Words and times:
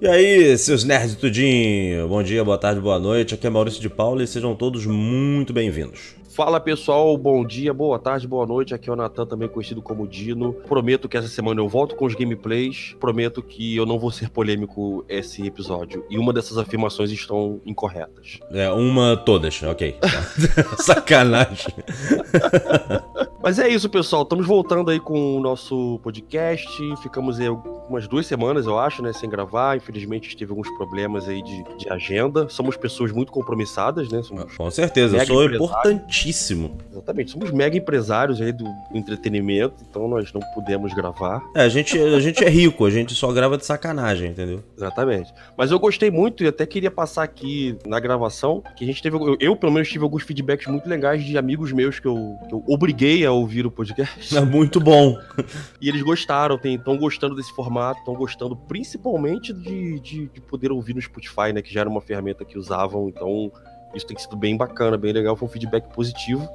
E 0.00 0.06
aí, 0.06 0.56
seus 0.56 0.84
nerds 0.84 1.16
tudinho, 1.16 2.06
bom 2.06 2.22
dia, 2.22 2.44
boa 2.44 2.56
tarde, 2.56 2.80
boa 2.80 3.00
noite. 3.00 3.34
Aqui 3.34 3.48
é 3.48 3.50
Maurício 3.50 3.80
de 3.80 3.90
Paula 3.90 4.22
e 4.22 4.28
sejam 4.28 4.54
todos 4.54 4.86
muito 4.86 5.52
bem-vindos. 5.52 6.14
Fala 6.28 6.60
pessoal, 6.60 7.18
bom 7.18 7.44
dia, 7.44 7.74
boa 7.74 7.98
tarde, 7.98 8.28
boa 8.28 8.46
noite. 8.46 8.72
Aqui 8.72 8.88
é 8.88 8.92
o 8.92 8.94
Natan, 8.94 9.26
também 9.26 9.48
conhecido 9.48 9.82
como 9.82 10.06
Dino. 10.06 10.52
Prometo 10.52 11.08
que 11.08 11.16
essa 11.16 11.26
semana 11.26 11.60
eu 11.60 11.68
volto 11.68 11.96
com 11.96 12.04
os 12.06 12.14
gameplays. 12.14 12.94
Prometo 13.00 13.42
que 13.42 13.74
eu 13.74 13.84
não 13.84 13.98
vou 13.98 14.12
ser 14.12 14.30
polêmico 14.30 15.04
esse 15.08 15.44
episódio. 15.44 16.04
E 16.08 16.16
uma 16.16 16.32
dessas 16.32 16.58
afirmações 16.58 17.10
estão 17.10 17.60
incorretas. 17.66 18.38
É, 18.52 18.70
uma 18.70 19.16
todas, 19.16 19.60
ok. 19.64 19.96
Sacanagem. 20.78 21.74
Mas 23.42 23.58
é 23.58 23.68
isso, 23.68 23.90
pessoal. 23.90 24.22
Estamos 24.22 24.46
voltando 24.46 24.92
aí 24.92 25.00
com 25.00 25.38
o 25.38 25.40
nosso 25.40 25.98
podcast. 26.04 26.68
Ficamos 27.02 27.40
aí 27.40 27.48
umas 27.88 28.06
duas 28.06 28.26
semanas, 28.26 28.66
eu 28.66 28.78
acho, 28.78 29.02
né, 29.02 29.12
sem 29.12 29.28
gravar. 29.28 29.76
Infelizmente, 29.76 30.36
tive 30.36 30.50
alguns 30.50 30.68
problemas 30.76 31.28
aí 31.28 31.42
de, 31.42 31.64
de 31.76 31.90
agenda. 31.90 32.48
Somos 32.48 32.76
pessoas 32.76 33.12
muito 33.12 33.32
compromissadas, 33.32 34.08
né? 34.10 34.22
Somos 34.22 34.56
com 34.56 34.70
certeza, 34.70 35.16
eu 35.16 35.26
sou 35.26 35.44
importantíssimo. 35.44 36.78
Exatamente. 36.90 37.30
Somos 37.30 37.50
mega 37.50 37.76
empresários 37.76 38.40
aí 38.40 38.52
do, 38.52 38.64
do, 38.64 38.98
entretenimento, 38.98 39.84
então 39.88 40.08
nós 40.08 40.32
não 40.32 40.40
pudemos 40.54 40.92
gravar. 40.92 41.42
É, 41.54 41.62
a 41.62 41.68
gente, 41.68 41.98
a 41.98 42.20
gente 42.20 42.44
é 42.44 42.48
rico, 42.48 42.84
a 42.84 42.90
gente 42.90 43.14
só 43.14 43.32
grava 43.32 43.56
de 43.56 43.64
sacanagem, 43.64 44.30
entendeu? 44.30 44.62
Exatamente. 44.76 45.32
Mas 45.56 45.70
eu 45.70 45.78
gostei 45.78 46.10
muito 46.10 46.44
e 46.44 46.46
até 46.48 46.66
queria 46.66 46.90
passar 46.90 47.22
aqui 47.22 47.76
na 47.86 47.98
gravação 48.00 48.62
que 48.76 48.84
a 48.84 48.86
gente 48.86 49.02
teve. 49.02 49.16
Eu, 49.16 49.36
eu 49.40 49.56
pelo 49.56 49.72
menos, 49.72 49.88
tive 49.88 50.04
alguns 50.04 50.22
feedbacks 50.22 50.66
muito 50.66 50.88
legais 50.88 51.24
de 51.24 51.36
amigos 51.36 51.72
meus 51.72 51.98
que 51.98 52.06
eu, 52.06 52.36
que 52.48 52.54
eu 52.54 52.62
obriguei 52.66 53.24
a 53.24 53.32
ouvir 53.32 53.66
o 53.66 53.70
podcast. 53.70 54.36
É 54.36 54.40
muito 54.40 54.80
bom. 54.80 55.18
e 55.80 55.88
eles 55.88 56.02
gostaram, 56.02 56.58
estão 56.62 56.96
gostando 56.96 57.34
desse 57.34 57.52
formato, 57.54 57.77
estão 57.96 58.14
gostando 58.14 58.56
principalmente 58.56 59.52
de, 59.52 60.00
de, 60.00 60.28
de, 60.28 60.40
poder 60.40 60.72
ouvir 60.72 60.94
no 60.94 61.00
Spotify, 61.00 61.52
né? 61.52 61.62
Que 61.62 61.72
já 61.72 61.80
era 61.80 61.88
uma 61.88 62.00
ferramenta 62.00 62.44
que 62.44 62.58
usavam, 62.58 63.08
então 63.08 63.50
isso 63.94 64.06
tem 64.06 64.18
sido 64.18 64.36
bem 64.36 64.56
bacana, 64.56 64.96
bem 64.96 65.12
legal, 65.12 65.36
foi 65.36 65.48
um 65.48 65.50
feedback 65.50 65.92
positivo. 65.94 66.48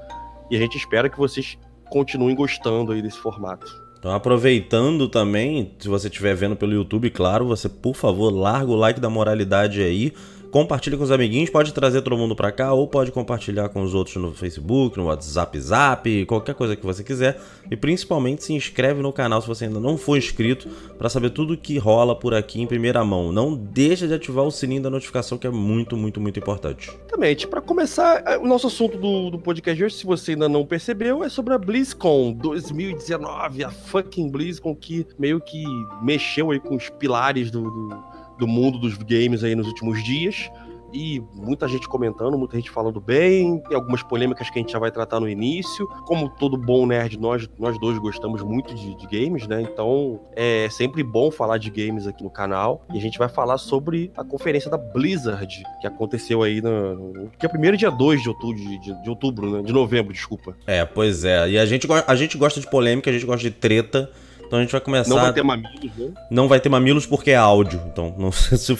E 0.49 0.55
a 0.55 0.59
gente 0.59 0.77
espera 0.77 1.09
que 1.09 1.17
vocês 1.17 1.57
continuem 1.89 2.35
gostando 2.35 2.91
aí 2.91 3.01
desse 3.01 3.17
formato. 3.17 3.83
Então, 3.97 4.11
aproveitando 4.11 5.07
também, 5.07 5.75
se 5.79 5.87
você 5.87 6.07
estiver 6.07 6.35
vendo 6.35 6.55
pelo 6.55 6.73
YouTube, 6.73 7.09
claro, 7.09 7.45
você, 7.45 7.69
por 7.69 7.95
favor, 7.95 8.29
larga 8.29 8.69
o 8.69 8.75
like 8.75 8.99
da 8.99 9.09
moralidade 9.09 9.81
aí 9.81 10.13
compartilha 10.53 10.95
com 10.95 11.03
os 11.03 11.09
amiguinhos, 11.09 11.49
pode 11.49 11.73
trazer 11.73 12.03
todo 12.03 12.15
mundo 12.15 12.35
para 12.35 12.51
cá 12.51 12.73
ou 12.73 12.87
pode 12.87 13.11
compartilhar 13.11 13.69
com 13.69 13.81
os 13.81 13.95
outros 13.95 14.17
no 14.17 14.31
Facebook, 14.35 14.95
no 14.95 15.05
WhatsApp, 15.05 15.59
Zap, 15.59 16.25
qualquer 16.27 16.53
coisa 16.53 16.75
que 16.75 16.85
você 16.85 17.03
quiser. 17.03 17.41
E 17.71 17.75
principalmente 17.75 18.43
se 18.43 18.53
inscreve 18.53 19.01
no 19.01 19.11
canal 19.11 19.41
se 19.41 19.47
você 19.47 19.65
ainda 19.65 19.79
não 19.79 19.97
for 19.97 20.15
inscrito 20.15 20.69
para 20.95 21.09
saber 21.09 21.31
tudo 21.31 21.57
que 21.57 21.79
rola 21.79 22.15
por 22.15 22.35
aqui 22.35 22.61
em 22.61 22.67
primeira 22.67 23.03
mão. 23.03 23.31
Não 23.31 23.55
deixa 23.55 24.07
de 24.07 24.13
ativar 24.13 24.45
o 24.45 24.51
sininho 24.51 24.83
da 24.83 24.91
notificação 24.91 25.39
que 25.39 25.47
é 25.47 25.49
muito, 25.49 25.97
muito, 25.97 26.21
muito 26.21 26.37
importante. 26.37 26.87
Exatamente. 26.87 27.47
Para 27.47 27.59
começar, 27.59 28.21
é, 28.23 28.37
o 28.37 28.45
nosso 28.45 28.67
assunto 28.67 28.95
do, 28.95 29.31
do 29.31 29.39
podcast 29.39 29.83
hoje, 29.83 29.95
se 29.95 30.05
você 30.05 30.33
ainda 30.33 30.47
não 30.47 30.67
percebeu, 30.67 31.23
é 31.23 31.29
sobre 31.29 31.55
a 31.55 31.57
BlizzCon 31.57 32.31
2019, 32.31 33.63
a 33.63 33.71
fucking 33.71 34.29
BlizzCon 34.29 34.75
que 34.75 35.07
meio 35.17 35.41
que 35.41 35.63
mexeu 36.03 36.51
aí 36.51 36.59
com 36.59 36.75
os 36.75 36.89
pilares 36.89 37.49
do, 37.49 37.63
do 37.63 38.12
do 38.43 38.47
mundo 38.47 38.77
dos 38.77 38.97
games 38.97 39.43
aí 39.43 39.55
nos 39.55 39.67
últimos 39.67 40.03
dias. 40.03 40.49
E 40.93 41.23
muita 41.33 41.67
gente 41.67 41.87
comentando, 41.87 42.37
muita 42.37 42.55
gente 42.55 42.69
falando 42.69 43.01
bem, 43.01 43.59
tem 43.61 43.75
algumas 43.75 44.03
polêmicas 44.03 44.51
que 44.51 44.59
a 44.59 44.61
gente 44.61 44.71
já 44.71 44.77
vai 44.77 44.91
tratar 44.91 45.19
no 45.19 45.27
início. 45.27 45.87
Como 46.05 46.29
todo 46.29 46.55
bom 46.55 46.85
nerd, 46.85 47.19
nós, 47.19 47.49
nós 47.57 47.79
dois 47.79 47.97
gostamos 47.97 48.43
muito 48.43 48.75
de, 48.75 48.93
de 48.95 49.07
games, 49.07 49.47
né? 49.47 49.61
Então 49.61 50.19
é 50.35 50.67
sempre 50.69 51.03
bom 51.03 51.31
falar 51.31 51.57
de 51.57 51.71
games 51.71 52.05
aqui 52.05 52.23
no 52.23 52.29
canal. 52.29 52.85
E 52.93 52.97
a 52.99 53.01
gente 53.01 53.17
vai 53.17 53.27
falar 53.27 53.57
sobre 53.57 54.11
a 54.15 54.23
conferência 54.23 54.69
da 54.69 54.77
Blizzard, 54.77 55.63
que 55.81 55.87
aconteceu 55.87 56.43
aí 56.43 56.61
no, 56.61 56.93
no 56.95 57.31
que 57.39 57.45
é 57.45 57.49
primeiro 57.49 57.75
dia 57.75 57.89
2 57.89 58.21
de 58.21 58.29
outubro, 58.29 58.55
de, 58.55 59.01
de, 59.01 59.09
outubro, 59.09 59.49
né? 59.49 59.63
De 59.63 59.73
novembro, 59.73 60.13
desculpa. 60.13 60.55
É, 60.67 60.85
pois 60.85 61.25
é. 61.25 61.49
E 61.49 61.57
a 61.57 61.65
gente, 61.65 61.87
a 62.05 62.15
gente 62.15 62.37
gosta 62.37 62.59
de 62.59 62.69
polêmica, 62.69 63.09
a 63.09 63.13
gente 63.13 63.25
gosta 63.25 63.41
de 63.41 63.51
treta. 63.51 64.11
Então 64.53 64.59
a 64.59 64.61
gente 64.61 64.71
vai 64.71 64.81
começar. 64.81 65.09
Não 65.09 65.19
vai 65.19 65.33
ter 65.33 65.43
mamilos, 65.43 65.97
né? 65.97 66.11
Não 66.29 66.47
vai 66.47 66.59
ter 66.59 66.69
mamilos 66.69 67.05
porque 67.07 67.31
é 67.31 67.35
áudio. 67.35 67.81
Então, 67.87 68.13
não 68.19 68.29
sei 68.31 68.55
se. 68.55 68.77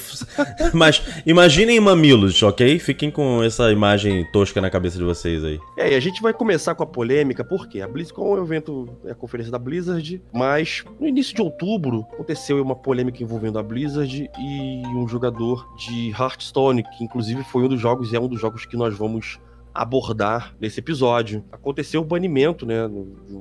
Mas 0.71 1.01
imaginem 1.25 1.79
mamilos, 1.79 2.43
ok? 2.43 2.77
Fiquem 2.77 3.09
com 3.09 3.41
essa 3.41 3.71
imagem 3.71 4.23
tosca 4.31 4.61
na 4.61 4.69
cabeça 4.69 4.99
de 4.99 5.03
vocês 5.03 5.43
aí. 5.43 5.59
É, 5.75 5.93
e 5.93 5.95
a 5.95 5.99
gente 5.99 6.21
vai 6.21 6.31
começar 6.31 6.75
com 6.75 6.83
a 6.83 6.85
polêmica, 6.85 7.43
porque 7.43 7.81
a 7.81 7.87
BlizzCon 7.87 8.37
é 8.37 8.39
um 8.39 8.43
evento, 8.43 8.87
é 9.03 9.13
a 9.13 9.15
conferência 9.15 9.51
da 9.51 9.57
Blizzard, 9.57 10.21
mas 10.31 10.83
no 10.99 11.07
início 11.07 11.33
de 11.33 11.41
outubro 11.41 12.05
aconteceu 12.13 12.61
uma 12.61 12.75
polêmica 12.75 13.23
envolvendo 13.23 13.57
a 13.57 13.63
Blizzard 13.63 14.29
e 14.37 14.83
um 14.95 15.07
jogador 15.07 15.67
de 15.75 16.11
Hearthstone, 16.11 16.83
que 16.83 17.03
inclusive 17.03 17.43
foi 17.45 17.63
um 17.63 17.67
dos 17.67 17.81
jogos, 17.81 18.13
e 18.13 18.15
é 18.15 18.19
um 18.19 18.27
dos 18.27 18.39
jogos 18.39 18.63
que 18.67 18.77
nós 18.77 18.95
vamos 18.95 19.39
abordar 19.73 20.55
nesse 20.59 20.79
episódio. 20.79 21.43
Aconteceu 21.51 22.01
o 22.01 22.05
banimento, 22.05 22.65
né, 22.65 22.89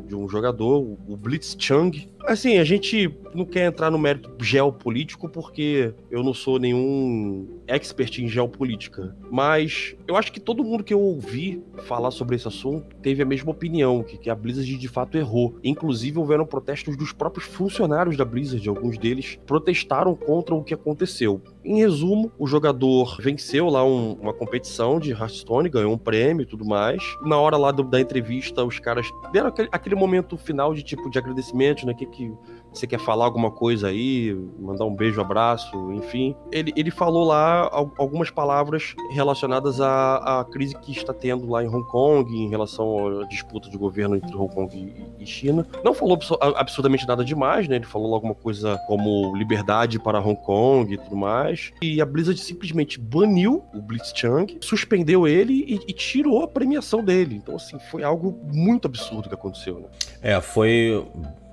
de 0.06 0.15
um 0.15 0.28
jogador, 0.28 0.81
o 1.06 1.16
Blitzchung. 1.16 2.09
Assim, 2.25 2.59
a 2.59 2.65
gente 2.65 3.12
não 3.34 3.44
quer 3.44 3.66
entrar 3.66 3.91
no 3.91 3.98
mérito 3.98 4.31
geopolítico 4.41 5.28
porque 5.28 5.93
eu 6.10 6.22
não 6.22 6.32
sou 6.32 6.59
nenhum 6.59 7.60
expert 7.66 8.19
em 8.19 8.28
geopolítica, 8.28 9.16
mas 9.31 9.97
eu 10.06 10.16
acho 10.16 10.32
que 10.32 10.38
todo 10.38 10.62
mundo 10.62 10.84
que 10.84 10.94
eu 10.94 11.00
ouvi 11.00 11.62
falar 11.84 12.10
sobre 12.10 12.37
esse 12.37 12.47
assunto 12.47 12.94
teve 13.03 13.22
a 13.22 13.26
mesma 13.26 13.50
opinião, 13.50 14.03
que, 14.03 14.16
que 14.16 14.31
a 14.31 14.34
Blizzard 14.34 14.76
de 14.76 14.88
fato 14.88 15.19
errou. 15.19 15.59
Inclusive 15.64 16.19
houveram 16.19 16.47
protestos 16.47 16.97
dos 16.97 17.12
próprios 17.12 17.47
funcionários 17.47 18.16
da 18.16 18.25
Blizzard, 18.25 18.69
alguns 18.69 18.97
deles 18.99 19.38
protestaram 19.44 20.14
contra 20.14 20.54
o 20.54 20.62
que 20.62 20.75
aconteceu. 20.75 21.41
Em 21.65 21.78
resumo, 21.78 22.33
o 22.39 22.47
jogador 22.47 23.17
venceu 23.21 23.69
lá 23.69 23.84
um, 23.84 24.15
uma 24.15 24.33
competição 24.33 24.99
de 24.99 25.12
Hearthstone, 25.12 25.69
ganhou 25.69 25.93
um 25.93 25.99
prêmio 25.99 26.43
e 26.43 26.47
tudo 26.47 26.65
mais. 26.65 27.00
Na 27.23 27.39
hora 27.39 27.56
lá 27.56 27.71
do, 27.71 27.84
da 27.84 28.00
entrevista, 28.00 28.65
os 28.65 28.81
caras 28.81 29.06
deram 29.33 29.49
aquele, 29.49 29.69
aquele 29.71 29.95
momento 29.95 30.37
final 30.37 30.75
de 30.75 30.83
tipo 30.83 31.09
de 31.09 31.19
agradecimento, 31.19 31.87
né? 31.87 31.95
Que, 31.95 32.06
que 32.06 32.33
você 32.72 32.87
quer 32.87 32.99
falar 32.99 33.25
alguma 33.25 33.50
coisa 33.50 33.88
aí, 33.88 34.34
mandar 34.59 34.84
um 34.84 34.94
beijo, 34.94 35.21
abraço, 35.21 35.93
enfim. 35.93 36.34
Ele, 36.50 36.72
ele 36.77 36.91
falou 36.91 37.25
lá 37.25 37.69
algumas 37.97 38.31
palavras 38.31 38.94
relacionadas 39.10 39.81
à, 39.81 40.41
à 40.41 40.44
crise 40.44 40.77
que 40.78 40.93
está 40.93 41.12
tendo 41.12 41.49
lá 41.49 41.62
em 41.62 41.69
Hong 41.69 41.87
Kong, 41.88 42.34
em 42.34 42.49
relação 42.49 43.21
à 43.21 43.27
disputa 43.27 43.69
de 43.69 43.77
governo 43.77 44.16
entre 44.16 44.34
Hong 44.34 44.53
Kong 44.53 44.94
e, 45.19 45.27
China. 45.27 45.66
Não 45.84 45.94
falou 45.94 46.19
absurdamente 46.56 47.06
nada 47.06 47.25
demais, 47.25 47.69
né? 47.69 47.77
Ele 47.77 47.84
falou 47.84 48.15
alguma 48.15 48.34
coisa 48.34 48.78
como 48.87 49.34
liberdade 49.37 49.99
para 49.99 50.21
Hong 50.21 50.41
Kong 50.43 50.93
e 50.93 50.99
tudo 50.99 51.16
mais. 51.16 51.72
E 51.82 52.00
a 52.00 52.06
Blizzard 52.06 52.41
simplesmente 52.41 52.99
baniu 52.99 53.65
o 53.75 53.81
Blitzchung, 53.81 54.59
suspendeu 54.61 55.27
ele 55.27 55.65
e, 55.66 55.75
e 55.88 55.93
tirou 55.93 56.43
a 56.43 56.49
premiação 56.49 57.05
dele. 57.05 57.37
Então, 57.37 57.56
assim, 57.56 57.78
foi 57.91 58.03
algo 58.03 58.38
muito 58.53 58.87
absurdo 58.87 59.28
que 59.28 59.34
aconteceu, 59.34 59.81
né? 59.81 59.87
É, 60.21 60.41
foi 60.41 61.05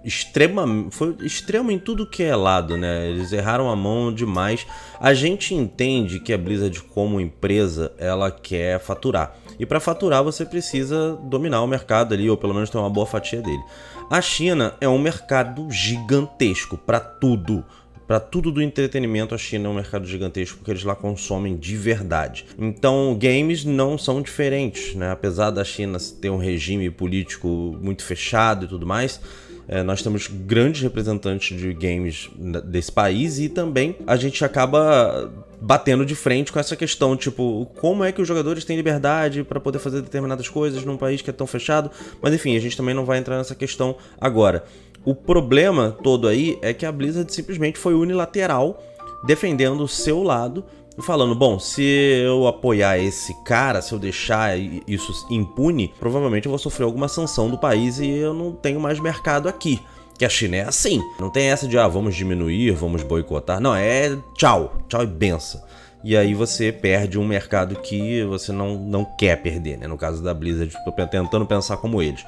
extrema, 0.03 0.87
foi 0.91 1.15
extremo 1.21 1.71
em 1.71 1.79
tudo 1.79 2.05
que 2.05 2.23
é 2.23 2.35
lado, 2.35 2.77
né? 2.77 3.09
Eles 3.09 3.31
erraram 3.31 3.69
a 3.69 3.75
mão 3.75 4.13
demais. 4.13 4.65
A 4.99 5.13
gente 5.13 5.53
entende 5.53 6.19
que 6.19 6.33
a 6.33 6.37
Blizzard 6.37 6.81
como 6.81 7.19
empresa, 7.19 7.91
ela 7.97 8.31
quer 8.31 8.79
faturar. 8.79 9.35
E 9.59 9.65
para 9.65 9.79
faturar 9.79 10.23
você 10.23 10.45
precisa 10.45 11.19
dominar 11.23 11.61
o 11.61 11.67
mercado 11.67 12.13
ali 12.13 12.29
ou 12.29 12.37
pelo 12.37 12.53
menos 12.53 12.69
ter 12.69 12.77
uma 12.77 12.89
boa 12.89 13.05
fatia 13.05 13.41
dele. 13.41 13.61
A 14.09 14.21
China 14.21 14.73
é 14.79 14.87
um 14.87 14.97
mercado 14.97 15.69
gigantesco 15.69 16.77
para 16.77 16.99
tudo. 16.99 17.63
Para 18.07 18.19
tudo 18.19 18.51
do 18.51 18.59
entretenimento, 18.59 19.35
a 19.35 19.37
China 19.37 19.67
é 19.67 19.69
um 19.69 19.75
mercado 19.75 20.07
gigantesco 20.07 20.57
porque 20.57 20.71
eles 20.71 20.83
lá 20.83 20.95
consomem 20.95 21.55
de 21.55 21.75
verdade. 21.75 22.47
Então, 22.57 23.15
games 23.19 23.63
não 23.63 23.99
são 23.99 24.19
diferentes, 24.19 24.95
né? 24.95 25.11
Apesar 25.11 25.51
da 25.51 25.63
China 25.63 25.99
ter 26.19 26.31
um 26.31 26.37
regime 26.37 26.89
político 26.89 27.77
muito 27.79 28.03
fechado 28.03 28.65
e 28.65 28.67
tudo 28.67 28.87
mais, 28.87 29.21
é, 29.69 29.83
nós 29.83 30.01
temos 30.01 30.27
grandes 30.27 30.81
representantes 30.81 31.55
de 31.55 31.71
games 31.73 32.27
desse 32.65 32.91
país 32.91 33.37
e 33.37 33.47
também 33.47 33.95
a 34.07 34.15
gente 34.15 34.43
acaba 34.43 35.31
batendo 35.61 36.03
de 36.03 36.15
frente 36.15 36.51
com 36.51 36.59
essa 36.59 36.75
questão, 36.75 37.15
tipo, 37.15 37.67
como 37.79 38.03
é 38.03 38.11
que 38.11 38.19
os 38.19 38.27
jogadores 38.27 38.65
têm 38.65 38.75
liberdade 38.75 39.43
para 39.43 39.59
poder 39.59 39.77
fazer 39.77 40.01
determinadas 40.01 40.49
coisas 40.49 40.83
num 40.83 40.97
país 40.97 41.21
que 41.21 41.29
é 41.29 41.33
tão 41.33 41.45
fechado. 41.45 41.91
Mas 42.19 42.33
enfim, 42.33 42.57
a 42.57 42.59
gente 42.59 42.75
também 42.75 42.95
não 42.95 43.05
vai 43.05 43.19
entrar 43.19 43.37
nessa 43.37 43.53
questão 43.53 43.95
agora. 44.19 44.63
O 45.05 45.13
problema 45.13 45.95
todo 46.01 46.27
aí 46.27 46.57
é 46.63 46.73
que 46.73 46.85
a 46.85 46.91
Blizzard 46.91 47.31
simplesmente 47.31 47.77
foi 47.77 47.93
unilateral 47.93 48.83
defendendo 49.23 49.81
o 49.81 49.87
seu 49.87 50.23
lado 50.23 50.65
falando, 51.01 51.35
bom, 51.35 51.59
se 51.59 51.81
eu 51.83 52.47
apoiar 52.47 52.97
esse 52.97 53.33
cara, 53.43 53.81
se 53.81 53.93
eu 53.93 53.99
deixar 53.99 54.57
isso 54.57 55.27
impune, 55.29 55.93
provavelmente 55.99 56.45
eu 56.45 56.49
vou 56.49 56.59
sofrer 56.59 56.85
alguma 56.85 57.07
sanção 57.07 57.49
do 57.49 57.57
país 57.57 57.99
e 57.99 58.09
eu 58.09 58.33
não 58.33 58.51
tenho 58.51 58.79
mais 58.79 58.99
mercado 58.99 59.47
aqui. 59.47 59.81
Que 60.17 60.25
a 60.25 60.29
China 60.29 60.57
é 60.57 60.61
assim. 60.63 61.01
Não 61.17 61.29
tem 61.29 61.45
essa 61.49 61.65
de, 61.67 61.77
ah, 61.77 61.87
vamos 61.87 62.13
diminuir, 62.13 62.71
vamos 62.71 63.03
boicotar. 63.03 63.61
Não, 63.61 63.73
é 63.73 64.17
tchau, 64.35 64.77
tchau 64.89 65.03
e 65.03 65.07
benção. 65.07 65.61
E 66.03 66.15
aí 66.15 66.33
você 66.33 66.71
perde 66.71 67.17
um 67.17 67.25
mercado 67.25 67.75
que 67.75 68.23
você 68.23 68.51
não, 68.51 68.75
não 68.75 69.05
quer 69.17 69.41
perder, 69.41 69.77
né? 69.77 69.87
No 69.87 69.97
caso 69.97 70.23
da 70.23 70.33
Blizzard, 70.33 70.73
tentando 71.09 71.45
pensar 71.45 71.77
como 71.77 72.01
eles. 72.01 72.25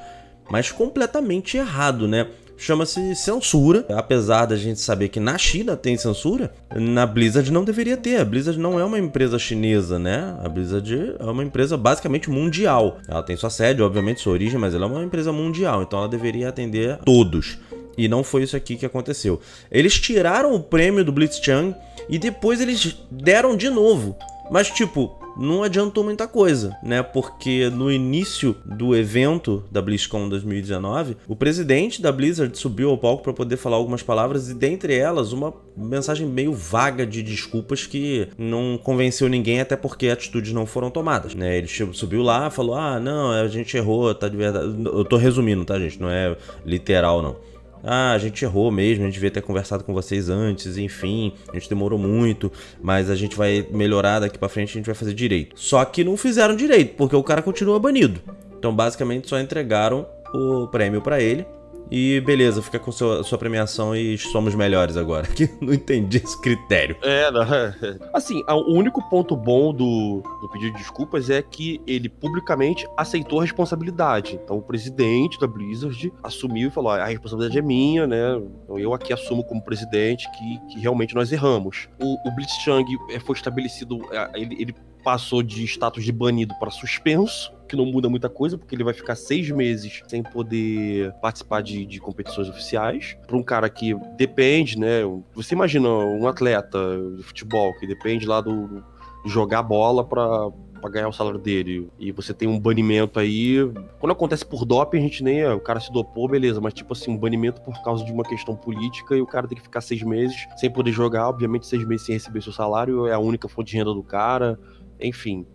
Mas 0.50 0.72
completamente 0.72 1.58
errado, 1.58 2.08
né? 2.08 2.28
Chama-se 2.62 3.16
censura. 3.16 3.86
Apesar 3.90 4.46
da 4.46 4.56
gente 4.56 4.80
saber 4.80 5.10
que 5.10 5.20
na 5.20 5.38
China 5.38 5.76
tem 5.76 5.98
censura, 5.98 6.54
na 6.76 7.06
Blizzard 7.06 7.52
não 7.52 7.64
deveria 7.64 7.98
ter. 7.98 8.18
A 8.18 8.26
Blizzard 8.26 8.60
não 8.60 8.80
é 8.80 8.86
uma 8.86 9.00
empresa 9.00 9.40
chinesa, 9.40 9.98
né? 9.98 10.38
A 10.44 10.48
Blizzard 10.48 11.16
é 11.20 11.24
uma 11.24 11.44
empresa 11.44 11.76
basicamente 11.76 12.30
mundial. 12.30 13.00
Ela 13.08 13.24
tem 13.24 13.36
sua 13.36 13.50
sede, 13.50 13.82
obviamente, 13.82 14.22
sua 14.22 14.34
origem, 14.34 14.60
mas 14.60 14.76
ela 14.76 14.86
é 14.86 14.90
uma 14.90 15.04
empresa 15.04 15.32
mundial, 15.32 15.82
então 15.82 16.00
ela 16.00 16.08
deveria 16.08 16.50
atender 16.50 16.98
todos. 17.04 17.58
E 17.98 18.08
não 18.08 18.24
foi 18.24 18.44
isso 18.44 18.56
aqui 18.56 18.76
que 18.76 18.86
aconteceu. 18.86 19.42
Eles 19.72 20.00
tiraram 20.00 20.54
o 20.54 20.60
prêmio 20.60 21.04
do 21.04 21.12
Blitzchung 21.12 21.76
e 22.08 22.18
depois 22.18 22.62
eles 22.62 22.98
deram 23.10 23.58
de 23.58 23.70
novo. 23.70 24.16
Mas, 24.50 24.70
tipo, 24.70 25.21
não 25.38 25.64
adiantou 25.64 26.04
muita 26.04 26.28
coisa, 26.28 26.76
né? 26.84 27.02
Porque 27.02 27.70
no 27.70 27.92
início 27.92 28.56
do 28.66 28.96
evento 28.96 29.64
da 29.72 29.82
BlizzCon 29.82 30.30
2019, 30.30 31.18
o 31.28 31.36
presidente 31.36 32.02
da 32.02 32.12
Blizzard 32.12 32.58
subiu 32.58 32.90
ao 32.90 32.98
palco 32.98 33.24
para 33.24 33.34
poder 33.34 33.58
falar 33.58 33.78
algumas 33.78 34.04
palavras 34.04 34.50
e 34.50 34.54
dentre 34.54 34.96
elas 34.96 35.32
uma 35.32 35.54
mensagem 35.76 36.28
meio 36.28 36.54
vaga 36.54 37.06
de 37.06 37.24
desculpas 37.24 37.86
que 37.86 38.28
não 38.38 38.78
convenceu 38.78 39.28
ninguém 39.30 39.62
até 39.62 39.76
porque 39.76 40.10
atitudes 40.10 40.54
não 40.54 40.66
foram 40.66 40.90
tomadas, 40.90 41.36
né? 41.36 41.58
Ele 41.58 41.68
subiu 41.68 42.22
lá, 42.22 42.50
falou: 42.50 42.76
"Ah, 42.76 43.00
não, 43.00 43.32
a 43.32 43.48
gente 43.48 43.76
errou, 43.78 44.14
tá 44.14 44.28
de 44.28 44.38
verdade". 44.38 44.68
Eu 44.86 45.06
tô 45.06 45.18
resumindo, 45.18 45.66
tá, 45.66 45.80
gente? 45.80 46.00
Não 46.00 46.10
é 46.10 46.36
literal 46.66 47.22
não. 47.22 47.51
Ah, 47.84 48.12
a 48.12 48.18
gente 48.18 48.44
errou 48.46 48.72
mesmo, 48.72 49.04
a 49.04 49.08
gente 49.08 49.16
devia 49.16 49.32
ter 49.32 49.42
conversado 49.42 49.84
com 49.84 49.94
vocês 49.94 50.30
antes, 50.30 50.78
enfim, 50.78 51.34
a 51.50 51.54
gente 51.54 51.70
demorou 51.70 51.98
muito, 51.98 52.52
mas 52.82 53.10
a 53.10 53.16
gente 53.16 53.36
vai 53.36 53.66
melhorar 53.72 54.20
daqui 54.20 54.38
para 54.38 54.50
frente, 54.50 54.70
a 54.70 54.74
gente 54.74 54.86
vai 54.86 54.96
fazer 54.96 55.14
direito. 55.14 55.60
Só 55.60 55.84
que 55.84 56.04
não 56.04 56.16
fizeram 56.16 56.56
direito, 56.56 56.96
porque 56.96 57.16
o 57.16 57.24
cara 57.24 57.42
continua 57.42 57.80
banido. 57.80 58.22
Então, 58.58 58.76
basicamente, 58.76 59.28
só 59.28 59.40
entregaram 59.40 60.06
o 60.34 60.68
prêmio 60.68 61.02
para 61.02 61.20
ele 61.20 61.46
e 61.92 62.22
beleza, 62.22 62.62
fica 62.62 62.80
com 62.80 62.92
sua, 62.92 63.22
sua 63.22 63.38
premiação 63.38 63.94
e 63.94 64.18
somos 64.18 64.56
melhores 64.56 64.96
agora. 64.96 65.28
Que 65.42 65.50
não 65.60 65.74
entendi 65.74 66.18
esse 66.18 66.40
critério. 66.40 66.96
É, 67.02 67.32
não, 67.32 67.42
assim, 68.14 68.44
o 68.48 68.74
único 68.74 69.02
ponto 69.10 69.36
bom 69.36 69.74
do, 69.74 70.22
do 70.42 70.50
pedido 70.50 70.74
de 70.74 70.78
desculpas 70.78 71.30
é 71.30 71.42
que 71.42 71.82
ele 71.88 72.08
publicamente 72.08 72.88
aceitou 72.96 73.40
a 73.40 73.42
responsabilidade. 73.42 74.40
Então 74.44 74.58
o 74.58 74.62
presidente 74.62 75.40
da 75.40 75.48
Blizzard 75.48 76.14
assumiu 76.22 76.68
e 76.68 76.72
falou: 76.72 76.92
a 76.92 77.06
responsabilidade 77.06 77.58
é 77.58 77.62
minha, 77.62 78.06
né? 78.06 78.40
Então 78.64 78.78
eu 78.78 78.94
aqui 78.94 79.12
assumo 79.12 79.44
como 79.44 79.64
presidente 79.64 80.30
que, 80.32 80.60
que 80.74 80.80
realmente 80.80 81.16
nós 81.16 81.32
erramos. 81.32 81.90
O, 82.00 82.28
o 82.28 82.36
Blitzchung 82.36 82.86
é, 83.10 83.20
foi 83.20 83.36
estabelecido, 83.36 84.00
é, 84.12 84.32
ele, 84.36 84.62
ele 84.62 84.76
passou 85.04 85.42
de 85.42 85.64
status 85.64 86.04
de 86.04 86.12
banido 86.12 86.54
para 86.60 86.70
suspenso 86.70 87.52
que 87.72 87.76
não 87.78 87.86
muda 87.86 88.10
muita 88.10 88.28
coisa, 88.28 88.58
porque 88.58 88.76
ele 88.76 88.84
vai 88.84 88.94
ficar 88.94 89.16
seis 89.16 89.50
meses 89.50 90.04
sem 90.06 90.22
poder 90.22 91.14
participar 91.22 91.62
de, 91.62 91.86
de 91.86 92.02
competições 92.02 92.50
oficiais. 92.50 93.18
Para 93.26 93.38
um 93.38 93.44
cara 93.44 93.70
que 93.70 93.96
depende, 94.18 94.78
né? 94.78 95.04
Você 95.34 95.56
imagina 95.56 95.88
um 95.88 96.28
atleta 96.28 96.78
de 97.16 97.24
futebol 97.24 97.74
que 97.80 97.88
depende 97.88 98.28
lá 98.28 98.42
do 98.42 98.84
jogar 99.26 99.64
bola 99.64 100.04
para 100.04 100.52
para 100.82 100.90
ganhar 100.90 101.08
o 101.08 101.14
salário 101.14 101.38
dele 101.38 101.88
e 102.00 102.12
você 102.12 102.34
tem 102.34 102.48
um 102.48 102.60
banimento 102.60 103.20
aí. 103.20 103.58
Quando 104.00 104.14
acontece 104.14 104.44
por 104.44 104.66
doping, 104.66 104.98
a 104.98 105.02
gente 105.02 105.24
nem. 105.24 105.42
É, 105.42 105.54
o 105.54 105.60
cara 105.60 105.80
se 105.80 105.92
dopou, 105.94 106.28
beleza, 106.28 106.60
mas 106.60 106.74
tipo 106.74 106.92
assim, 106.94 107.12
um 107.12 107.18
banimento 107.18 107.62
por 107.62 107.80
causa 107.84 108.04
de 108.04 108.12
uma 108.12 108.24
questão 108.24 108.56
política 108.56 109.16
e 109.16 109.22
o 109.22 109.28
cara 109.28 109.48
tem 109.48 109.56
que 109.56 109.62
ficar 109.62 109.82
seis 109.82 110.02
meses 110.02 110.48
sem 110.58 110.72
poder 110.72 110.92
jogar, 110.92 111.30
obviamente, 111.30 111.68
seis 111.68 111.86
meses 111.86 112.08
sem 112.08 112.14
receber 112.14 112.42
seu 112.42 112.52
salário, 112.52 113.06
é 113.06 113.14
a 113.14 113.20
única 113.20 113.48
fonte 113.48 113.70
de 113.70 113.78
renda 113.78 113.94
do 113.94 114.02
cara. 114.02 114.60
Enfim, 115.02 115.46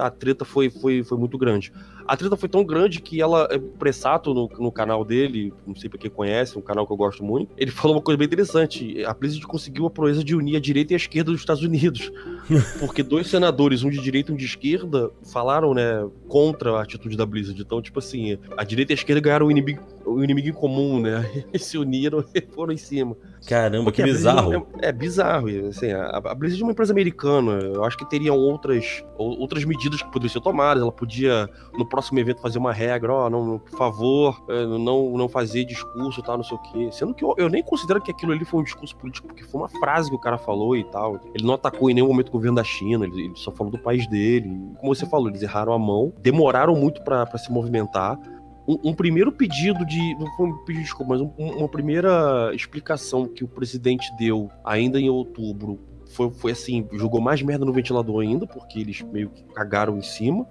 a 0.00 0.10
treta 0.10 0.44
foi, 0.44 0.70
foi, 0.70 1.04
foi 1.04 1.18
muito 1.18 1.36
grande. 1.36 1.72
A 2.06 2.16
treta 2.16 2.36
foi 2.36 2.48
tão 2.48 2.64
grande 2.64 3.00
que 3.00 3.20
ela, 3.20 3.48
é, 3.50 3.58
Pressato, 3.58 4.32
no, 4.32 4.48
no 4.58 4.70
canal 4.70 5.04
dele, 5.04 5.52
não 5.66 5.74
sei 5.74 5.90
pra 5.90 5.98
quem 5.98 6.10
conhece, 6.10 6.56
um 6.56 6.62
canal 6.62 6.86
que 6.86 6.92
eu 6.92 6.96
gosto 6.96 7.24
muito, 7.24 7.52
ele 7.56 7.70
falou 7.70 7.96
uma 7.96 8.02
coisa 8.02 8.16
bem 8.16 8.26
interessante. 8.26 9.04
A 9.04 9.12
Blizzard 9.12 9.46
conseguiu 9.46 9.86
a 9.86 9.90
proeza 9.90 10.22
de 10.22 10.34
unir 10.34 10.56
a 10.56 10.60
direita 10.60 10.92
e 10.92 10.94
a 10.94 10.96
esquerda 10.96 11.32
dos 11.32 11.40
Estados 11.40 11.62
Unidos. 11.62 12.10
Porque 12.78 13.02
dois 13.02 13.26
senadores, 13.26 13.82
um 13.82 13.90
de 13.90 14.00
direita 14.00 14.30
e 14.30 14.34
um 14.34 14.36
de 14.36 14.44
esquerda, 14.44 15.10
falaram, 15.24 15.74
né, 15.74 16.08
contra 16.28 16.72
a 16.78 16.82
atitude 16.82 17.16
da 17.16 17.26
Blizzard. 17.26 17.60
Então, 17.60 17.82
tipo 17.82 17.98
assim, 17.98 18.38
a 18.56 18.64
direita 18.64 18.92
e 18.92 18.94
a 18.94 18.96
esquerda 18.96 19.20
ganharam 19.20 19.46
o 19.46 19.50
inimigo, 19.50 19.82
o 20.06 20.22
inimigo 20.22 20.48
em 20.48 20.52
comum, 20.52 21.00
né? 21.00 21.24
E 21.52 21.58
se 21.58 21.78
uniram 21.78 22.24
e 22.34 22.40
foram 22.40 22.72
em 22.72 22.76
cima. 22.76 23.16
Caramba, 23.46 23.84
Porque 23.84 24.02
que 24.02 24.08
bizarro. 24.08 24.66
É, 24.80 24.88
é, 24.88 24.92
bizarro. 24.92 25.48
Assim, 25.68 25.90
a, 25.90 26.20
a 26.24 26.34
Blizzard 26.34 26.62
é 26.62 26.64
uma 26.64 26.72
empresa 26.72 26.92
americana. 26.92 27.52
Eu 27.52 27.84
acho 27.84 27.96
que 27.96 28.08
teriam 28.08 28.36
outras, 28.36 29.04
outras 29.16 29.64
medidas 29.64 30.02
que 30.02 30.10
poderiam 30.10 30.32
ser 30.32 30.40
tomadas. 30.40 30.82
Ela 30.82 30.92
podia, 30.92 31.48
no 31.74 31.86
próximo 31.86 32.18
evento 32.18 32.40
fazer 32.40 32.58
uma 32.58 32.72
regra, 32.72 33.12
ó, 33.12 33.26
oh, 33.26 33.30
não, 33.30 33.58
por 33.58 33.78
favor, 33.78 34.44
é, 34.48 34.66
não, 34.66 35.16
não 35.16 35.28
fazer 35.28 35.64
discurso, 35.64 36.22
tal, 36.22 36.36
não 36.36 36.44
sei 36.44 36.56
o 36.56 36.62
quê. 36.62 36.88
Sendo 36.92 37.14
que 37.14 37.24
eu, 37.24 37.34
eu, 37.38 37.48
nem 37.48 37.62
considero 37.62 38.00
que 38.00 38.10
aquilo 38.10 38.32
ali 38.32 38.44
foi 38.44 38.60
um 38.60 38.64
discurso 38.64 38.96
político, 38.96 39.28
porque 39.28 39.44
foi 39.44 39.60
uma 39.60 39.68
frase 39.68 40.10
que 40.10 40.16
o 40.16 40.20
cara 40.20 40.38
falou 40.38 40.76
e 40.76 40.84
tal. 40.84 41.20
Ele 41.34 41.44
não 41.44 41.54
atacou 41.54 41.90
em 41.90 41.94
nenhum 41.94 42.08
momento 42.08 42.28
o 42.28 42.32
governo 42.32 42.56
da 42.56 42.64
China, 42.64 43.04
ele, 43.06 43.26
ele 43.26 43.36
só 43.36 43.50
falou 43.50 43.72
do 43.72 43.78
país 43.78 44.06
dele. 44.08 44.48
Como 44.78 44.94
você 44.94 45.06
falou, 45.06 45.28
eles 45.28 45.42
erraram 45.42 45.72
a 45.72 45.78
mão, 45.78 46.12
demoraram 46.20 46.74
muito 46.74 47.02
para 47.02 47.26
se 47.38 47.50
movimentar. 47.50 48.18
Um, 48.66 48.90
um, 48.90 48.94
primeiro 48.94 49.30
pedido 49.30 49.84
de. 49.86 50.14
Não 50.16 50.26
foi 50.36 50.46
um 50.46 50.56
pedido 50.64 50.80
de 50.80 50.84
desculpa, 50.84 51.12
mas 51.12 51.20
um, 51.20 51.30
uma 51.36 51.68
primeira 51.68 52.52
explicação 52.54 53.26
que 53.26 53.44
o 53.44 53.48
presidente 53.48 54.10
deu 54.18 54.50
ainda 54.64 55.00
em 55.00 55.08
outubro 55.08 55.78
foi, 56.08 56.30
foi 56.30 56.52
assim: 56.52 56.88
jogou 56.94 57.20
mais 57.20 57.42
merda 57.42 57.64
no 57.64 57.72
ventilador 57.72 58.22
ainda, 58.22 58.46
porque 58.46 58.80
eles 58.80 59.02
meio 59.02 59.30
que 59.30 59.44
cagaram 59.54 59.96
em 59.96 60.02
cima. 60.02 60.46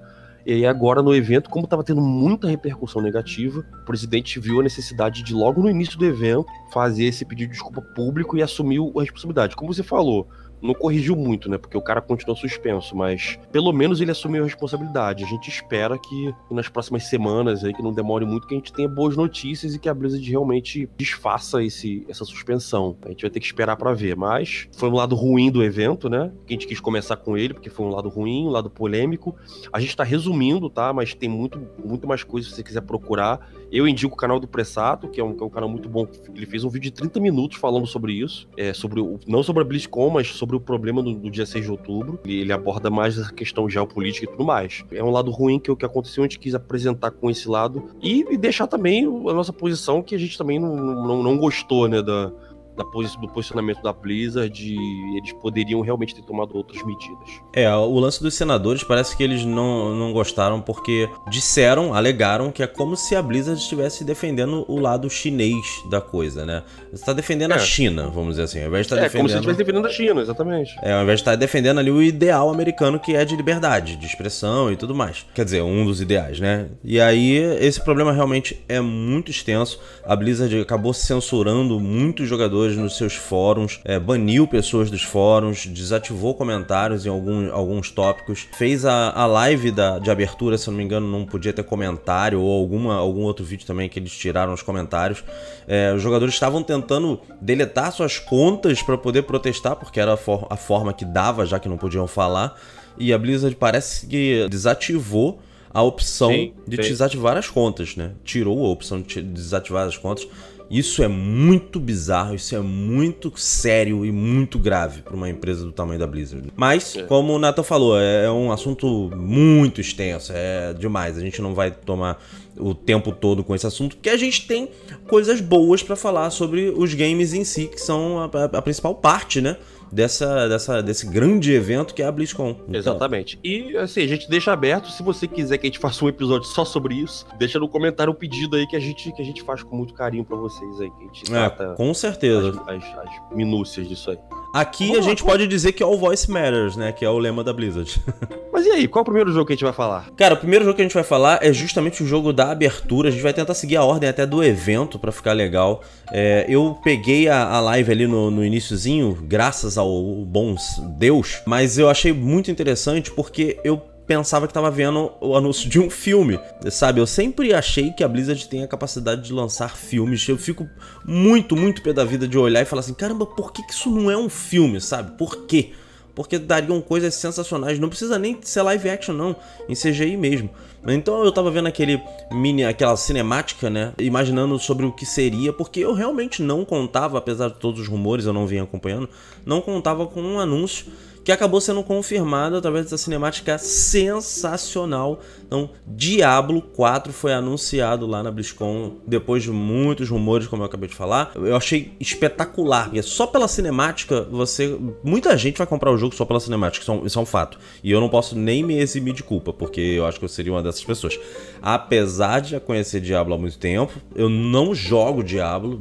E 0.46 0.54
aí 0.54 0.66
agora 0.66 1.02
no 1.02 1.16
evento, 1.16 1.50
como 1.50 1.66
estava 1.66 1.84
tendo 1.84 2.02
muita 2.02 2.48
repercussão 2.48 3.02
negativa, 3.02 3.66
o 3.82 3.86
presidente 3.86 4.40
viu 4.40 4.60
a 4.60 4.64
necessidade 4.64 5.24
de 5.24 5.34
logo 5.34 5.60
no 5.60 5.68
início 5.68 5.98
do 5.98 6.06
evento 6.06 6.46
fazer 6.72 7.06
esse 7.06 7.26
pedido 7.26 7.48
de 7.48 7.54
desculpa 7.54 7.82
público 7.82 8.38
e 8.38 8.44
assumiu 8.44 8.94
a 8.96 9.02
responsabilidade. 9.02 9.56
Como 9.56 9.74
você 9.74 9.82
falou, 9.82 10.28
não 10.62 10.74
corrigiu 10.74 11.16
muito, 11.16 11.50
né? 11.50 11.58
Porque 11.58 11.78
o 11.78 11.82
cara 11.82 12.02
continuou 12.02 12.36
suspenso, 12.36 12.96
mas 12.96 13.38
pelo 13.52 13.72
menos 13.72 14.02
ele 14.02 14.12
assumiu 14.12 14.44
a 14.44 14.46
responsabilidade. 14.46 15.24
A 15.24 15.28
gente 15.28 15.50
espera 15.50 15.98
que 15.98 16.34
nas 16.50 16.68
próximas 16.68 17.06
semanas 17.06 17.64
aí, 17.64 17.74
que 17.74 17.82
não 17.82 17.94
demore 17.94 18.26
muito, 18.26 18.48
que 18.48 18.54
a 18.54 18.58
gente 18.58 18.74
tenha 18.74 18.88
boas 18.88 19.16
notícias 19.16 19.76
e 19.76 19.80
que 19.80 19.90
a 19.90 19.94
Blizzard 19.94 20.30
realmente 20.30 20.90
desfaça 20.98 21.64
esse, 21.64 22.06
essa 22.10 22.26
suspensão. 22.26 22.98
A 23.06 23.10
gente 23.10 23.22
vai 23.22 23.32
ter 23.32 23.40
que 23.40 23.46
esperar 23.46 23.76
para 23.76 23.94
ver, 23.94 24.16
mas 24.16 24.68
foi 24.76 24.90
um 24.90 24.94
lado 24.94 25.16
ruim 25.16 25.52
do 25.52 25.64
evento, 25.64 26.10
né? 26.10 26.32
Que 26.46 26.54
a 26.54 26.56
gente 26.56 26.68
quis 26.68 26.80
começar 26.80 27.18
com 27.18 27.38
ele, 27.38 27.54
porque 27.54 27.70
foi 27.70 27.86
um 27.86 27.90
lado 27.90 28.10
ruim, 28.10 28.46
um 28.46 28.50
lado 28.50 28.70
polêmico. 28.70 29.36
A 29.72 29.80
gente 29.80 29.96
tá 29.96 30.04
resumindo, 30.04 30.70
tá? 30.70 30.94
Mas 30.94 31.14
tem 31.14 31.30
muito, 31.30 31.62
muito 31.84 32.08
mais 32.08 32.24
coisas 32.24 32.50
se 32.50 32.58
você 32.58 32.64
quiser 32.64 32.82
procurar. 32.82 33.50
Eu 33.72 33.88
indico 33.88 34.14
o 34.14 34.18
canal 34.18 34.40
do 34.40 34.48
Pressato, 34.48 35.08
que 35.10 35.20
é 35.20 35.24
um, 35.24 35.34
que 35.34 35.44
é 35.44 35.46
um 35.46 35.50
canal 35.50 35.70
muito 35.70 35.90
bom. 35.90 36.08
Ele 36.34 36.46
fez 36.46 36.64
um 36.64 36.70
vídeo 36.70 36.86
de 36.86 36.92
30 36.92 37.20
minutos 37.20 37.58
falando 37.58 37.86
sobre 37.86 38.14
isso. 38.14 38.48
É, 38.58 38.74
sobre 38.74 39.00
o, 39.00 39.20
não 39.28 39.44
sobre 39.44 39.62
a 39.62 39.66
BlizzCon, 39.66 40.10
mas 40.10 40.28
sobre 40.28 40.45
o 40.54 40.60
problema 40.60 41.02
do, 41.02 41.14
do 41.14 41.32
dia 41.32 41.46
6 41.46 41.66
de 41.66 41.72
outubro. 41.72 42.20
Ele, 42.26 42.42
ele, 42.42 42.54
aborda 42.54 42.90
mais 42.90 43.18
essa 43.18 43.34
questão 43.34 43.70
geopolítica 43.70 44.26
e 44.26 44.30
tudo 44.30 44.44
mais. 44.44 44.84
É 44.92 45.04
um 45.04 45.10
lado 45.10 45.32
ruim 45.32 45.58
que 45.58 45.72
o 45.72 45.76
que 45.76 45.86
aconteceu, 45.86 46.24
a 46.24 46.28
gente 46.28 46.40
quis 46.40 46.54
apresentar 46.54 47.12
com 47.12 47.30
esse 47.30 47.48
lado. 47.48 47.90
E, 48.02 48.26
e 48.30 48.38
deixar 48.38 48.68
também 48.68 49.06
a 49.06 49.34
nossa 49.34 49.54
posição, 49.54 50.02
que 50.02 50.14
a 50.14 50.18
gente 50.20 50.38
também 50.38 50.60
não, 50.60 50.76
não, 50.76 51.24
não 51.24 51.38
gostou, 51.38 51.88
né, 51.88 52.02
da, 52.02 52.32
da 52.76 52.84
do 52.84 53.28
posicionamento 53.28 53.82
da 53.82 53.92
Blizzard 53.92 54.76
eles 55.18 55.34
poderiam 55.34 55.82
realmente 55.82 56.16
ter 56.16 56.22
tomado 56.22 56.56
outras 56.56 56.82
medidas. 56.84 57.42
É, 57.54 57.74
o 57.74 58.00
lance 58.00 58.22
dos 58.22 58.34
senadores 58.34 58.84
parece 58.84 59.16
que 59.16 59.24
eles 59.24 59.44
não, 59.44 59.94
não 59.94 60.14
gostaram 60.14 60.62
porque 60.62 61.10
disseram, 61.30 61.94
alegaram 61.94 62.52
que 62.52 62.64
é 62.64 62.68
como 62.68 62.96
se 62.96 63.16
a 63.16 63.22
Blizzard 63.22 63.60
estivesse 63.60 64.04
defendendo 64.04 64.66
o 64.68 64.80
lado 64.80 65.10
chinês 65.10 65.84
da 65.90 66.02
coisa, 66.02 66.46
né? 66.46 66.64
Você 66.90 66.96
está 66.96 67.14
defendendo 67.14 67.52
é. 67.52 67.56
a 67.56 67.60
China, 67.60 68.10
vamos 68.10 68.32
dizer 68.32 68.44
assim, 68.44 68.62
ao 68.62 68.68
invés 68.68 68.88
de 68.88 68.94
estar 68.94 68.96
tá 68.96 69.02
é, 69.02 69.06
defendendo... 69.06 69.22
como 69.22 69.30
se 69.30 69.36
estivesse 69.36 69.58
defendendo 69.58 69.86
a 69.86 69.90
China, 69.90 70.22
exatamente. 70.22 70.76
É, 70.82 70.94
ao 70.94 71.04
invés 71.04 71.20
de 71.20 71.22
estar 71.22 71.32
tá 71.32 71.38
defendendo 71.38 71.80
ali 71.80 71.92
o 71.92 72.02
ideal 72.02 72.50
americano 72.50 73.00
que 73.00 73.16
é 73.16 73.26
de 73.26 73.36
liberdade, 73.36 73.96
de 73.96 74.06
expressão 74.06 74.72
e 74.72 74.76
tudo 74.76 74.96
mais. 74.96 75.26
Quer 75.34 75.46
dizer, 75.46 75.62
um 75.62 75.86
dos 75.86 76.02
ideais, 76.02 76.40
né? 76.40 76.68
E 76.84 77.00
aí, 77.00 77.36
esse 77.60 77.84
problema 77.84 78.12
realmente 78.12 78.64
é 78.68 78.80
muito 78.80 79.32
extenso. 79.32 79.80
A 80.06 80.16
Blizzard 80.16 80.60
acabou 80.60 80.94
censurando 80.94 81.80
muitos 81.80 82.28
jogadores 82.28 82.65
pessoas 82.66 82.76
nos 82.76 82.98
seus 82.98 83.16
fóruns, 83.16 83.80
é, 83.84 84.00
baniu 84.00 84.48
pessoas 84.48 84.90
dos 84.90 85.04
fóruns, 85.04 85.66
desativou 85.68 86.34
comentários 86.34 87.06
em 87.06 87.10
algum, 87.10 87.54
alguns 87.54 87.92
tópicos, 87.92 88.48
fez 88.58 88.86
a, 88.86 89.12
a 89.12 89.26
live 89.26 89.72
da, 89.72 90.00
de 90.00 90.10
abertura, 90.10 90.58
se 90.58 90.68
não 90.70 90.78
me 90.78 90.84
engano, 90.84 91.08
não 91.08 91.26
podia 91.26 91.54
ter 91.54 91.64
comentário, 91.64 92.42
ou 92.42 92.60
alguma, 92.60 92.96
algum 92.96 93.22
outro 93.22 93.46
vídeo 93.46 93.66
também 93.66 93.88
que 93.88 94.00
eles 94.00 94.12
tiraram 94.12 94.54
os 94.54 94.62
comentários. 94.62 95.24
É, 95.68 95.94
os 95.94 96.02
jogadores 96.02 96.34
estavam 96.34 96.64
tentando 96.64 97.20
deletar 97.40 97.92
suas 97.92 98.18
contas 98.18 98.82
para 98.82 98.98
poder 98.98 99.24
protestar, 99.24 99.76
porque 99.76 100.00
era 100.00 100.14
a, 100.14 100.18
for 100.18 100.48
a 100.50 100.56
forma 100.56 100.94
que 100.94 101.06
dava, 101.06 101.46
já 101.46 101.60
que 101.60 101.70
não 101.70 101.78
podiam 101.78 102.08
falar. 102.08 102.60
E 102.98 103.14
a 103.14 103.18
Blizzard 103.18 103.56
parece 103.56 104.08
que 104.08 104.48
desativou 104.50 105.40
a 105.70 105.82
opção 105.84 106.30
sim, 106.30 106.54
de 106.66 106.78
sim. 106.78 106.90
desativar 106.90 107.36
as 107.36 107.50
contas, 107.50 107.98
né? 107.98 108.12
Tirou 108.24 108.66
a 108.66 108.70
opção 108.70 109.02
de 109.02 109.22
desativar 109.22 109.86
as 109.86 109.98
contas. 109.98 110.26
Isso 110.70 111.04
é 111.04 111.08
muito 111.08 111.80
bizarro, 111.80 112.36
isso 112.36 112.56
é 112.56 112.60
muito 112.60 113.32
sério 113.36 114.06
e 114.06 114.12
muito 114.12 114.58
grave 114.58 115.02
para 115.02 115.16
uma 115.16 115.30
empresa 115.30 115.64
do 115.64 115.72
tamanho 115.72 116.00
da 116.00 116.08
Blizzard. 116.08 116.52
Mas, 116.56 116.96
é. 116.96 117.04
como 117.04 117.34
o 117.34 117.40
Nathan 117.40 117.64
falou, 117.64 118.00
é, 118.00 118.26
é 118.26 118.32
um 118.32 118.52
assunto 118.52 119.12
muito 119.16 119.80
extenso, 119.80 120.32
é 120.34 120.74
demais. 120.74 121.18
A 121.18 121.22
gente 121.22 121.42
não 121.42 121.54
vai 121.54 121.72
tomar 121.72 122.22
o 122.58 122.74
tempo 122.74 123.12
todo 123.12 123.44
com 123.44 123.54
esse 123.54 123.68
assunto, 123.68 123.96
porque 123.96 124.10
a 124.10 124.18
gente 124.18 124.48
tem 124.48 124.70
coisas 125.08 125.42
boas 125.42 125.84
para 125.84 125.96
falar 125.96 126.30
sobre 126.30 126.70
os 126.70 126.94
games 126.94 127.34
em 127.34 127.44
si, 127.44 127.68
que 127.68 127.80
são 127.80 128.20
a, 128.20 128.26
a, 128.26 128.44
a 128.58 128.62
principal 128.62 128.96
parte, 128.96 129.42
né? 129.42 129.58
Dessa, 129.96 130.50
dessa, 130.50 130.84
desse 130.84 131.08
grande 131.08 131.54
evento 131.54 131.94
que 131.94 132.02
é 132.02 132.06
a 132.06 132.12
BlizzCon. 132.12 132.50
Então... 132.50 132.76
Exatamente. 132.76 133.40
E 133.42 133.78
assim, 133.78 134.02
a 134.02 134.08
gente 134.08 134.30
deixa 134.30 134.52
aberto, 134.52 134.90
se 134.90 135.02
você 135.02 135.26
quiser 135.26 135.58
que 135.58 135.66
a 135.66 135.70
gente 135.70 135.80
faça 135.80 136.04
um 136.04 136.10
episódio 136.10 136.46
só 136.50 136.66
sobre 136.66 136.96
isso, 136.96 137.26
deixa 137.40 137.58
no 137.58 137.70
comentário 137.70 138.12
o 138.12 138.16
pedido 138.16 138.58
aí 138.58 138.68
que 138.68 138.76
a 138.76 138.80
gente, 138.80 139.10
que 139.14 139.22
a 139.22 139.26
gente 139.26 139.42
faz 139.44 139.64
com 139.64 139.74
muito 139.74 139.94
carinho 139.94 140.26
para 140.26 140.36
vocês 140.36 140.82
aí. 140.82 140.90
Que 140.90 141.02
a 141.02 141.06
gente 141.06 141.34
é, 141.34 141.76
com 141.76 141.94
certeza. 141.94 142.50
As, 142.68 142.84
as, 142.84 142.84
as 142.84 143.36
minúcias 143.36 143.88
disso 143.88 144.12
aí. 144.12 144.20
Aqui 144.54 144.88
Vamos 144.88 145.06
a 145.06 145.10
gente 145.10 145.24
lá, 145.24 145.32
pode 145.32 145.48
dizer 145.48 145.72
que 145.72 145.82
All 145.82 145.98
Voice 145.98 146.30
Matters, 146.30 146.76
né? 146.76 146.92
Que 146.92 147.06
é 147.06 147.10
o 147.10 147.18
lema 147.18 147.44
da 147.44 147.54
Blizzard. 147.54 148.02
Mas 148.66 148.74
e 148.74 148.80
aí, 148.80 148.88
qual 148.88 149.02
é 149.02 149.04
o 149.04 149.06
primeiro 149.06 149.32
jogo 149.32 149.46
que 149.46 149.54
a 149.54 149.56
gente 149.56 149.64
vai 149.64 149.74
falar? 149.74 150.10
Cara, 150.18 150.34
o 150.34 150.38
primeiro 150.38 150.66
jogo 150.66 150.76
que 150.76 150.82
a 150.82 150.86
gente 150.86 150.94
vai 150.94 151.04
falar 151.04 151.38
é 151.44 151.54
justamente 151.54 152.02
o 152.02 152.08
jogo 152.08 152.34
da 152.34 152.50
abertura. 152.50 153.10
A 153.10 153.12
gente 153.12 153.22
vai 153.22 153.32
tentar 153.32 153.54
seguir 153.54 153.76
a 153.76 153.84
ordem 153.84 154.10
até 154.10 154.26
do 154.26 154.44
evento 154.44 154.98
para 154.98 155.12
ficar 155.12 155.34
legal. 155.34 155.84
É, 156.12 156.46
eu 156.50 156.76
peguei 156.84 157.28
a, 157.28 157.44
a 157.44 157.60
live 157.60 157.92
ali 157.92 158.08
no, 158.08 158.32
no 158.32 158.44
iníciozinho, 158.44 159.16
graças 159.22 159.78
ao 159.78 160.02
bom 160.26 160.56
Deus, 160.98 161.42
mas 161.46 161.78
eu 161.78 161.90
achei 161.90 162.12
muito 162.12 162.50
interessante 162.50 163.12
porque 163.12 163.60
eu 163.64 163.78
pensava 164.08 164.48
que 164.48 164.52
estava 164.52 164.72
vendo 164.72 165.12
o 165.22 165.36
anúncio 165.36 165.70
de 165.70 165.80
um 165.80 165.90
filme, 165.90 166.40
sabe? 166.72 167.00
Eu 167.00 167.08
sempre 167.08 167.54
achei 167.54 167.92
que 167.92 168.04
a 168.04 168.08
Blizzard 168.08 168.48
tem 168.48 168.64
a 168.64 168.68
capacidade 168.68 169.22
de 169.22 169.34
lançar 169.34 169.76
filmes. 169.76 170.28
Eu 170.28 170.38
fico 170.38 170.68
muito, 171.06 171.56
muito 171.56 171.84
pé 171.84 171.94
da 171.94 172.04
vida 172.04 172.28
de 172.28 172.38
olhar 172.38 172.62
e 172.62 172.66
falar 172.66 172.80
assim: 172.80 172.96
caramba, 172.96 173.28
por 173.28 173.52
que, 173.52 173.62
que 173.64 173.74
isso 173.74 173.92
não 173.92 174.10
é 174.10 174.18
um 174.18 174.30
filme, 174.30 174.82
sabe? 174.82 175.18
Por 175.18 175.46
quê? 175.46 175.74
Porque 176.16 176.40
dariam 176.40 176.80
coisas 176.82 177.14
sensacionais. 177.16 177.78
Não 177.78 177.90
precisa 177.90 178.18
nem 178.18 178.40
ser 178.42 178.62
live 178.62 178.90
action, 178.90 179.14
não. 179.14 179.36
Em 179.68 179.76
CGI 179.76 180.16
mesmo. 180.16 180.50
Então 180.88 181.24
eu 181.24 181.32
tava 181.32 181.50
vendo 181.50 181.68
aquele 181.68 182.02
mini, 182.32 182.64
aquela 182.64 182.96
cinemática, 182.96 183.70
né? 183.70 183.92
Imaginando 183.98 184.58
sobre 184.60 184.86
o 184.86 184.92
que 184.92 185.06
seria, 185.06 185.52
porque 185.52 185.80
eu 185.80 185.94
realmente 185.94 186.44
não 186.44 186.64
contava, 186.64 187.18
apesar 187.18 187.50
de 187.50 187.56
todos 187.56 187.82
os 187.82 187.88
rumores, 187.88 188.26
eu 188.26 188.34
não 188.34 188.46
vinha 188.46 188.64
acompanhando, 188.64 189.10
não 189.44 189.62
contava 189.62 190.06
com 190.06 190.22
um 190.22 190.40
anúncio 190.40 190.86
que 191.24 191.32
acabou 191.32 191.60
sendo 191.60 191.82
confirmado 191.82 192.56
através 192.56 192.86
dessa 192.86 193.00
cinemática 193.00 193.58
sensacional. 193.58 195.20
Então, 195.46 195.70
Diablo 195.88 196.62
4 196.62 197.14
foi 197.14 197.34
anunciado 197.34 198.08
lá 198.08 198.24
na 198.24 198.32
BlizzCon 198.32 198.98
depois 199.06 199.44
de 199.44 199.52
muitos 199.52 200.10
rumores, 200.10 200.48
como 200.48 200.64
eu 200.64 200.66
acabei 200.66 200.90
de 200.90 200.96
falar. 200.96 201.32
Eu 201.36 201.56
achei 201.56 201.94
espetacular, 202.00 202.86
porque 202.86 203.02
só 203.02 203.28
pela 203.28 203.48
cinemática 203.48 204.24
você, 204.24 204.78
muita 205.04 205.38
gente 205.38 205.58
vai 205.58 205.68
comprar 205.68 205.92
o 205.92 205.98
jogo 205.98 206.16
só 206.16 206.26
pela 206.26 206.40
cinemática, 206.40 206.84
isso 206.84 206.92
é, 206.92 206.96
um, 206.96 207.06
isso 207.06 207.20
é 207.20 207.22
um 207.22 207.26
fato. 207.26 207.58
E 207.84 207.92
eu 207.92 208.00
não 208.00 208.10
posso 208.10 208.38
nem 208.38 208.64
me 208.64 208.78
eximir 208.78 209.14
de 209.14 209.24
culpa, 209.24 209.54
porque 209.54 209.82
eu 209.82 210.06
acho 210.06 210.20
que 210.20 210.26
eu 210.26 210.30
seria 210.30 210.52
uma 210.52 210.64
dessas 210.64 210.84
pessoas. 210.84 211.20
Apesar 211.62 212.40
de 212.42 212.52
já 212.52 212.60
conhecer 212.60 213.00
Diablo 213.00 213.34
há 213.34 213.38
muito 213.38 213.58
tempo, 213.58 213.94
eu 214.16 214.30
não 214.30 214.74
jogo 214.74 215.24
Diablo, 215.24 215.80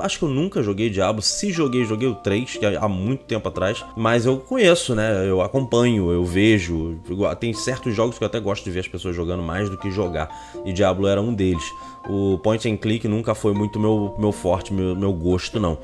acho 0.00 0.18
que 0.18 0.24
eu 0.24 0.28
nunca 0.28 0.62
joguei 0.62 0.90
Diablo. 0.90 1.22
Se 1.22 1.52
joguei, 1.52 1.84
joguei 1.84 2.08
o 2.08 2.14
3, 2.14 2.56
que 2.56 2.66
é 2.66 2.76
há 2.76 2.88
muito 2.88 3.24
tempo 3.24 3.48
atrás, 3.48 3.84
mas 3.96 4.26
eu 4.26 4.38
conheço, 4.38 4.94
né? 4.94 5.28
Eu 5.28 5.40
acompanho, 5.40 6.10
eu 6.10 6.24
vejo. 6.24 7.00
Tem 7.38 7.52
certos 7.52 7.94
jogos 7.94 8.16
que 8.18 8.24
eu 8.24 8.26
até 8.26 8.40
gosto 8.40 8.64
de 8.64 8.70
ver 8.70 8.80
as 8.80 8.88
pessoas 8.88 9.03
jogando 9.12 9.42
mais 9.42 9.68
do 9.68 9.76
que 9.76 9.90
jogar. 9.90 10.28
E 10.64 10.72
Diablo 10.72 11.06
era 11.06 11.20
um 11.20 11.34
deles. 11.34 11.64
O 12.08 12.38
point 12.38 12.68
and 12.68 12.76
click 12.76 13.08
nunca 13.08 13.34
foi 13.34 13.52
muito 13.52 13.78
meu, 13.78 14.14
meu 14.18 14.32
forte, 14.32 14.72
meu, 14.72 14.94
meu 14.94 15.12
gosto, 15.12 15.58
não. 15.58 15.78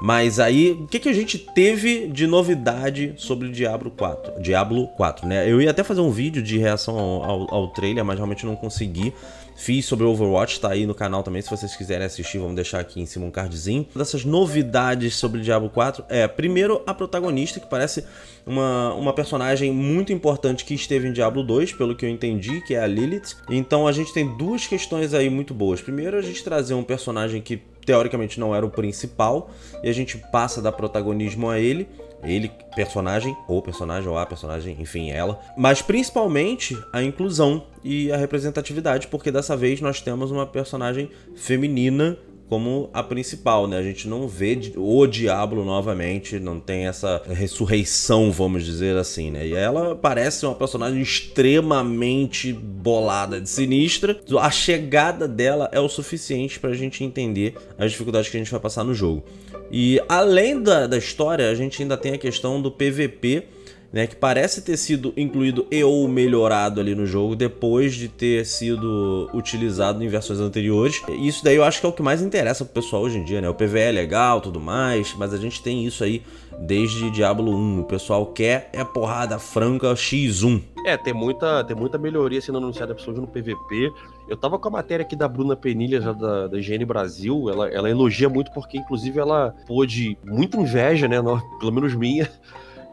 Mas 0.00 0.40
aí, 0.40 0.72
o 0.72 0.88
que, 0.88 0.98
que 0.98 1.08
a 1.08 1.12
gente 1.12 1.38
teve 1.38 2.08
de 2.08 2.26
novidade 2.26 3.14
sobre 3.16 3.48
Diablo 3.50 3.88
4? 3.88 4.42
Diablo 4.42 4.88
4, 4.96 5.28
né? 5.28 5.48
Eu 5.48 5.62
ia 5.62 5.70
até 5.70 5.84
fazer 5.84 6.00
um 6.00 6.10
vídeo 6.10 6.42
de 6.42 6.58
reação 6.58 6.98
ao, 6.98 7.22
ao, 7.22 7.54
ao 7.54 7.68
trailer, 7.68 8.04
mas 8.04 8.16
realmente 8.16 8.44
não 8.44 8.56
consegui. 8.56 9.14
Fiz 9.62 9.84
sobre 9.84 10.04
Overwatch, 10.04 10.58
tá 10.58 10.72
aí 10.72 10.86
no 10.86 10.92
canal 10.92 11.22
também, 11.22 11.40
se 11.40 11.48
vocês 11.48 11.76
quiserem 11.76 12.04
assistir, 12.04 12.36
vamos 12.36 12.56
deixar 12.56 12.80
aqui 12.80 13.00
em 13.00 13.06
cima 13.06 13.26
um 13.26 13.30
cardzinho. 13.30 13.86
Dessas 13.94 14.24
novidades 14.24 15.14
sobre 15.14 15.40
Diablo 15.40 15.70
4 15.70 16.04
é, 16.08 16.26
primeiro, 16.26 16.82
a 16.84 16.92
protagonista, 16.92 17.60
que 17.60 17.68
parece 17.68 18.04
uma, 18.44 18.92
uma 18.94 19.12
personagem 19.12 19.70
muito 19.70 20.12
importante 20.12 20.64
que 20.64 20.74
esteve 20.74 21.06
em 21.06 21.12
Diablo 21.12 21.44
2, 21.44 21.74
pelo 21.74 21.94
que 21.94 22.04
eu 22.04 22.10
entendi, 22.10 22.60
que 22.62 22.74
é 22.74 22.80
a 22.80 22.88
Lilith. 22.88 23.36
Então 23.48 23.86
a 23.86 23.92
gente 23.92 24.12
tem 24.12 24.36
duas 24.36 24.66
questões 24.66 25.14
aí 25.14 25.30
muito 25.30 25.54
boas. 25.54 25.80
Primeiro, 25.80 26.16
a 26.16 26.22
gente 26.22 26.42
trazer 26.42 26.74
um 26.74 26.82
personagem 26.82 27.40
que 27.40 27.62
teoricamente 27.86 28.40
não 28.40 28.52
era 28.52 28.66
o 28.66 28.70
principal, 28.70 29.48
e 29.80 29.88
a 29.88 29.92
gente 29.92 30.18
passa 30.32 30.58
a 30.58 30.62
dar 30.64 30.72
protagonismo 30.72 31.48
a 31.48 31.60
ele 31.60 31.88
ele, 32.22 32.50
personagem, 32.74 33.36
ou 33.48 33.60
personagem, 33.60 34.08
ou 34.08 34.16
a 34.16 34.24
personagem, 34.24 34.76
enfim, 34.78 35.10
ela. 35.10 35.40
Mas 35.56 35.82
principalmente 35.82 36.78
a 36.92 37.02
inclusão 37.02 37.64
e 37.82 38.12
a 38.12 38.16
representatividade, 38.16 39.08
porque 39.08 39.30
dessa 39.30 39.56
vez 39.56 39.80
nós 39.80 40.00
temos 40.00 40.30
uma 40.30 40.46
personagem 40.46 41.10
feminina 41.34 42.16
como 42.52 42.90
a 42.92 43.02
principal, 43.02 43.66
né? 43.66 43.78
A 43.78 43.82
gente 43.82 44.06
não 44.06 44.28
vê 44.28 44.60
o 44.76 45.06
Diablo 45.06 45.64
novamente, 45.64 46.38
não 46.38 46.60
tem 46.60 46.86
essa 46.86 47.22
ressurreição, 47.26 48.30
vamos 48.30 48.62
dizer 48.62 48.94
assim, 48.94 49.30
né? 49.30 49.46
E 49.46 49.54
ela 49.54 49.96
parece 49.96 50.44
uma 50.44 50.54
personagem 50.54 51.00
extremamente 51.00 52.52
bolada, 52.52 53.40
de 53.40 53.48
sinistra. 53.48 54.20
A 54.38 54.50
chegada 54.50 55.26
dela 55.26 55.70
é 55.72 55.80
o 55.80 55.88
suficiente 55.88 56.60
pra 56.60 56.74
gente 56.74 57.02
entender 57.02 57.54
as 57.78 57.90
dificuldades 57.90 58.28
que 58.28 58.36
a 58.36 58.40
gente 58.40 58.52
vai 58.52 58.60
passar 58.60 58.84
no 58.84 58.92
jogo. 58.92 59.24
E 59.72 59.98
além 60.08 60.62
da, 60.62 60.86
da 60.86 60.98
história, 60.98 61.48
a 61.48 61.54
gente 61.54 61.80
ainda 61.80 61.96
tem 61.96 62.12
a 62.12 62.18
questão 62.18 62.60
do 62.60 62.70
PVP, 62.70 63.44
né, 63.92 64.06
que 64.06 64.16
parece 64.16 64.62
ter 64.62 64.76
sido 64.76 65.12
incluído 65.16 65.66
e 65.70 65.82
ou 65.84 66.06
melhorado 66.08 66.80
ali 66.80 66.94
no 66.94 67.06
jogo 67.06 67.36
depois 67.36 67.94
de 67.94 68.08
ter 68.08 68.46
sido 68.46 69.28
utilizado 69.34 70.02
em 70.02 70.08
versões 70.08 70.40
anteriores. 70.40 71.00
Isso 71.20 71.44
daí 71.44 71.56
eu 71.56 71.64
acho 71.64 71.80
que 71.80 71.86
é 71.86 71.88
o 71.88 71.92
que 71.92 72.02
mais 72.02 72.22
interessa 72.22 72.64
pro 72.64 72.82
pessoal 72.82 73.02
hoje 73.02 73.18
em 73.18 73.24
dia, 73.24 73.40
né? 73.40 73.48
O 73.48 73.54
PVE 73.54 73.78
é 73.78 73.92
legal, 73.92 74.40
tudo 74.40 74.58
mais, 74.58 75.14
mas 75.18 75.34
a 75.34 75.36
gente 75.36 75.62
tem 75.62 75.86
isso 75.86 76.02
aí 76.04 76.22
desde 76.58 77.10
Diablo 77.10 77.54
1. 77.54 77.80
O 77.80 77.84
pessoal 77.84 78.26
quer 78.26 78.70
é 78.72 78.82
porrada 78.84 79.38
franca 79.38 79.92
X1. 79.94 80.71
É, 80.84 80.96
tem 80.96 81.12
muita, 81.12 81.62
tem 81.64 81.76
muita 81.76 81.96
melhoria 81.96 82.40
sendo 82.40 82.58
anunciada 82.58 82.94
principalmente 82.94 83.26
no 83.26 83.32
PVP. 83.32 83.92
Eu 84.28 84.36
tava 84.36 84.58
com 84.58 84.68
a 84.68 84.70
matéria 84.70 85.04
aqui 85.04 85.14
da 85.14 85.28
Bruna 85.28 85.54
Penilha, 85.54 86.00
da, 86.00 86.48
da 86.48 86.58
Higiene 86.58 86.84
Brasil. 86.84 87.48
Ela, 87.48 87.68
ela 87.68 87.88
elogia 87.88 88.28
muito 88.28 88.50
porque, 88.52 88.78
inclusive, 88.78 89.18
ela 89.18 89.54
pôde, 89.66 90.18
muita 90.24 90.56
inveja, 90.56 91.06
né? 91.06 91.16
Pelo 91.60 91.72
menos 91.72 91.94
minha, 91.94 92.28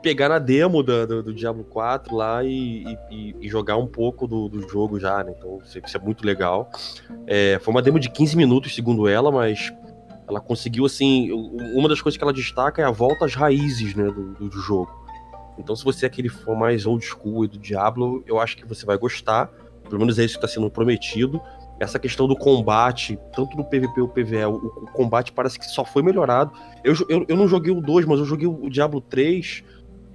pegar 0.01 0.29
na 0.29 0.39
demo 0.39 0.83
do, 0.83 1.07
do, 1.07 1.23
do 1.23 1.33
Diablo 1.33 1.63
4 1.63 2.15
lá 2.15 2.43
e, 2.43 2.97
e, 3.09 3.35
e, 3.41 3.47
jogar 3.49 3.77
um 3.77 3.87
pouco 3.87 4.27
do, 4.27 4.47
do 4.47 4.67
jogo 4.67 4.99
já, 4.99 5.23
né? 5.23 5.33
Então, 5.37 5.59
isso, 5.63 5.79
isso 5.79 5.97
é 5.97 5.99
muito 5.99 6.25
legal. 6.25 6.69
É, 7.25 7.59
foi 7.61 7.73
uma 7.73 7.81
demo 7.81 7.99
de 7.99 8.09
15 8.09 8.37
minutos, 8.37 8.75
segundo 8.75 9.07
ela, 9.07 9.31
mas 9.31 9.73
ela 10.27 10.39
conseguiu, 10.39 10.85
assim. 10.85 11.31
Uma 11.73 11.89
das 11.89 12.01
coisas 12.01 12.17
que 12.17 12.23
ela 12.23 12.33
destaca 12.33 12.81
é 12.81 12.85
a 12.85 12.91
volta 12.91 13.25
às 13.25 13.33
raízes, 13.33 13.95
né? 13.95 14.05
do, 14.05 14.49
do 14.49 14.59
jogo. 14.59 14.98
Então, 15.59 15.75
se 15.75 15.83
você 15.83 16.05
é 16.05 16.07
aquele 16.07 16.29
fã 16.29 16.55
mais 16.55 16.85
old 16.85 17.05
school 17.05 17.47
do 17.47 17.59
Diablo, 17.59 18.23
eu 18.25 18.39
acho 18.39 18.57
que 18.57 18.65
você 18.65 18.85
vai 18.85 18.97
gostar. 18.97 19.51
Pelo 19.83 19.99
menos 19.99 20.17
é 20.17 20.23
isso 20.23 20.39
que 20.39 20.45
está 20.45 20.47
sendo 20.47 20.69
prometido. 20.71 21.41
Essa 21.79 21.99
questão 21.99 22.27
do 22.27 22.35
combate, 22.35 23.19
tanto 23.35 23.55
no 23.55 23.63
PVP 23.63 24.01
ou 24.01 24.07
PVE, 24.07 24.45
o, 24.45 24.55
o 24.55 24.91
combate 24.91 25.31
parece 25.31 25.59
que 25.59 25.65
só 25.65 25.83
foi 25.83 26.01
melhorado. 26.01 26.51
Eu, 26.83 26.93
eu, 27.09 27.25
eu 27.27 27.35
não 27.35 27.47
joguei 27.47 27.71
o 27.71 27.81
2, 27.81 28.05
mas 28.05 28.19
eu 28.19 28.25
joguei 28.25 28.47
o 28.47 28.69
Diablo 28.69 29.01
3 29.01 29.63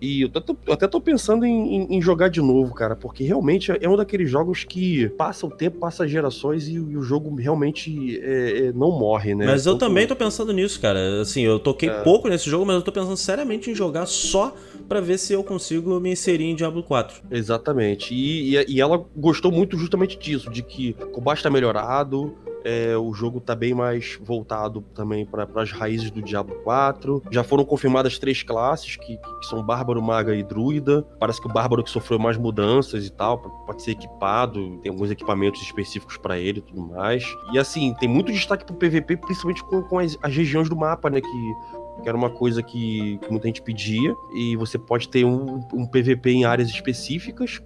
e 0.04 0.20
eu, 0.22 0.28
tô, 0.28 0.56
eu 0.66 0.74
até 0.74 0.86
tô 0.86 1.00
pensando 1.00 1.46
em, 1.46 1.76
em, 1.76 1.96
em, 1.96 2.02
jogar 2.02 2.28
de 2.28 2.40
novo, 2.42 2.74
cara, 2.74 2.94
porque 2.94 3.24
realmente 3.24 3.72
é 3.80 3.88
um 3.88 3.96
daqueles 3.96 4.30
jogos 4.30 4.62
que 4.64 5.08
passa 5.10 5.46
o 5.46 5.50
tempo, 5.50 5.78
passa 5.78 6.06
gerações 6.06 6.68
e, 6.68 6.74
e 6.74 6.96
o 6.96 7.02
jogo 7.02 7.34
realmente 7.36 8.20
é, 8.22 8.66
é, 8.66 8.72
não 8.72 8.90
morre, 8.90 9.34
né? 9.34 9.46
Mas 9.46 9.64
eu 9.64 9.72
Tanto... 9.72 9.88
também 9.88 10.06
tô 10.06 10.14
pensando 10.14 10.52
nisso, 10.52 10.80
cara. 10.80 11.22
Assim, 11.22 11.42
eu 11.42 11.58
toquei 11.58 11.88
é. 11.88 12.02
pouco 12.02 12.28
nesse 12.28 12.50
jogo, 12.50 12.66
mas 12.66 12.76
eu 12.76 12.82
tô 12.82 12.92
pensando 12.92 13.16
seriamente 13.16 13.70
em 13.70 13.74
jogar 13.74 14.06
só 14.06 14.54
para 14.88 15.00
ver 15.00 15.18
se 15.18 15.32
eu 15.32 15.42
consigo 15.42 15.98
me 15.98 16.12
inserir 16.12 16.44
em 16.44 16.54
Diablo 16.54 16.82
4. 16.82 17.22
Exatamente. 17.30 18.14
E, 18.14 18.56
e, 18.56 18.64
e 18.68 18.80
ela 18.80 19.02
gostou 19.16 19.50
muito 19.50 19.78
justamente 19.78 20.18
disso, 20.18 20.50
de 20.50 20.62
que 20.62 20.94
o 21.00 21.06
combate 21.06 21.42
tá 21.42 21.48
melhorado, 21.48 22.34
é, 22.64 22.96
o 22.96 23.12
jogo 23.12 23.40
tá 23.40 23.54
bem 23.54 23.74
mais 23.74 24.18
voltado 24.22 24.80
também 24.94 25.26
para 25.26 25.46
as 25.56 25.70
raízes 25.70 26.10
do 26.10 26.22
Diablo 26.22 26.56
4. 26.64 27.22
Já 27.30 27.44
foram 27.44 27.64
confirmadas 27.64 28.18
três 28.18 28.42
classes, 28.42 28.96
que, 28.96 29.16
que, 29.18 29.46
são 29.46 29.62
Bárbaro, 29.62 30.02
Maga 30.02 30.34
e 30.34 30.42
Druida. 30.42 31.02
Parece 31.20 31.40
que 31.40 31.46
o 31.46 31.52
Bárbaro 31.52 31.84
que 31.84 31.90
sofreu 31.90 32.18
mais 32.18 32.36
mudanças 32.36 33.06
e 33.06 33.10
tal, 33.10 33.38
pode 33.66 33.82
ser 33.82 33.92
equipado, 33.92 34.78
tem 34.78 34.90
alguns 34.90 35.10
equipamentos 35.10 35.60
específicos 35.62 36.16
para 36.16 36.38
ele 36.38 36.58
e 36.58 36.62
tudo 36.62 36.80
mais. 36.80 37.24
E 37.52 37.58
assim, 37.58 37.94
tem 37.94 38.08
muito 38.08 38.32
destaque 38.32 38.64
pro 38.64 38.74
PVP, 38.74 39.18
principalmente 39.18 39.62
com, 39.64 39.82
com 39.82 39.98
as, 39.98 40.16
as 40.22 40.34
regiões 40.34 40.68
do 40.68 40.76
mapa, 40.76 41.10
né? 41.10 41.20
Que 41.20 41.54
que 42.02 42.08
era 42.08 42.16
uma 42.16 42.30
coisa 42.30 42.62
que, 42.62 43.18
que, 43.18 43.30
muita 43.30 43.46
gente 43.46 43.62
pedia, 43.62 44.14
e 44.34 44.56
você 44.56 44.78
pode 44.78 45.08
ter 45.08 45.24
um, 45.24 45.60
um 45.72 45.86
PVP 45.86 46.30
em 46.30 46.44
áreas 46.44 46.68
específicas, 46.68 47.62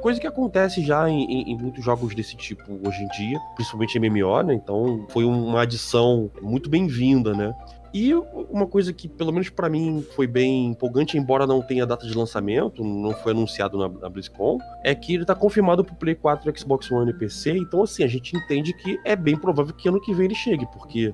coisa 0.00 0.20
que 0.20 0.26
acontece 0.26 0.84
já 0.84 1.08
em, 1.08 1.24
em, 1.24 1.52
em, 1.52 1.56
muitos 1.56 1.84
jogos 1.84 2.14
desse 2.14 2.36
tipo 2.36 2.80
hoje 2.86 3.02
em 3.02 3.08
dia, 3.08 3.38
principalmente 3.54 3.98
MMO, 3.98 4.42
né? 4.42 4.54
Então 4.54 5.06
foi 5.10 5.24
uma 5.24 5.62
adição 5.62 6.30
muito 6.40 6.68
bem-vinda, 6.68 7.34
né? 7.34 7.54
E 7.92 8.14
uma 8.14 8.68
coisa 8.68 8.92
que, 8.92 9.08
pelo 9.08 9.32
menos 9.32 9.50
para 9.50 9.68
mim, 9.68 10.04
foi 10.14 10.26
bem 10.26 10.66
empolgante, 10.66 11.18
embora 11.18 11.44
não 11.44 11.60
tenha 11.60 11.84
data 11.84 12.06
de 12.06 12.16
lançamento, 12.16 12.84
não 12.84 13.12
foi 13.12 13.32
anunciado 13.32 13.76
na, 13.76 13.88
na 13.88 14.08
BlizzCon, 14.08 14.58
é 14.84 14.94
que 14.94 15.14
ele 15.14 15.24
tá 15.24 15.34
confirmado 15.34 15.84
pro 15.84 15.96
Play 15.96 16.14
4, 16.14 16.56
Xbox 16.56 16.90
One 16.90 17.10
e 17.10 17.14
PC. 17.14 17.50
Então, 17.56 17.82
assim, 17.82 18.04
a 18.04 18.06
gente 18.06 18.36
entende 18.36 18.72
que 18.74 19.00
é 19.04 19.16
bem 19.16 19.36
provável 19.36 19.74
que 19.74 19.88
ano 19.88 20.00
que 20.00 20.14
vem 20.14 20.26
ele 20.26 20.36
chegue, 20.36 20.66
porque 20.72 21.12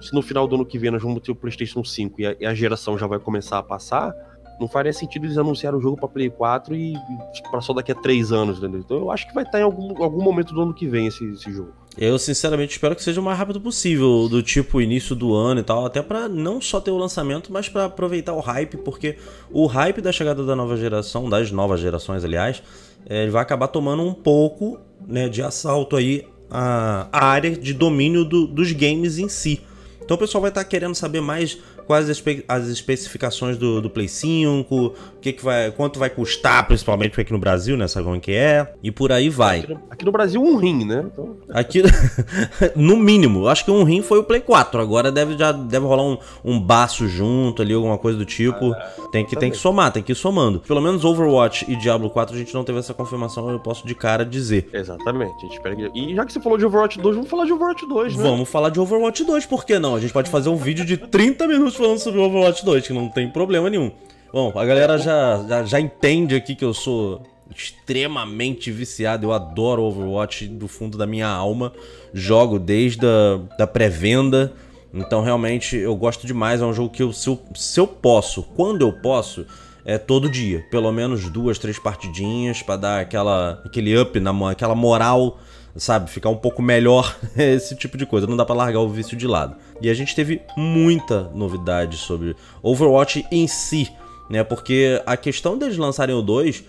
se 0.00 0.12
no 0.12 0.20
final 0.20 0.48
do 0.48 0.56
ano 0.56 0.66
que 0.66 0.78
vem 0.78 0.90
nós 0.90 1.02
vamos 1.02 1.22
ter 1.22 1.30
o 1.30 1.34
PlayStation 1.34 1.84
5 1.84 2.20
e 2.20 2.26
a, 2.26 2.36
e 2.40 2.46
a 2.46 2.54
geração 2.54 2.98
já 2.98 3.06
vai 3.06 3.20
começar 3.20 3.58
a 3.58 3.62
passar, 3.62 4.12
não 4.60 4.68
faria 4.68 4.92
sentido 4.92 5.26
eles 5.26 5.38
anunciarem 5.38 5.78
o 5.78 5.82
jogo 5.82 5.96
para 5.96 6.08
Play 6.08 6.30
4 6.30 6.74
e 6.74 6.94
tipo, 7.32 7.50
para 7.50 7.60
só 7.60 7.72
daqui 7.72 7.92
a 7.92 7.94
três 7.94 8.32
anos, 8.32 8.58
entendeu? 8.58 8.80
Então 8.80 8.96
eu 8.96 9.10
acho 9.10 9.26
que 9.26 9.34
vai 9.34 9.44
estar 9.44 9.60
em 9.60 9.62
algum, 9.62 10.02
algum 10.02 10.22
momento 10.22 10.54
do 10.54 10.60
ano 10.60 10.74
que 10.74 10.86
vem 10.86 11.06
esse, 11.06 11.24
esse 11.32 11.52
jogo. 11.52 11.72
Eu 11.98 12.18
sinceramente 12.18 12.72
espero 12.72 12.94
que 12.94 13.02
seja 13.02 13.20
o 13.20 13.24
mais 13.24 13.38
rápido 13.38 13.58
possível, 13.60 14.28
do 14.28 14.42
tipo 14.42 14.82
início 14.82 15.16
do 15.16 15.34
ano 15.34 15.60
e 15.60 15.62
tal, 15.62 15.86
até 15.86 16.02
para 16.02 16.28
não 16.28 16.60
só 16.60 16.78
ter 16.78 16.90
o 16.90 16.98
lançamento, 16.98 17.50
mas 17.50 17.68
para 17.68 17.86
aproveitar 17.86 18.34
o 18.34 18.40
hype, 18.40 18.76
porque 18.78 19.16
o 19.50 19.66
hype 19.66 20.02
da 20.02 20.12
chegada 20.12 20.44
da 20.44 20.54
nova 20.54 20.76
geração, 20.76 21.28
das 21.28 21.50
novas 21.50 21.80
gerações, 21.80 22.22
aliás, 22.22 22.62
é, 23.08 23.22
ele 23.22 23.30
vai 23.30 23.40
acabar 23.40 23.68
tomando 23.68 24.02
um 24.02 24.12
pouco 24.12 24.78
né, 25.06 25.28
de 25.28 25.42
assalto 25.42 25.96
aí 25.96 26.26
a, 26.50 27.08
a 27.10 27.26
área 27.26 27.56
de 27.56 27.72
domínio 27.72 28.24
do, 28.24 28.46
dos 28.46 28.72
games 28.72 29.18
em 29.18 29.28
si. 29.28 29.62
Então 30.02 30.16
o 30.16 30.20
pessoal 30.20 30.42
vai 30.42 30.50
estar 30.50 30.64
querendo 30.64 30.94
saber 30.94 31.20
mais 31.20 31.58
quais 31.86 32.10
as, 32.10 32.16
espe 32.16 32.44
as 32.48 32.68
especificações 32.68 33.56
do, 33.56 33.80
do 33.80 33.88
Play 33.88 34.08
5, 34.08 34.74
o 34.74 34.94
que, 35.20 35.32
que 35.32 35.44
vai, 35.44 35.70
quanto 35.70 35.98
vai 35.98 36.10
custar, 36.10 36.66
principalmente 36.66 37.10
porque 37.10 37.22
aqui 37.22 37.32
no 37.32 37.38
Brasil, 37.38 37.76
né? 37.76 37.86
Sabe 37.88 38.06
como 38.06 38.20
que 38.20 38.32
é? 38.32 38.74
E 38.82 38.90
por 38.90 39.12
aí 39.12 39.28
vai. 39.28 39.60
Aqui 39.60 39.74
no, 39.74 39.82
aqui 39.90 40.04
no 40.04 40.12
Brasil, 40.12 40.42
um 40.42 40.56
rim, 40.56 40.84
né? 40.84 41.04
Então... 41.12 41.36
Aqui, 41.50 41.82
no 42.74 42.96
mínimo, 42.96 43.48
acho 43.48 43.64
que 43.64 43.70
um 43.70 43.84
rim 43.84 44.02
foi 44.02 44.18
o 44.18 44.24
Play 44.24 44.40
4. 44.40 44.80
Agora 44.80 45.10
deve, 45.12 45.36
já 45.38 45.52
deve 45.52 45.86
rolar 45.86 46.02
um, 46.02 46.18
um 46.44 46.60
baço 46.60 47.08
junto 47.08 47.62
ali, 47.62 47.72
alguma 47.72 47.98
coisa 47.98 48.18
do 48.18 48.24
tipo. 48.24 48.72
Ah, 48.72 48.92
tem, 49.12 49.24
que, 49.24 49.36
tem 49.36 49.50
que 49.50 49.56
somar, 49.56 49.92
tem 49.92 50.02
que 50.02 50.12
ir 50.12 50.16
somando. 50.16 50.60
Pelo 50.60 50.80
menos 50.80 51.04
Overwatch 51.04 51.70
e 51.70 51.76
Diablo 51.76 52.10
4 52.10 52.34
a 52.34 52.38
gente 52.38 52.52
não 52.52 52.64
teve 52.64 52.78
essa 52.78 52.92
confirmação, 52.92 53.50
eu 53.50 53.60
posso 53.60 53.86
de 53.86 53.94
cara 53.94 54.24
dizer. 54.24 54.68
Exatamente. 54.72 55.34
A 55.36 55.40
gente 55.40 55.52
espera 55.54 55.76
que... 55.76 55.90
E 55.94 56.14
já 56.14 56.24
que 56.24 56.32
você 56.32 56.40
falou 56.40 56.58
de 56.58 56.66
Overwatch 56.66 56.98
2, 56.98 57.16
vamos 57.16 57.30
falar 57.30 57.44
de 57.44 57.52
Overwatch 57.52 57.86
2, 57.86 58.16
né? 58.16 58.22
Vamos 58.22 58.48
falar 58.48 58.70
de 58.70 58.80
Overwatch 58.80 59.24
2, 59.24 59.46
por 59.46 59.64
que 59.64 59.78
não? 59.78 59.94
A 59.94 60.00
gente 60.00 60.12
pode 60.12 60.30
fazer 60.30 60.48
um 60.48 60.56
vídeo 60.56 60.84
de 60.84 60.96
30 60.96 61.46
minutos 61.46 61.75
falando 61.76 61.98
sobre 61.98 62.20
Overwatch 62.20 62.64
2, 62.64 62.86
que 62.86 62.92
não 62.92 63.08
tem 63.08 63.28
problema 63.28 63.70
nenhum. 63.70 63.90
Bom, 64.32 64.52
a 64.54 64.64
galera 64.64 64.98
já, 64.98 65.44
já, 65.48 65.64
já 65.64 65.80
entende 65.80 66.34
aqui 66.34 66.54
que 66.54 66.64
eu 66.64 66.74
sou 66.74 67.22
extremamente 67.54 68.70
viciado. 68.70 69.26
Eu 69.26 69.32
adoro 69.32 69.82
Overwatch 69.82 70.46
do 70.48 70.68
fundo 70.68 70.98
da 70.98 71.06
minha 71.06 71.28
alma. 71.28 71.72
Jogo 72.12 72.58
desde 72.58 73.06
a 73.06 73.40
da 73.58 73.66
pré-venda. 73.66 74.52
Então, 74.92 75.22
realmente, 75.22 75.76
eu 75.76 75.94
gosto 75.94 76.26
demais. 76.26 76.60
É 76.60 76.64
um 76.64 76.72
jogo 76.72 76.90
que 76.90 77.02
eu, 77.02 77.12
se, 77.12 77.28
eu, 77.28 77.38
se 77.54 77.78
eu 77.78 77.86
posso, 77.86 78.42
quando 78.42 78.82
eu 78.82 78.92
posso, 78.92 79.46
é 79.84 79.98
todo 79.98 80.28
dia. 80.28 80.66
Pelo 80.70 80.90
menos 80.90 81.28
duas, 81.30 81.58
três 81.58 81.78
partidinhas 81.78 82.62
para 82.62 82.76
dar 82.76 83.00
aquela, 83.00 83.62
aquele 83.64 83.96
up, 83.98 84.18
na, 84.18 84.50
aquela 84.50 84.74
moral 84.74 85.38
sabe? 85.76 86.10
Ficar 86.10 86.28
um 86.28 86.36
pouco 86.36 86.62
melhor, 86.62 87.16
esse 87.36 87.74
tipo 87.74 87.96
de 87.96 88.06
coisa. 88.06 88.26
Não 88.26 88.36
dá 88.36 88.44
para 88.44 88.54
largar 88.54 88.80
o 88.80 88.88
vício 88.88 89.16
de 89.16 89.26
lado. 89.26 89.56
E 89.80 89.88
a 89.88 89.94
gente 89.94 90.14
teve 90.14 90.42
muita 90.56 91.30
novidade 91.34 91.96
sobre 91.96 92.34
Overwatch 92.62 93.26
em 93.30 93.46
si, 93.46 93.90
né? 94.30 94.42
Porque 94.42 95.00
a 95.06 95.16
questão 95.16 95.58
deles 95.58 95.76
lançarem 95.76 96.14
o 96.14 96.22
2 96.22 96.64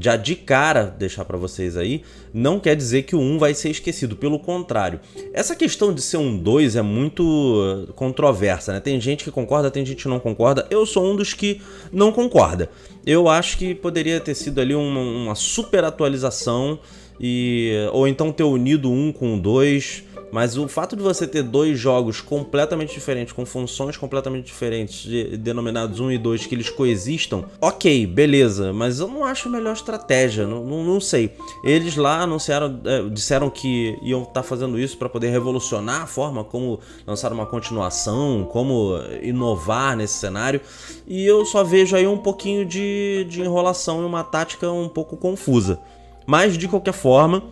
já 0.00 0.16
de 0.16 0.34
cara 0.34 0.84
deixar 0.84 1.24
para 1.24 1.36
vocês 1.36 1.76
aí, 1.76 2.02
não 2.32 2.58
quer 2.58 2.74
dizer 2.74 3.02
que 3.02 3.14
o 3.14 3.20
1 3.20 3.38
vai 3.38 3.54
ser 3.54 3.70
esquecido, 3.70 4.16
pelo 4.16 4.38
contrário. 4.38 5.00
Essa 5.34 5.54
questão 5.54 5.92
de 5.92 6.00
ser 6.00 6.16
um 6.16 6.36
2 6.36 6.76
é 6.76 6.82
muito 6.82 7.88
controversa, 7.94 8.72
né? 8.72 8.80
Tem 8.80 9.00
gente 9.00 9.24
que 9.24 9.30
concorda, 9.30 9.70
tem 9.70 9.84
gente 9.84 10.02
que 10.02 10.08
não 10.08 10.18
concorda. 10.18 10.66
Eu 10.70 10.86
sou 10.86 11.04
um 11.12 11.16
dos 11.16 11.34
que 11.34 11.60
não 11.92 12.10
concorda. 12.10 12.70
Eu 13.04 13.28
acho 13.28 13.58
que 13.58 13.74
poderia 13.74 14.18
ter 14.20 14.34
sido 14.34 14.60
ali 14.60 14.74
uma, 14.74 15.00
uma 15.00 15.34
super 15.34 15.84
atualização 15.84 16.78
e 17.22 17.88
ou 17.92 18.08
então 18.08 18.32
ter 18.32 18.42
unido 18.42 18.90
um 18.90 19.12
com 19.12 19.38
dois. 19.38 20.04
Mas 20.32 20.56
o 20.56 20.66
fato 20.66 20.96
de 20.96 21.02
você 21.02 21.26
ter 21.26 21.42
dois 21.42 21.78
jogos 21.78 22.22
completamente 22.22 22.94
diferentes, 22.94 23.34
com 23.34 23.44
funções 23.44 23.98
completamente 23.98 24.46
diferentes, 24.46 25.02
de, 25.02 25.36
denominados 25.36 26.00
1 26.00 26.12
e 26.12 26.16
2, 26.16 26.46
que 26.46 26.54
eles 26.54 26.70
coexistam, 26.70 27.44
ok, 27.60 28.06
beleza, 28.06 28.72
mas 28.72 28.98
eu 28.98 29.08
não 29.08 29.26
acho 29.26 29.48
a 29.48 29.52
melhor 29.52 29.74
estratégia, 29.74 30.46
não, 30.46 30.64
não, 30.64 30.82
não 30.82 31.00
sei. 31.02 31.36
Eles 31.62 31.96
lá 31.96 32.22
anunciaram, 32.22 32.80
é, 32.82 33.02
disseram 33.10 33.50
que 33.50 33.98
iam 34.00 34.22
estar 34.22 34.32
tá 34.32 34.42
fazendo 34.42 34.80
isso 34.80 34.96
para 34.96 35.10
poder 35.10 35.28
revolucionar 35.28 36.00
a 36.00 36.06
forma 36.06 36.42
como 36.42 36.80
lançar 37.06 37.30
uma 37.30 37.44
continuação, 37.44 38.48
como 38.50 38.98
inovar 39.20 39.94
nesse 39.98 40.14
cenário, 40.14 40.62
e 41.06 41.26
eu 41.26 41.44
só 41.44 41.62
vejo 41.62 41.94
aí 41.94 42.06
um 42.06 42.16
pouquinho 42.16 42.64
de, 42.64 43.26
de 43.28 43.42
enrolação 43.42 44.00
e 44.00 44.06
uma 44.06 44.24
tática 44.24 44.72
um 44.72 44.88
pouco 44.88 45.14
confusa. 45.14 45.78
Mas 46.26 46.56
de 46.56 46.68
qualquer 46.68 46.92
forma, 46.92 47.44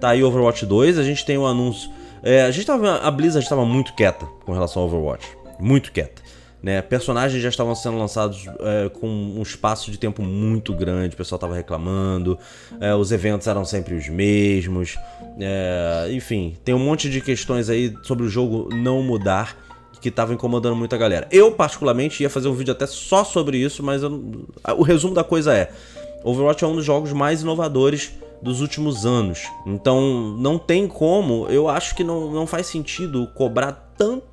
tá 0.00 0.10
aí 0.10 0.22
Overwatch 0.22 0.66
2, 0.66 0.98
a 0.98 1.02
gente 1.02 1.24
tem 1.24 1.38
o 1.38 1.42
um 1.42 1.46
anúncio. 1.46 1.90
É, 2.22 2.42
a 2.42 2.50
gente 2.50 2.66
tava. 2.66 2.98
A 2.98 3.10
Blizzard 3.10 3.44
estava 3.44 3.64
muito 3.64 3.94
quieta 3.94 4.26
com 4.44 4.52
relação 4.52 4.82
ao 4.82 4.88
Overwatch. 4.88 5.26
Muito 5.58 5.92
quieta. 5.92 6.22
Né? 6.60 6.82
Personagens 6.82 7.40
já 7.40 7.48
estavam 7.48 7.74
sendo 7.74 7.96
lançados 7.96 8.44
é, 8.60 8.88
com 8.88 9.06
um 9.06 9.42
espaço 9.42 9.92
de 9.92 9.98
tempo 9.98 10.22
muito 10.22 10.74
grande, 10.74 11.14
o 11.14 11.16
pessoal 11.16 11.36
estava 11.36 11.54
reclamando, 11.54 12.36
é, 12.80 12.92
os 12.92 13.12
eventos 13.12 13.46
eram 13.46 13.64
sempre 13.64 13.94
os 13.94 14.08
mesmos, 14.08 14.98
é, 15.38 16.08
enfim, 16.10 16.56
tem 16.64 16.74
um 16.74 16.80
monte 16.80 17.08
de 17.08 17.20
questões 17.20 17.70
aí 17.70 17.94
sobre 18.02 18.26
o 18.26 18.28
jogo 18.28 18.68
não 18.74 19.04
mudar 19.04 19.56
que 20.00 20.08
estavam 20.08 20.34
incomodando 20.34 20.76
muito 20.76 20.94
a 20.94 20.98
galera. 20.98 21.28
Eu, 21.30 21.52
particularmente, 21.52 22.22
ia 22.22 22.30
fazer 22.30 22.48
um 22.48 22.54
vídeo 22.54 22.72
até 22.72 22.86
só 22.86 23.24
sobre 23.24 23.58
isso, 23.58 23.82
mas 23.82 24.02
eu, 24.02 24.46
o 24.76 24.82
resumo 24.82 25.14
da 25.14 25.24
coisa 25.24 25.52
é: 25.54 25.70
Overwatch 26.24 26.64
é 26.64 26.66
um 26.66 26.74
dos 26.74 26.84
jogos 26.84 27.12
mais 27.12 27.42
inovadores 27.42 28.12
dos 28.42 28.60
últimos 28.60 29.04
anos. 29.04 29.48
Então 29.66 30.36
não 30.38 30.58
tem 30.58 30.86
como, 30.86 31.46
eu 31.48 31.68
acho 31.68 31.94
que 31.94 32.04
não, 32.04 32.30
não 32.30 32.46
faz 32.46 32.66
sentido 32.66 33.28
cobrar 33.34 33.72
tanta 33.96 34.26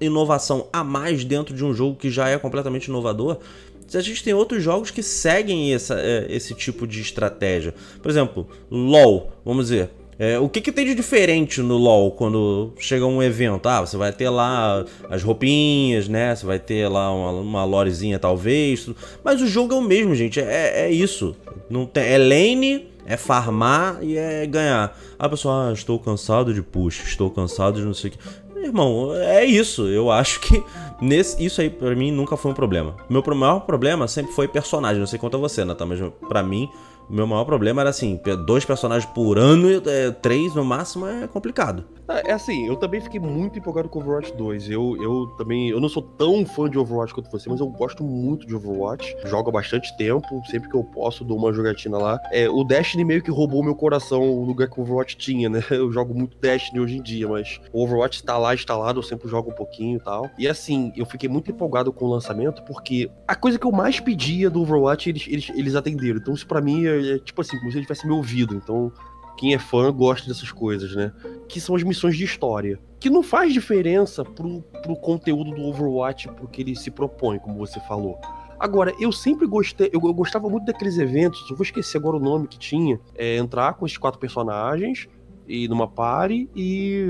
inovação 0.00 0.66
a 0.72 0.82
mais 0.84 1.24
dentro 1.24 1.54
de 1.54 1.64
um 1.64 1.72
jogo 1.72 1.96
que 1.96 2.10
já 2.10 2.28
é 2.28 2.38
completamente 2.38 2.86
inovador. 2.86 3.38
Se 3.86 3.96
a 3.98 4.00
gente 4.00 4.24
tem 4.24 4.32
outros 4.32 4.62
jogos 4.62 4.90
que 4.90 5.02
seguem 5.02 5.74
essa, 5.74 6.00
é, 6.00 6.26
esse 6.30 6.54
tipo 6.54 6.86
de 6.86 7.00
estratégia. 7.00 7.74
Por 8.00 8.10
exemplo, 8.10 8.48
LOL, 8.70 9.30
vamos 9.44 9.66
dizer. 9.66 9.90
É, 10.22 10.38
o 10.38 10.48
que, 10.48 10.60
que 10.60 10.70
tem 10.70 10.86
de 10.86 10.94
diferente 10.94 11.60
no 11.60 11.76
LoL 11.76 12.12
quando 12.12 12.72
chega 12.78 13.04
um 13.04 13.20
evento? 13.20 13.68
Ah, 13.68 13.80
você 13.80 13.96
vai 13.96 14.12
ter 14.12 14.28
lá 14.28 14.84
as 15.10 15.20
roupinhas, 15.20 16.06
né? 16.06 16.32
Você 16.32 16.46
vai 16.46 16.60
ter 16.60 16.86
lá 16.86 17.12
uma, 17.12 17.32
uma 17.40 17.64
lorezinha 17.64 18.20
talvez. 18.20 18.88
Mas 19.24 19.42
o 19.42 19.48
jogo 19.48 19.74
é 19.74 19.76
o 19.76 19.82
mesmo, 19.82 20.14
gente. 20.14 20.38
É, 20.38 20.84
é 20.84 20.90
isso. 20.92 21.34
Não 21.68 21.84
tem, 21.86 22.04
é 22.04 22.18
lane, 22.18 22.88
é 23.04 23.16
farmar 23.16 23.98
e 24.00 24.16
é 24.16 24.46
ganhar. 24.46 24.96
A 25.18 25.28
pessoa, 25.28 25.70
ah, 25.70 25.72
estou 25.72 25.98
cansado 25.98 26.54
de 26.54 26.62
push, 26.62 27.02
estou 27.04 27.28
cansado 27.28 27.80
de 27.80 27.84
não 27.84 27.92
sei 27.92 28.10
o 28.10 28.12
que. 28.12 28.64
Irmão, 28.64 29.12
é 29.16 29.44
isso. 29.44 29.88
Eu 29.88 30.08
acho 30.08 30.38
que 30.38 30.62
nesse, 31.00 31.44
isso 31.44 31.60
aí 31.60 31.68
pra 31.68 31.96
mim 31.96 32.12
nunca 32.12 32.36
foi 32.36 32.52
um 32.52 32.54
problema. 32.54 32.94
Meu 33.10 33.24
maior 33.34 33.58
problema 33.58 34.06
sempre 34.06 34.30
foi 34.32 34.46
personagem. 34.46 35.00
Não 35.00 35.06
sei 35.08 35.18
quanto 35.18 35.36
a 35.36 35.40
você, 35.40 35.64
Natan, 35.64 35.86
mas 35.86 36.00
pra 36.28 36.44
mim 36.44 36.68
o 37.08 37.14
meu 37.14 37.26
maior 37.26 37.44
problema 37.44 37.82
era 37.82 37.90
assim, 37.90 38.20
dois 38.46 38.64
personagens 38.64 39.10
por 39.12 39.38
ano, 39.38 39.68
é, 39.86 40.10
três 40.10 40.54
no 40.54 40.64
máximo 40.64 41.06
é 41.06 41.26
complicado. 41.26 41.84
É, 42.08 42.30
é 42.30 42.32
assim, 42.32 42.66
eu 42.66 42.76
também 42.76 43.00
fiquei 43.00 43.20
muito 43.20 43.58
empolgado 43.58 43.88
com 43.88 44.00
Overwatch 44.00 44.32
2. 44.36 44.70
Eu, 44.70 44.96
eu 45.00 45.26
também, 45.38 45.70
eu 45.70 45.80
não 45.80 45.88
sou 45.88 46.02
tão 46.02 46.44
fã 46.44 46.68
de 46.68 46.78
Overwatch 46.78 47.14
quanto 47.14 47.30
você, 47.30 47.48
mas 47.48 47.60
eu 47.60 47.66
gosto 47.66 48.04
muito 48.04 48.46
de 48.46 48.54
Overwatch. 48.54 49.16
Jogo 49.24 49.50
há 49.50 49.52
bastante 49.52 49.96
tempo, 49.96 50.42
sempre 50.50 50.68
que 50.68 50.76
eu 50.76 50.84
posso 50.84 51.24
dou 51.24 51.38
uma 51.38 51.52
jogatina 51.52 51.98
lá. 51.98 52.20
É, 52.30 52.48
o 52.48 52.64
Destiny 52.64 53.04
meio 53.04 53.22
que 53.22 53.30
roubou 53.30 53.62
meu 53.62 53.74
coração, 53.74 54.22
o 54.22 54.44
lugar 54.44 54.68
que 54.68 54.78
o 54.78 54.82
Overwatch 54.82 55.16
tinha, 55.16 55.48
né? 55.48 55.62
Eu 55.70 55.90
jogo 55.90 56.14
muito 56.14 56.36
Destiny 56.38 56.80
hoje 56.80 56.98
em 56.98 57.02
dia, 57.02 57.26
mas 57.26 57.60
o 57.72 57.82
Overwatch 57.82 58.16
está 58.16 58.36
lá 58.36 58.54
instalado, 58.54 58.98
eu 58.98 59.02
sempre 59.02 59.28
jogo 59.28 59.50
um 59.50 59.54
pouquinho 59.54 59.96
e 59.96 60.00
tal. 60.00 60.30
E 60.38 60.46
assim, 60.46 60.92
eu 60.96 61.06
fiquei 61.06 61.28
muito 61.28 61.50
empolgado 61.50 61.92
com 61.92 62.04
o 62.04 62.10
lançamento, 62.10 62.62
porque 62.62 63.10
a 63.26 63.34
coisa 63.34 63.58
que 63.58 63.66
eu 63.66 63.72
mais 63.72 63.98
pedia 63.98 64.50
do 64.50 64.62
Overwatch, 64.62 65.08
eles, 65.08 65.26
eles, 65.28 65.50
eles 65.54 65.74
atenderam. 65.74 66.18
Então 66.18 66.34
isso 66.34 66.46
para 66.46 66.60
mim 66.60 66.86
é, 66.86 66.91
é 66.92 67.18
tipo 67.18 67.40
assim, 67.40 67.58
como 67.58 67.70
se 67.70 67.78
ele 67.78 67.84
tivesse 67.84 68.06
me 68.06 68.12
ouvido. 68.12 68.54
Então 68.54 68.92
quem 69.36 69.54
é 69.54 69.58
fã 69.58 69.92
gosta 69.92 70.28
dessas 70.28 70.52
coisas, 70.52 70.94
né? 70.94 71.12
Que 71.48 71.60
são 71.60 71.74
as 71.74 71.82
missões 71.82 72.16
de 72.16 72.24
história. 72.24 72.78
Que 73.00 73.10
não 73.10 73.22
faz 73.22 73.52
diferença 73.52 74.24
pro, 74.24 74.62
pro 74.82 74.94
conteúdo 74.96 75.50
do 75.50 75.62
Overwatch, 75.62 76.28
pro 76.28 76.46
que 76.46 76.62
ele 76.62 76.76
se 76.76 76.90
propõe, 76.90 77.38
como 77.38 77.58
você 77.58 77.80
falou. 77.80 78.18
Agora, 78.58 78.94
eu 79.00 79.10
sempre 79.10 79.46
gostei, 79.46 79.90
eu, 79.92 80.00
eu 80.04 80.14
gostava 80.14 80.48
muito 80.48 80.64
daqueles 80.64 80.96
eventos, 80.96 81.44
eu 81.50 81.56
vou 81.56 81.64
esquecer 81.64 81.98
agora 81.98 82.16
o 82.16 82.20
nome 82.20 82.46
que 82.46 82.56
tinha, 82.56 83.00
é 83.16 83.36
entrar 83.36 83.74
com 83.74 83.84
esses 83.84 83.98
quatro 83.98 84.20
personagens 84.20 85.08
e 85.48 85.66
numa 85.66 85.88
party 85.88 86.48
e 86.54 87.04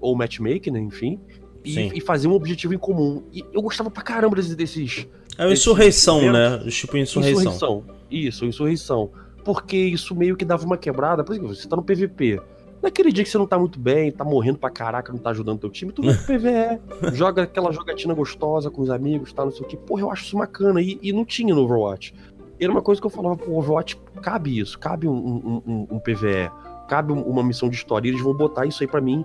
ou 0.00 0.16
matchmaking, 0.16 0.72
né, 0.72 0.80
enfim, 0.80 1.20
e, 1.64 1.98
e, 1.98 2.00
fazer 2.00 2.26
um 2.26 2.32
objetivo 2.32 2.74
em 2.74 2.78
comum. 2.78 3.22
E 3.32 3.44
eu 3.52 3.62
gostava 3.62 3.90
pra 3.90 4.02
caramba 4.02 4.34
desses. 4.34 4.56
desses 4.56 5.08
é 5.38 5.46
uma 5.46 5.52
insurreição, 5.52 6.32
né? 6.32 6.58
Tipo 6.68 6.96
insurreição. 6.96 7.40
Insurreição. 7.40 7.84
Isso, 8.10 8.44
insurreição. 8.44 9.10
porque 9.44 9.76
isso 9.76 10.14
meio 10.14 10.36
que 10.36 10.44
dava 10.44 10.66
uma 10.66 10.76
quebrada. 10.76 11.22
Por 11.22 11.32
exemplo, 11.32 11.54
você 11.54 11.68
tá 11.68 11.76
no 11.76 11.82
PVP. 11.82 12.40
Naquele 12.82 13.10
dia 13.10 13.24
que 13.24 13.30
você 13.30 13.38
não 13.38 13.46
tá 13.46 13.58
muito 13.58 13.78
bem, 13.78 14.12
tá 14.12 14.24
morrendo 14.24 14.58
pra 14.58 14.70
caraca, 14.70 15.12
não 15.12 15.18
tá 15.18 15.30
ajudando 15.30 15.58
teu 15.58 15.70
time, 15.70 15.90
tu 15.90 16.02
vai 16.02 16.14
pro 16.14 16.26
PVE, 16.26 16.80
joga 17.12 17.42
aquela 17.42 17.72
jogatina 17.72 18.14
gostosa 18.14 18.70
com 18.70 18.82
os 18.82 18.90
amigos, 18.90 19.32
tá, 19.32 19.44
não 19.44 19.50
sei 19.50 19.62
o 19.62 19.68
que. 19.68 19.76
Porra, 19.76 20.02
eu 20.02 20.10
acho 20.10 20.24
isso 20.24 20.36
bacana. 20.36 20.80
E, 20.80 20.98
e 21.02 21.12
não 21.12 21.24
tinha 21.24 21.54
no 21.54 21.62
Overwatch. 21.62 22.14
Era 22.60 22.70
uma 22.70 22.82
coisa 22.82 23.00
que 23.00 23.06
eu 23.06 23.10
falava, 23.10 23.36
pô, 23.36 23.58
Overwatch, 23.58 23.96
cabe 24.20 24.58
isso, 24.58 24.78
cabe 24.78 25.06
um, 25.06 25.12
um, 25.14 25.62
um, 25.66 25.86
um 25.92 25.98
PVE, 25.98 26.50
cabe 26.88 27.12
uma 27.12 27.42
missão 27.42 27.68
de 27.68 27.76
história, 27.76 28.08
e 28.08 28.10
eles 28.10 28.22
vão 28.22 28.34
botar 28.34 28.66
isso 28.66 28.82
aí 28.82 28.88
para 28.88 29.00
mim, 29.00 29.24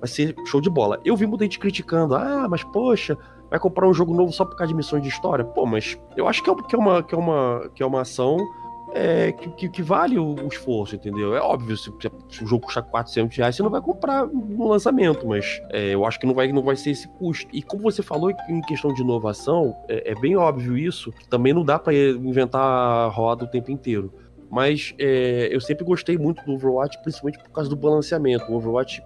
vai 0.00 0.08
ser 0.08 0.34
show 0.46 0.60
de 0.60 0.68
bola. 0.68 1.00
Eu 1.04 1.16
vi 1.16 1.26
muita 1.26 1.44
gente 1.44 1.60
criticando, 1.60 2.16
ah, 2.16 2.48
mas 2.48 2.64
poxa, 2.64 3.16
vai 3.52 3.60
comprar 3.60 3.86
um 3.86 3.92
jogo 3.92 4.14
novo 4.14 4.32
só 4.32 4.46
por 4.46 4.56
causa 4.56 4.72
de 4.72 4.74
missões 4.74 5.02
de 5.02 5.10
história? 5.10 5.44
Pô, 5.44 5.66
mas 5.66 5.98
eu 6.16 6.26
acho 6.26 6.42
que 6.42 6.48
é, 6.48 6.54
que 6.54 6.74
é, 6.74 6.78
uma, 6.78 7.02
que 7.02 7.14
é, 7.14 7.18
uma, 7.18 7.70
que 7.74 7.82
é 7.82 7.86
uma 7.86 8.00
ação 8.00 8.38
é, 8.94 9.30
que, 9.30 9.50
que, 9.50 9.68
que, 9.68 9.82
vale 9.82 10.18
o, 10.18 10.34
o, 10.34 10.48
esforço, 10.48 10.96
entendeu? 10.96 11.36
É 11.36 11.40
óbvio, 11.40 11.76
se, 11.76 11.92
se, 12.30 12.44
o 12.44 12.46
jogo 12.46 12.64
custar 12.64 12.82
400 12.82 13.36
reais, 13.36 13.54
você 13.54 13.62
não 13.62 13.68
vai 13.68 13.82
comprar 13.82 14.26
no 14.26 14.68
lançamento, 14.68 15.28
mas 15.28 15.60
é, 15.68 15.94
eu 15.94 16.06
acho 16.06 16.18
que 16.18 16.26
não 16.26 16.32
vai, 16.32 16.50
não 16.50 16.62
vai 16.62 16.76
ser 16.76 16.92
esse 16.92 17.06
custo. 17.08 17.46
E 17.52 17.62
como 17.62 17.82
você 17.82 18.02
falou 18.02 18.30
em 18.30 18.62
questão 18.62 18.94
de 18.94 19.02
inovação, 19.02 19.76
é, 19.86 20.12
é 20.12 20.14
bem 20.14 20.34
óbvio 20.34 20.74
isso, 20.74 21.12
também 21.28 21.52
não 21.52 21.62
dá 21.62 21.78
para 21.78 21.92
inventar 21.92 22.62
a 22.62 23.06
roda 23.08 23.44
o 23.44 23.48
tempo 23.48 23.70
inteiro. 23.70 24.14
Mas 24.50 24.94
é, 24.98 25.48
eu 25.50 25.60
sempre 25.60 25.84
gostei 25.84 26.16
muito 26.16 26.42
do 26.44 26.52
Overwatch, 26.52 27.02
principalmente 27.02 27.38
por 27.38 27.50
causa 27.50 27.68
do 27.68 27.76
balanceamento. 27.76 28.50
O 28.50 28.56
Overwatch 28.56 29.02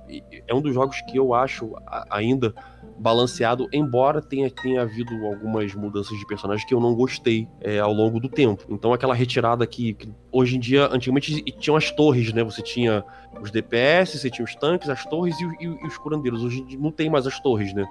é 0.46 0.54
um 0.54 0.60
dos 0.60 0.72
jogos 0.72 1.00
que 1.02 1.16
eu 1.16 1.34
acho 1.34 1.72
ainda 2.10 2.52
balanceado, 2.98 3.68
embora 3.72 4.20
tenha, 4.20 4.50
tenha 4.50 4.82
havido 4.82 5.14
algumas 5.26 5.74
mudanças 5.74 6.18
de 6.18 6.26
personagens 6.26 6.66
que 6.66 6.74
eu 6.74 6.80
não 6.80 6.94
gostei 6.94 7.48
é, 7.60 7.78
ao 7.78 7.92
longo 7.92 8.18
do 8.18 8.28
tempo. 8.28 8.64
Então 8.68 8.92
aquela 8.92 9.14
retirada 9.14 9.66
que, 9.66 9.94
que, 9.94 10.08
hoje 10.32 10.56
em 10.56 10.60
dia, 10.60 10.88
antigamente 10.90 11.42
tinham 11.58 11.76
as 11.76 11.90
torres, 11.90 12.32
né? 12.32 12.42
Você 12.42 12.62
tinha 12.62 13.04
os 13.40 13.50
DPS, 13.50 14.18
você 14.18 14.30
tinha 14.30 14.44
os 14.44 14.54
tanques, 14.54 14.88
as 14.88 15.04
torres 15.04 15.38
e, 15.40 15.44
e, 15.44 15.66
e 15.66 15.86
os 15.86 15.98
curandeiros. 15.98 16.42
Hoje 16.42 16.64
não 16.78 16.90
tem 16.90 17.10
mais 17.10 17.26
as 17.26 17.38
torres, 17.40 17.74
né? 17.74 17.86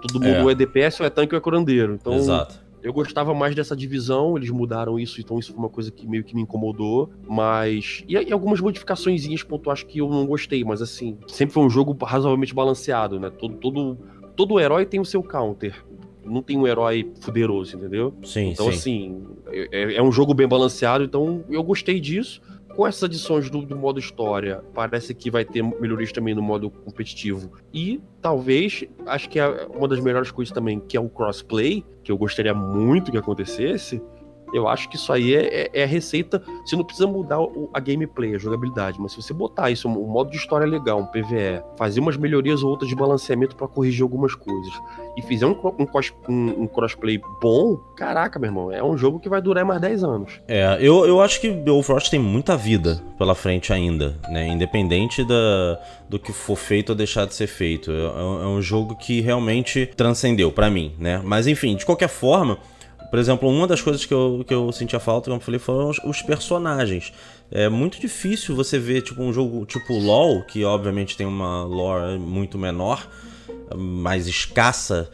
Todo 0.00 0.20
mundo 0.20 0.36
é. 0.36 0.42
ou 0.42 0.50
é 0.50 0.54
DPS 0.54 1.00
ou 1.00 1.06
é 1.06 1.10
tanque 1.10 1.34
ou 1.34 1.38
é 1.38 1.40
curandeiro. 1.40 1.94
Então, 1.94 2.14
Exato. 2.14 2.68
Eu 2.82 2.92
gostava 2.92 3.34
mais 3.34 3.56
dessa 3.56 3.74
divisão, 3.74 4.36
eles 4.36 4.50
mudaram 4.50 4.98
isso, 4.98 5.20
então 5.20 5.38
isso 5.38 5.52
foi 5.52 5.58
uma 5.58 5.68
coisa 5.68 5.90
que 5.90 6.06
meio 6.06 6.22
que 6.22 6.34
me 6.34 6.42
incomodou, 6.42 7.10
mas. 7.28 8.04
E, 8.08 8.14
e 8.14 8.32
algumas 8.32 8.60
modificações 8.60 9.42
pontuais 9.42 9.82
que 9.82 9.98
eu 9.98 10.08
não 10.08 10.26
gostei, 10.26 10.64
mas 10.64 10.80
assim, 10.80 11.18
sempre 11.26 11.54
foi 11.54 11.64
um 11.64 11.70
jogo 11.70 11.96
razoavelmente 12.04 12.54
balanceado, 12.54 13.18
né? 13.18 13.30
Todo, 13.30 13.56
todo 13.56 13.98
todo 14.38 14.60
herói 14.60 14.86
tem 14.86 15.00
o 15.00 15.04
seu 15.04 15.20
counter. 15.20 15.84
Não 16.24 16.40
tem 16.40 16.56
um 16.56 16.64
herói 16.64 17.12
fuderoso, 17.20 17.76
entendeu? 17.76 18.14
Sim, 18.22 18.50
então, 18.50 18.66
sim. 18.66 18.72
assim, 18.72 19.26
é, 19.48 19.96
é, 19.96 20.02
um 20.02 20.12
jogo 20.12 20.32
bem 20.32 20.46
balanceado, 20.46 21.02
então 21.02 21.44
eu 21.50 21.60
gostei 21.64 21.98
disso. 21.98 22.40
Com 22.76 22.86
essas 22.86 23.02
adições 23.02 23.50
do, 23.50 23.62
do, 23.62 23.76
modo 23.76 23.98
história, 23.98 24.62
parece 24.72 25.12
que 25.12 25.32
vai 25.32 25.44
ter 25.44 25.64
melhorias 25.64 26.12
também 26.12 26.32
no 26.32 26.42
modo 26.42 26.70
competitivo. 26.70 27.50
E 27.74 28.00
talvez, 28.22 28.84
acho 29.04 29.28
que 29.28 29.40
é 29.40 29.66
uma 29.74 29.88
das 29.88 29.98
melhores 29.98 30.30
coisas 30.30 30.54
também, 30.54 30.78
que 30.78 30.96
é 30.96 31.00
o 31.00 31.08
crossplay, 31.08 31.84
que 32.04 32.12
eu 32.12 32.16
gostaria 32.16 32.54
muito 32.54 33.10
que 33.10 33.18
acontecesse, 33.18 34.00
eu 34.52 34.68
acho 34.68 34.88
que 34.88 34.96
isso 34.96 35.12
aí 35.12 35.34
é, 35.34 35.62
é, 35.62 35.70
é 35.80 35.84
a 35.84 35.86
receita. 35.86 36.42
Você 36.64 36.76
não 36.76 36.84
precisa 36.84 37.06
mudar 37.06 37.40
o, 37.40 37.68
a 37.72 37.80
gameplay, 37.80 38.34
a 38.34 38.38
jogabilidade, 38.38 39.00
mas 39.00 39.12
se 39.12 39.22
você 39.22 39.32
botar 39.32 39.70
isso, 39.70 39.88
um, 39.88 39.92
um 39.92 40.06
modo 40.06 40.30
de 40.30 40.36
história 40.36 40.66
legal, 40.66 41.00
um 41.00 41.06
PVE, 41.06 41.62
fazer 41.76 42.00
umas 42.00 42.16
melhorias 42.16 42.62
ou 42.62 42.70
outras 42.70 42.88
de 42.88 42.96
balanceamento 42.96 43.56
para 43.56 43.68
corrigir 43.68 44.02
algumas 44.02 44.34
coisas, 44.34 44.72
e 45.16 45.22
fizer 45.22 45.46
um, 45.46 45.56
um, 46.28 46.62
um, 46.62 46.66
crossplay 46.66 47.20
bom, 47.40 47.76
caraca, 47.96 48.38
meu 48.38 48.48
irmão, 48.48 48.72
é 48.72 48.82
um 48.82 48.96
jogo 48.96 49.18
que 49.18 49.28
vai 49.28 49.42
durar 49.42 49.64
mais 49.64 49.80
10 49.80 50.04
anos. 50.04 50.40
É, 50.46 50.78
eu, 50.80 51.06
eu 51.06 51.20
acho 51.20 51.40
que 51.40 51.48
Overwatch 51.48 52.10
tem 52.10 52.20
muita 52.20 52.56
vida 52.56 53.02
pela 53.18 53.34
frente 53.34 53.72
ainda, 53.72 54.16
né? 54.28 54.46
Independente 54.46 55.24
da, 55.24 55.80
do 56.08 56.18
que 56.18 56.32
for 56.32 56.56
feito 56.56 56.90
ou 56.90 56.94
deixar 56.94 57.26
de 57.26 57.34
ser 57.34 57.48
feito. 57.48 57.90
É, 57.90 57.94
é 57.94 58.46
um 58.46 58.62
jogo 58.62 58.96
que 58.96 59.20
realmente 59.20 59.86
transcendeu 59.96 60.52
para 60.52 60.70
mim, 60.70 60.92
né? 60.98 61.20
Mas 61.24 61.46
enfim, 61.46 61.74
de 61.74 61.84
qualquer 61.84 62.08
forma. 62.08 62.58
Por 63.10 63.18
exemplo, 63.18 63.48
uma 63.48 63.66
das 63.66 63.80
coisas 63.80 64.04
que 64.04 64.12
eu, 64.12 64.44
que 64.46 64.52
eu 64.52 64.70
sentia 64.70 65.00
falta, 65.00 65.26
como 65.26 65.36
eu 65.36 65.44
falei, 65.44 65.58
foram 65.58 65.88
os, 65.88 65.98
os, 66.04 66.22
personagens. 66.22 67.12
É 67.50 67.68
muito 67.68 67.98
difícil 67.98 68.54
você 68.54 68.78
ver 68.78 69.02
tipo 69.02 69.22
um 69.22 69.32
jogo 69.32 69.64
tipo 69.64 69.94
LoL, 69.94 70.42
que 70.42 70.64
obviamente 70.64 71.16
tem 71.16 71.26
uma 71.26 71.64
lore 71.64 72.18
muito 72.18 72.58
menor, 72.58 73.08
mais 73.74 74.26
escassa 74.26 75.10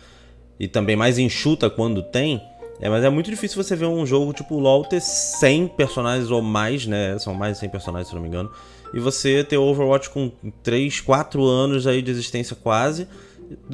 e 0.58 0.66
também 0.66 0.96
mais 0.96 1.18
enxuta 1.18 1.70
quando 1.70 2.02
tem. 2.02 2.42
É, 2.80 2.88
mas 2.88 3.04
é 3.04 3.08
muito 3.08 3.30
difícil 3.30 3.62
você 3.62 3.76
ver 3.76 3.86
um 3.86 4.04
jogo 4.04 4.32
tipo 4.32 4.58
LoL 4.58 4.84
ter 4.84 5.00
100 5.00 5.68
personagens 5.68 6.30
ou 6.30 6.42
mais, 6.42 6.86
né? 6.86 7.16
São 7.20 7.32
mais 7.32 7.54
de 7.54 7.60
100 7.60 7.68
personagens, 7.68 8.08
se 8.08 8.14
não 8.14 8.20
me 8.20 8.26
engano. 8.26 8.50
E 8.92 8.98
você 8.98 9.44
ter 9.44 9.56
Overwatch 9.56 10.10
com 10.10 10.30
3, 10.62 11.00
4 11.00 11.44
anos 11.44 11.86
aí 11.86 12.02
de 12.02 12.10
existência 12.10 12.56
quase 12.56 13.06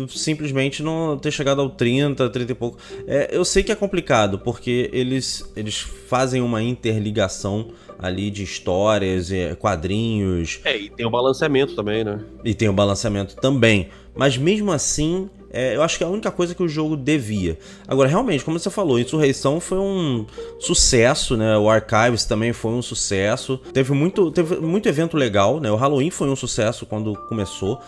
simplesmente 0.08 0.82
não 0.82 1.18
ter 1.18 1.30
chegado 1.30 1.60
ao 1.60 1.70
30, 1.70 2.28
30 2.28 2.52
e 2.52 2.54
pouco. 2.54 2.78
É, 3.06 3.28
eu 3.32 3.44
sei 3.44 3.62
que 3.62 3.72
é 3.72 3.74
complicado, 3.74 4.38
porque 4.38 4.90
eles, 4.92 5.50
eles 5.56 5.78
fazem 5.78 6.42
uma 6.42 6.62
interligação 6.62 7.68
ali 7.98 8.30
de 8.30 8.42
histórias, 8.42 9.30
quadrinhos. 9.58 10.60
É, 10.64 10.76
e 10.76 10.88
tem 10.88 11.06
o 11.06 11.10
balanceamento 11.10 11.74
também, 11.74 12.02
né? 12.02 12.20
E 12.44 12.54
tem 12.54 12.68
o 12.68 12.72
balanceamento 12.72 13.36
também. 13.36 13.88
Mas 14.14 14.36
mesmo 14.36 14.72
assim, 14.72 15.28
é, 15.52 15.74
eu 15.74 15.82
acho 15.82 15.98
que 15.98 16.04
é 16.04 16.06
a 16.06 16.10
única 16.10 16.30
coisa 16.30 16.54
que 16.54 16.62
o 16.62 16.68
jogo 16.68 16.96
devia. 16.96 17.58
Agora, 17.86 18.08
realmente, 18.08 18.44
como 18.44 18.58
você 18.58 18.70
falou, 18.70 18.98
Insurreição 18.98 19.60
foi 19.60 19.78
um 19.78 20.24
sucesso, 20.60 21.36
né? 21.36 21.58
O 21.58 21.68
Archives 21.68 22.24
também 22.24 22.52
foi 22.52 22.70
um 22.70 22.82
sucesso. 22.82 23.58
Teve 23.72 23.92
muito, 23.92 24.30
teve 24.30 24.56
muito 24.56 24.88
evento 24.88 25.16
legal, 25.16 25.60
né? 25.60 25.70
O 25.70 25.76
Halloween 25.76 26.10
foi 26.10 26.28
um 26.28 26.36
sucesso 26.36 26.86
quando 26.86 27.14
começou. 27.28 27.80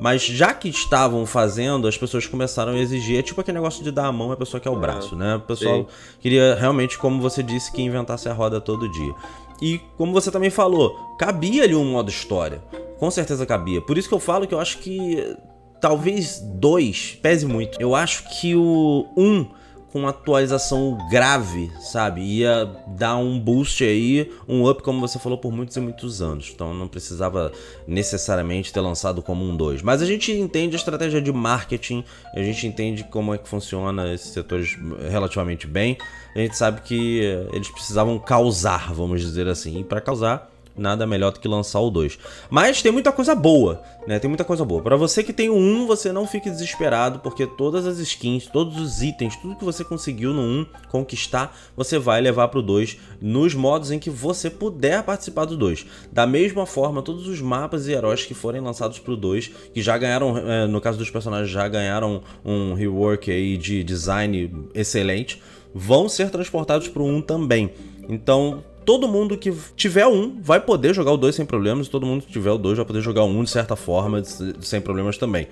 Mas 0.00 0.22
já 0.22 0.54
que 0.54 0.66
estavam 0.66 1.26
fazendo, 1.26 1.86
as 1.86 1.98
pessoas 1.98 2.26
começaram 2.26 2.72
a 2.72 2.78
exigir. 2.78 3.18
É 3.18 3.22
tipo 3.22 3.38
aquele 3.38 3.58
negócio 3.58 3.84
de 3.84 3.92
dar 3.92 4.06
a 4.06 4.12
mão 4.12 4.32
à 4.32 4.36
pessoa 4.36 4.58
que 4.58 4.66
é 4.66 4.70
o 4.70 4.76
braço, 4.76 5.14
né? 5.14 5.36
O 5.36 5.40
pessoal 5.40 5.80
Sim. 5.80 5.86
queria 6.20 6.54
realmente, 6.54 6.98
como 6.98 7.20
você 7.20 7.42
disse, 7.42 7.70
que 7.70 7.82
inventasse 7.82 8.26
a 8.26 8.32
roda 8.32 8.62
todo 8.62 8.90
dia. 8.90 9.14
E 9.60 9.78
como 9.98 10.10
você 10.10 10.30
também 10.30 10.48
falou, 10.48 10.96
cabia 11.18 11.64
ali 11.64 11.74
um 11.74 11.84
modo 11.84 12.08
história. 12.08 12.62
Com 12.98 13.10
certeza 13.10 13.44
cabia. 13.44 13.82
Por 13.82 13.98
isso 13.98 14.08
que 14.08 14.14
eu 14.14 14.18
falo 14.18 14.46
que 14.46 14.54
eu 14.54 14.60
acho 14.60 14.78
que 14.78 15.36
talvez 15.82 16.40
dois 16.40 17.18
pese 17.20 17.44
muito. 17.44 17.78
Eu 17.78 17.94
acho 17.94 18.24
que 18.40 18.56
o 18.56 19.06
um 19.14 19.46
com 19.92 20.06
atualização 20.06 20.98
grave, 21.10 21.70
sabe? 21.80 22.20
Ia 22.20 22.64
dar 22.86 23.16
um 23.16 23.38
boost 23.38 23.82
aí, 23.84 24.30
um 24.48 24.68
up, 24.68 24.82
como 24.82 25.00
você 25.00 25.18
falou, 25.18 25.38
por 25.38 25.52
muitos 25.52 25.76
e 25.76 25.80
muitos 25.80 26.22
anos. 26.22 26.50
Então 26.54 26.72
não 26.74 26.88
precisava 26.88 27.52
necessariamente 27.86 28.72
ter 28.72 28.80
lançado 28.80 29.22
como 29.22 29.44
um 29.44 29.56
2. 29.56 29.82
Mas 29.82 30.02
a 30.02 30.06
gente 30.06 30.32
entende 30.32 30.76
a 30.76 30.78
estratégia 30.78 31.20
de 31.20 31.32
marketing, 31.32 32.04
a 32.34 32.42
gente 32.42 32.66
entende 32.66 33.04
como 33.04 33.34
é 33.34 33.38
que 33.38 33.48
funciona 33.48 34.12
esses 34.12 34.32
setores 34.32 34.76
relativamente 35.10 35.66
bem. 35.66 35.96
A 36.34 36.38
gente 36.38 36.56
sabe 36.56 36.80
que 36.82 37.20
eles 37.52 37.68
precisavam 37.68 38.18
causar, 38.18 38.92
vamos 38.92 39.20
dizer 39.20 39.48
assim. 39.48 39.80
E 39.80 39.84
para 39.84 40.00
causar, 40.00 40.49
nada 40.80 41.06
melhor 41.06 41.32
do 41.32 41.38
que 41.38 41.46
lançar 41.46 41.80
o 41.80 41.90
2. 41.90 42.18
Mas 42.48 42.82
tem 42.82 42.90
muita 42.90 43.12
coisa 43.12 43.34
boa, 43.34 43.82
né? 44.06 44.18
Tem 44.18 44.28
muita 44.28 44.44
coisa 44.44 44.64
boa. 44.64 44.82
Para 44.82 44.96
você 44.96 45.22
que 45.22 45.32
tem 45.32 45.48
o 45.48 45.56
1, 45.56 45.86
você 45.86 46.12
não 46.12 46.26
fique 46.26 46.50
desesperado, 46.50 47.20
porque 47.20 47.46
todas 47.46 47.86
as 47.86 47.98
skins, 47.98 48.46
todos 48.46 48.80
os 48.80 49.02
itens, 49.02 49.36
tudo 49.36 49.56
que 49.56 49.64
você 49.64 49.84
conseguiu 49.84 50.32
no 50.32 50.40
1 50.40 50.66
conquistar, 50.88 51.56
você 51.76 51.98
vai 51.98 52.20
levar 52.20 52.48
pro 52.48 52.62
2 52.62 52.96
nos 53.20 53.54
modos 53.54 53.90
em 53.90 53.98
que 53.98 54.10
você 54.10 54.48
puder 54.48 55.02
participar 55.02 55.44
do 55.44 55.56
2. 55.56 55.86
Da 56.10 56.26
mesma 56.26 56.66
forma, 56.66 57.02
todos 57.02 57.28
os 57.28 57.40
mapas 57.40 57.86
e 57.86 57.92
heróis 57.92 58.24
que 58.24 58.34
forem 58.34 58.60
lançados 58.60 58.98
pro 58.98 59.16
2, 59.16 59.50
que 59.74 59.82
já 59.82 59.96
ganharam, 59.98 60.36
é, 60.38 60.66
no 60.66 60.80
caso 60.80 60.98
dos 60.98 61.10
personagens, 61.10 61.50
já 61.50 61.68
ganharam 61.68 62.22
um 62.44 62.74
rework 62.74 63.30
aí 63.30 63.56
de 63.56 63.84
design 63.84 64.68
excelente, 64.74 65.42
vão 65.74 66.08
ser 66.08 66.30
transportados 66.30 66.88
pro 66.88 67.04
1 67.04 67.22
também. 67.22 67.70
Então, 68.08 68.64
todo 68.84 69.06
mundo 69.08 69.36
que 69.36 69.52
tiver 69.76 70.06
um 70.06 70.40
vai 70.40 70.60
poder 70.60 70.94
jogar 70.94 71.12
o 71.12 71.16
2 71.16 71.34
sem 71.34 71.46
problemas, 71.46 71.88
todo 71.88 72.06
mundo 72.06 72.24
que 72.24 72.32
tiver 72.32 72.50
o 72.50 72.58
2 72.58 72.78
vai 72.78 72.86
poder 72.86 73.00
jogar 73.00 73.24
um 73.24 73.42
de 73.44 73.50
certa 73.50 73.76
forma, 73.76 74.22
sem 74.60 74.80
problemas 74.80 75.16
também. 75.16 75.46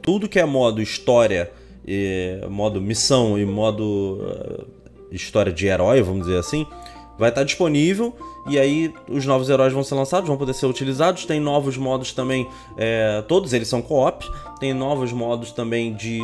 Tudo 0.00 0.28
que 0.28 0.38
é 0.38 0.44
modo 0.44 0.82
história, 0.82 1.50
e 1.86 2.40
modo 2.48 2.80
missão 2.80 3.38
e 3.38 3.44
modo 3.44 4.18
uh, 4.20 4.66
história 5.10 5.52
de 5.52 5.66
herói, 5.66 6.02
vamos 6.02 6.26
dizer 6.26 6.38
assim, 6.38 6.66
vai 7.18 7.28
estar 7.28 7.44
disponível 7.44 8.14
e 8.48 8.58
aí 8.58 8.92
os 9.08 9.24
novos 9.24 9.48
heróis 9.48 9.72
vão 9.72 9.84
ser 9.84 9.94
lançados, 9.94 10.26
vão 10.26 10.36
poder 10.36 10.54
ser 10.54 10.66
utilizados. 10.66 11.24
Tem 11.24 11.38
novos 11.38 11.76
modos 11.76 12.12
também, 12.12 12.48
é, 12.76 13.22
todos 13.28 13.52
eles 13.52 13.68
são 13.68 13.80
co-op. 13.80 14.28
Tem 14.58 14.74
novos 14.74 15.12
modos 15.12 15.52
também 15.52 15.94
de, 15.94 16.18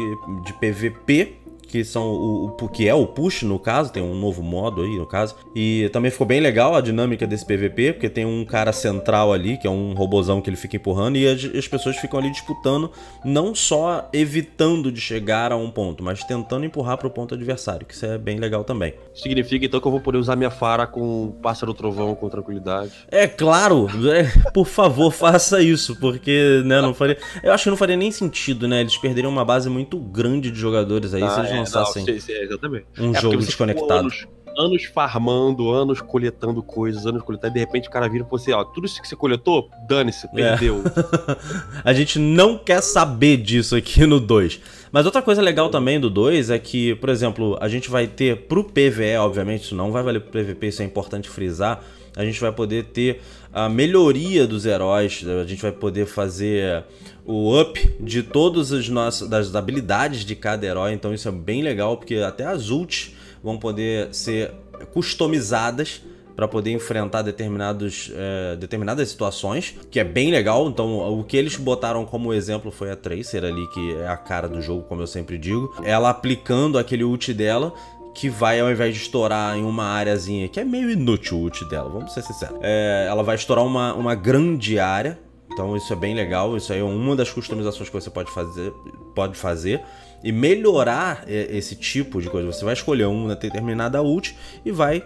de 0.44 0.52
PVP 0.54 1.36
que 1.68 1.84
são 1.84 2.06
o, 2.06 2.46
o, 2.46 2.68
que 2.68 2.88
é 2.88 2.94
o 2.94 3.06
push 3.06 3.42
no 3.42 3.58
caso, 3.58 3.92
tem 3.92 4.02
um 4.02 4.14
novo 4.14 4.42
modo 4.42 4.82
aí 4.82 4.96
no 4.96 5.06
caso. 5.06 5.36
E 5.54 5.88
também 5.92 6.10
ficou 6.10 6.26
bem 6.26 6.40
legal 6.40 6.74
a 6.74 6.80
dinâmica 6.80 7.26
desse 7.26 7.44
PVP, 7.44 7.92
porque 7.92 8.08
tem 8.08 8.24
um 8.24 8.44
cara 8.44 8.72
central 8.72 9.32
ali, 9.32 9.58
que 9.58 9.66
é 9.66 9.70
um 9.70 9.92
robozão 9.92 10.40
que 10.40 10.48
ele 10.48 10.56
fica 10.56 10.76
empurrando, 10.76 11.16
e 11.16 11.28
as, 11.28 11.44
as 11.44 11.68
pessoas 11.68 11.96
ficam 11.96 12.18
ali 12.18 12.30
disputando, 12.30 12.90
não 13.24 13.54
só 13.54 14.08
evitando 14.12 14.90
de 14.90 15.00
chegar 15.00 15.52
a 15.52 15.56
um 15.56 15.70
ponto, 15.70 16.02
mas 16.02 16.24
tentando 16.24 16.64
empurrar 16.64 16.96
para 16.96 17.06
o 17.06 17.10
ponto 17.10 17.34
adversário, 17.34 17.86
que 17.86 17.94
isso 17.94 18.06
é 18.06 18.16
bem 18.16 18.38
legal 18.38 18.64
também. 18.64 18.94
Significa 19.14 19.66
então 19.66 19.80
que 19.80 19.86
eu 19.86 19.92
vou 19.92 20.00
poder 20.00 20.18
usar 20.18 20.36
minha 20.36 20.50
Fara 20.50 20.86
com 20.86 21.36
Pássaro 21.42 21.74
Trovão 21.74 22.14
com 22.14 22.28
tranquilidade? 22.28 22.92
É 23.10 23.26
claro, 23.26 23.88
é, 24.10 24.24
por 24.52 24.66
favor, 24.66 25.12
faça 25.12 25.60
isso, 25.60 25.96
porque 26.00 26.62
né, 26.64 26.80
não 26.80 26.94
faria. 26.94 27.18
Eu 27.42 27.52
acho 27.52 27.64
que 27.64 27.70
não 27.70 27.76
faria 27.76 27.96
nem 27.96 28.10
sentido, 28.10 28.66
né? 28.66 28.80
Eles 28.80 28.96
perderiam 28.96 29.30
uma 29.30 29.44
base 29.44 29.68
muito 29.68 29.98
grande 29.98 30.50
de 30.50 30.58
jogadores 30.58 31.12
aí 31.14 31.22
ah, 31.22 31.30
se 31.30 31.40
eles 31.40 31.52
lançassem 31.58 32.04
é, 32.08 32.42
exatamente. 32.42 32.86
um 32.98 33.14
é 33.14 33.20
jogo 33.20 33.38
desconectado. 33.38 34.00
Anos, 34.00 34.26
anos, 34.58 34.84
farmando, 34.84 35.70
anos 35.70 36.00
coletando 36.00 36.62
coisas, 36.62 37.06
anos 37.06 37.22
coletando, 37.22 37.52
e 37.52 37.54
de 37.54 37.60
repente 37.60 37.88
o 37.88 37.90
cara 37.90 38.08
vira 38.08 38.24
e 38.24 38.28
fala 38.28 38.42
assim: 38.42 38.52
ó, 38.52 38.64
tudo 38.64 38.86
isso 38.86 39.00
que 39.00 39.06
você 39.06 39.16
coletou, 39.16 39.70
dane-se, 39.88 40.26
é. 40.26 40.30
perdeu. 40.30 40.82
É. 40.82 41.36
a 41.88 41.92
gente 41.92 42.18
não 42.18 42.58
quer 42.58 42.82
saber 42.82 43.36
disso 43.38 43.76
aqui 43.76 44.04
no 44.04 44.18
2. 44.18 44.60
Mas 44.90 45.04
outra 45.04 45.20
coisa 45.22 45.42
legal 45.42 45.68
também 45.68 46.00
do 46.00 46.08
2 46.08 46.50
é 46.50 46.58
que, 46.58 46.94
por 46.96 47.10
exemplo, 47.10 47.58
a 47.60 47.68
gente 47.68 47.90
vai 47.90 48.06
ter 48.06 48.46
pro 48.46 48.64
PVE, 48.64 49.16
obviamente, 49.18 49.64
isso 49.64 49.74
não 49.74 49.92
vai 49.92 50.02
valer 50.02 50.20
pro 50.20 50.30
PVP, 50.30 50.68
isso 50.68 50.82
é 50.82 50.84
importante 50.84 51.28
frisar. 51.28 51.82
A 52.18 52.24
gente 52.24 52.40
vai 52.40 52.50
poder 52.50 52.86
ter 52.86 53.20
a 53.52 53.68
melhoria 53.68 54.44
dos 54.44 54.66
heróis, 54.66 55.24
a 55.26 55.46
gente 55.46 55.62
vai 55.62 55.70
poder 55.72 56.04
fazer 56.04 56.84
o 57.24 57.58
up 57.58 57.94
de 58.00 58.24
todas 58.24 58.72
as 58.72 58.88
nossas 58.88 59.28
das 59.28 59.54
habilidades 59.54 60.24
de 60.24 60.34
cada 60.34 60.66
herói, 60.66 60.92
então 60.92 61.14
isso 61.14 61.28
é 61.28 61.32
bem 61.32 61.62
legal, 61.62 61.96
porque 61.96 62.16
até 62.16 62.44
as 62.44 62.70
ults 62.70 63.14
vão 63.42 63.56
poder 63.56 64.12
ser 64.12 64.52
customizadas 64.92 66.02
para 66.34 66.46
poder 66.46 66.70
enfrentar 66.70 67.22
determinados, 67.22 68.12
é, 68.14 68.54
determinadas 68.54 69.08
situações, 69.08 69.74
que 69.90 69.98
é 69.98 70.04
bem 70.04 70.30
legal. 70.30 70.68
Então, 70.68 71.18
o 71.18 71.24
que 71.24 71.36
eles 71.36 71.56
botaram 71.56 72.04
como 72.04 72.32
exemplo 72.32 72.70
foi 72.70 72.92
a 72.92 72.96
Tracer 72.96 73.44
ali, 73.44 73.66
que 73.70 73.96
é 73.96 74.06
a 74.06 74.16
cara 74.16 74.48
do 74.48 74.62
jogo, 74.62 74.82
como 74.82 75.02
eu 75.02 75.06
sempre 75.08 75.36
digo. 75.36 75.74
Ela 75.82 76.10
aplicando 76.10 76.78
aquele 76.78 77.02
ult 77.02 77.34
dela, 77.34 77.74
que 78.18 78.28
vai, 78.28 78.58
ao 78.58 78.68
invés 78.68 78.96
de 78.96 79.00
estourar 79.00 79.56
em 79.56 79.64
uma 79.64 79.84
áreazinha, 79.84 80.48
que 80.48 80.58
é 80.58 80.64
meio 80.64 80.90
inútil 80.90 81.38
o 81.38 81.42
ult 81.42 81.64
dela, 81.66 81.88
vamos 81.88 82.12
ser 82.12 82.22
sinceros. 82.22 82.58
É, 82.60 83.06
ela 83.08 83.22
vai 83.22 83.36
estourar 83.36 83.64
uma, 83.64 83.94
uma 83.94 84.14
grande 84.16 84.76
área. 84.76 85.16
Então 85.52 85.76
isso 85.76 85.92
é 85.92 85.96
bem 85.96 86.14
legal, 86.14 86.56
isso 86.56 86.72
aí 86.72 86.80
é 86.80 86.82
uma 86.82 87.14
das 87.14 87.30
customizações 87.30 87.88
que 87.88 87.94
você 87.94 88.10
pode 88.10 88.30
fazer, 88.30 88.72
pode 89.14 89.36
fazer 89.36 89.82
e 90.22 90.32
melhorar 90.32 91.24
esse 91.28 91.76
tipo 91.76 92.20
de 92.20 92.28
coisa. 92.28 92.52
Você 92.52 92.64
vai 92.64 92.74
escolher 92.74 93.06
uma 93.06 93.36
determinada 93.36 94.02
ult 94.02 94.36
e 94.64 94.72
vai 94.72 95.02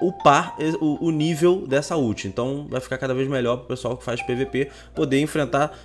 upar 0.00 0.56
o 0.80 1.10
nível 1.10 1.66
dessa 1.66 1.96
ult. 1.96 2.26
Então 2.28 2.66
vai 2.70 2.80
ficar 2.80 2.98
cada 2.98 3.12
vez 3.12 3.28
melhor 3.28 3.56
para 3.56 3.64
o 3.64 3.68
pessoal 3.68 3.96
que 3.96 4.04
faz 4.04 4.22
PVP 4.22 4.70
poder 4.94 5.20
enfrentar 5.20 5.76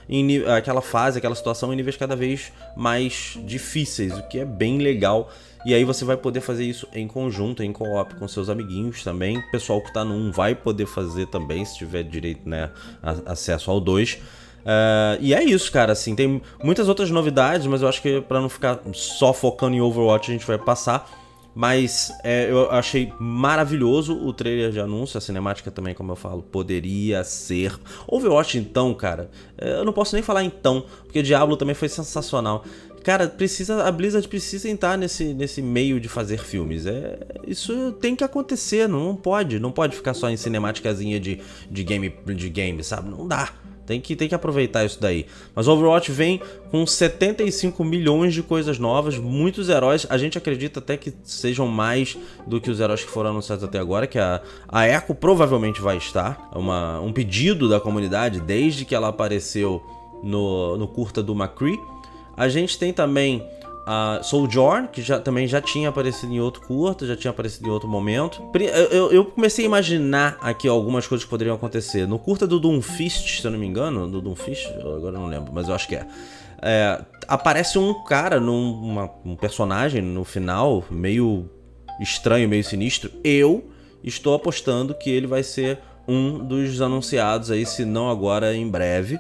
aquela 0.56 0.82
fase, 0.82 1.18
aquela 1.18 1.36
situação 1.36 1.74
em 1.74 1.76
níveis 1.76 1.98
cada 1.98 2.16
vez 2.16 2.52
mais 2.76 3.38
difíceis, 3.46 4.16
o 4.18 4.28
que 4.28 4.40
é 4.40 4.46
bem 4.46 4.78
legal. 4.78 5.32
E 5.68 5.74
aí 5.74 5.84
você 5.84 6.06
vai 6.06 6.16
poder 6.16 6.40
fazer 6.40 6.64
isso 6.64 6.88
em 6.94 7.10
conjunto, 7.10 7.62
em 7.62 7.74
co-op 7.74 8.16
com 8.16 8.26
seus 8.26 8.48
amiguinhos 8.48 9.04
também. 9.04 9.38
O 9.38 9.52
pessoal 9.52 9.82
que 9.82 9.90
está 9.90 10.02
no 10.02 10.14
1 10.14 10.32
vai 10.32 10.56
poder 10.56 10.86
fazer 10.86 11.28
também, 11.28 11.66
se 11.66 11.78
tiver 11.78 12.04
direito, 12.04 12.48
né, 12.48 12.70
acesso 13.26 13.70
ao 13.70 13.82
2. 13.82 14.14
Uh, 14.14 14.18
e 15.20 15.34
é 15.34 15.44
isso, 15.44 15.70
cara, 15.70 15.92
assim, 15.92 16.16
tem 16.16 16.42
muitas 16.64 16.88
outras 16.88 17.12
novidades, 17.12 17.68
mas 17.68 17.82
eu 17.82 17.90
acho 17.90 18.02
que 18.02 18.22
para 18.22 18.40
não 18.40 18.48
ficar 18.48 18.80
só 18.94 19.34
focando 19.34 19.76
em 19.76 19.82
Overwatch 19.82 20.32
a 20.32 20.34
gente 20.34 20.48
vai 20.48 20.58
passar. 20.58 21.12
Mas 21.54 22.14
é, 22.24 22.50
eu 22.50 22.72
achei 22.72 23.12
maravilhoso 23.20 24.16
o 24.16 24.32
trailer 24.32 24.72
de 24.72 24.80
anúncio, 24.80 25.18
a 25.18 25.22
cinemática 25.22 25.72
também, 25.72 25.94
como 25.94 26.12
eu 26.12 26.16
falo, 26.16 26.44
poderia 26.44 27.26
ser. 27.26 27.76
Overwatch 28.08 28.58
então, 28.58 28.94
cara, 28.94 29.30
é, 29.58 29.72
eu 29.80 29.84
não 29.84 29.92
posso 29.92 30.16
nem 30.16 30.24
falar 30.24 30.44
então, 30.44 30.86
porque 31.04 31.22
Diablo 31.22 31.58
também 31.58 31.76
foi 31.76 31.90
sensacional. 31.90 32.64
Cara, 33.08 33.26
precisa 33.30 33.86
a 33.86 33.89
Blizzard 33.89 34.28
precisa 34.28 34.67
entrar 34.67 34.98
nesse, 34.98 35.34
nesse 35.34 35.62
meio 35.62 35.98
de 35.98 36.10
fazer 36.10 36.39
filmes. 36.39 36.86
É, 36.86 37.17
isso 37.48 37.93
tem 38.02 38.17
que 38.17 38.22
acontecer, 38.22 38.86
não, 38.86 39.02
não 39.02 39.15
pode, 39.15 39.62
não 39.62 39.72
pode 39.72 39.96
ficar 39.96 40.13
só 40.13 40.30
em 40.30 40.36
cinemáticazinha 40.36 41.17
de, 41.17 41.39
de 41.72 41.84
game, 41.86 42.13
de 42.26 42.50
game, 42.50 42.84
sabe? 42.84 43.10
Não 43.10 43.26
dá. 43.26 43.50
Tem 43.86 44.02
que, 44.02 44.13
tem 44.13 44.28
que 44.28 44.36
aproveitar 44.36 44.84
isso 44.84 45.00
daí. 45.00 45.26
Mas 45.56 45.70
Overwatch 45.70 46.12
vem 46.12 46.41
com 46.70 46.86
75 46.86 47.82
milhões 47.86 48.34
de 48.34 48.43
coisas 48.43 48.78
novas, 48.78 49.17
muitos 49.17 49.70
heróis. 49.70 50.06
A 50.10 50.17
gente 50.17 50.38
acredita 50.38 50.82
até 50.82 50.98
que 50.98 51.13
sejam 51.24 51.65
mais 51.65 52.17
do 52.46 52.60
que 52.60 52.70
os 52.70 52.82
heróis 52.82 53.06
que 53.06 53.10
foram 53.10 53.30
anunciados 53.30 53.63
até 53.63 53.80
agora, 53.80 54.06
que 54.06 54.20
a, 54.20 54.41
a 54.67 54.86
Echo 54.86 55.15
provavelmente 55.15 55.80
vai 55.80 55.96
estar. 55.96 56.50
É 56.54 56.58
uma, 56.58 57.00
um 57.00 57.13
pedido 57.13 57.70
da 57.70 57.80
comunidade 57.80 58.41
desde 58.41 58.84
que 58.84 58.93
ela 58.93 59.08
apareceu 59.08 59.82
no, 60.22 60.76
no 60.76 60.89
curta 60.89 61.24
do 61.24 61.34
McCree. 61.34 61.80
A 62.38 62.47
gente 62.47 62.78
tem 62.78 62.93
também 62.93 63.43
a 63.89 64.19
Sojourn, 64.21 64.89
que 64.89 65.02
já, 65.02 65.17
também 65.17 65.47
já 65.47 65.62
tinha 65.62 65.88
aparecido 65.88 66.34
em 66.34 66.41
outro 66.41 66.62
curto, 66.62 67.08
já 67.08 67.15
tinha 67.15 67.32
aparecido 67.32 67.69
em 67.69 67.71
outro 67.71 67.88
momento. 67.88 68.43
Eu, 68.91 69.12
eu, 69.13 69.26
comecei 69.26 69.63
a 69.63 69.67
imaginar 69.67 70.38
aqui 70.41 70.67
algumas 70.67 71.08
coisas 71.08 71.23
que 71.23 71.30
poderiam 71.30 71.56
acontecer. 71.56 72.06
No 72.06 72.19
curta 72.19 72.45
do 72.45 72.60
Doomfist, 72.60 73.39
se 73.39 73.47
eu 73.47 73.50
não 73.50 73.58
me 73.58 73.65
engano, 73.65 74.06
do 74.06 74.21
Doomfist, 74.21 74.67
agora 74.80 75.15
eu 75.15 75.19
não 75.21 75.28
lembro, 75.28 75.54
mas 75.54 75.69
eu 75.69 75.73
acho 75.73 75.88
que 75.88 75.95
é. 75.95 76.06
é 76.62 77.02
aparece 77.30 77.80
um 77.80 77.93
cara, 78.04 78.41
num, 78.41 78.73
uma, 78.73 79.10
um 79.26 79.38
personagem 79.38 80.02
no 80.02 80.26
final, 80.26 80.84
meio 80.91 81.50
estranho, 81.97 82.50
meio 82.50 82.65
sinistro. 82.65 83.10
Eu 83.23 83.69
estou 84.04 84.36
apostando 84.36 84.93
que 84.93 85.10
ele 85.10 85.28
vai 85.28 85.43
ser 85.43 85.80
um 86.06 86.45
dos 86.45 86.82
anunciados 86.82 87.52
aí, 87.52 87.65
se 87.65 87.86
não 87.86 88.10
agora, 88.10 88.54
em 88.54 88.69
breve. 88.69 89.17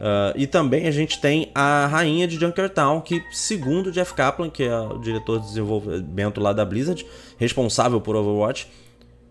Uh, 0.00 0.32
e 0.34 0.46
também 0.46 0.86
a 0.86 0.90
gente 0.90 1.20
tem 1.20 1.50
a 1.54 1.86
rainha 1.86 2.26
de 2.26 2.36
Junkertown, 2.36 3.02
que, 3.02 3.22
segundo 3.30 3.92
Jeff 3.92 4.14
Kaplan, 4.14 4.48
que 4.48 4.62
é 4.62 4.80
o 4.80 4.98
diretor 4.98 5.38
de 5.40 5.48
desenvolvimento 5.48 6.40
lá 6.40 6.54
da 6.54 6.64
Blizzard, 6.64 7.04
responsável 7.36 8.00
por 8.00 8.16
Overwatch, 8.16 8.66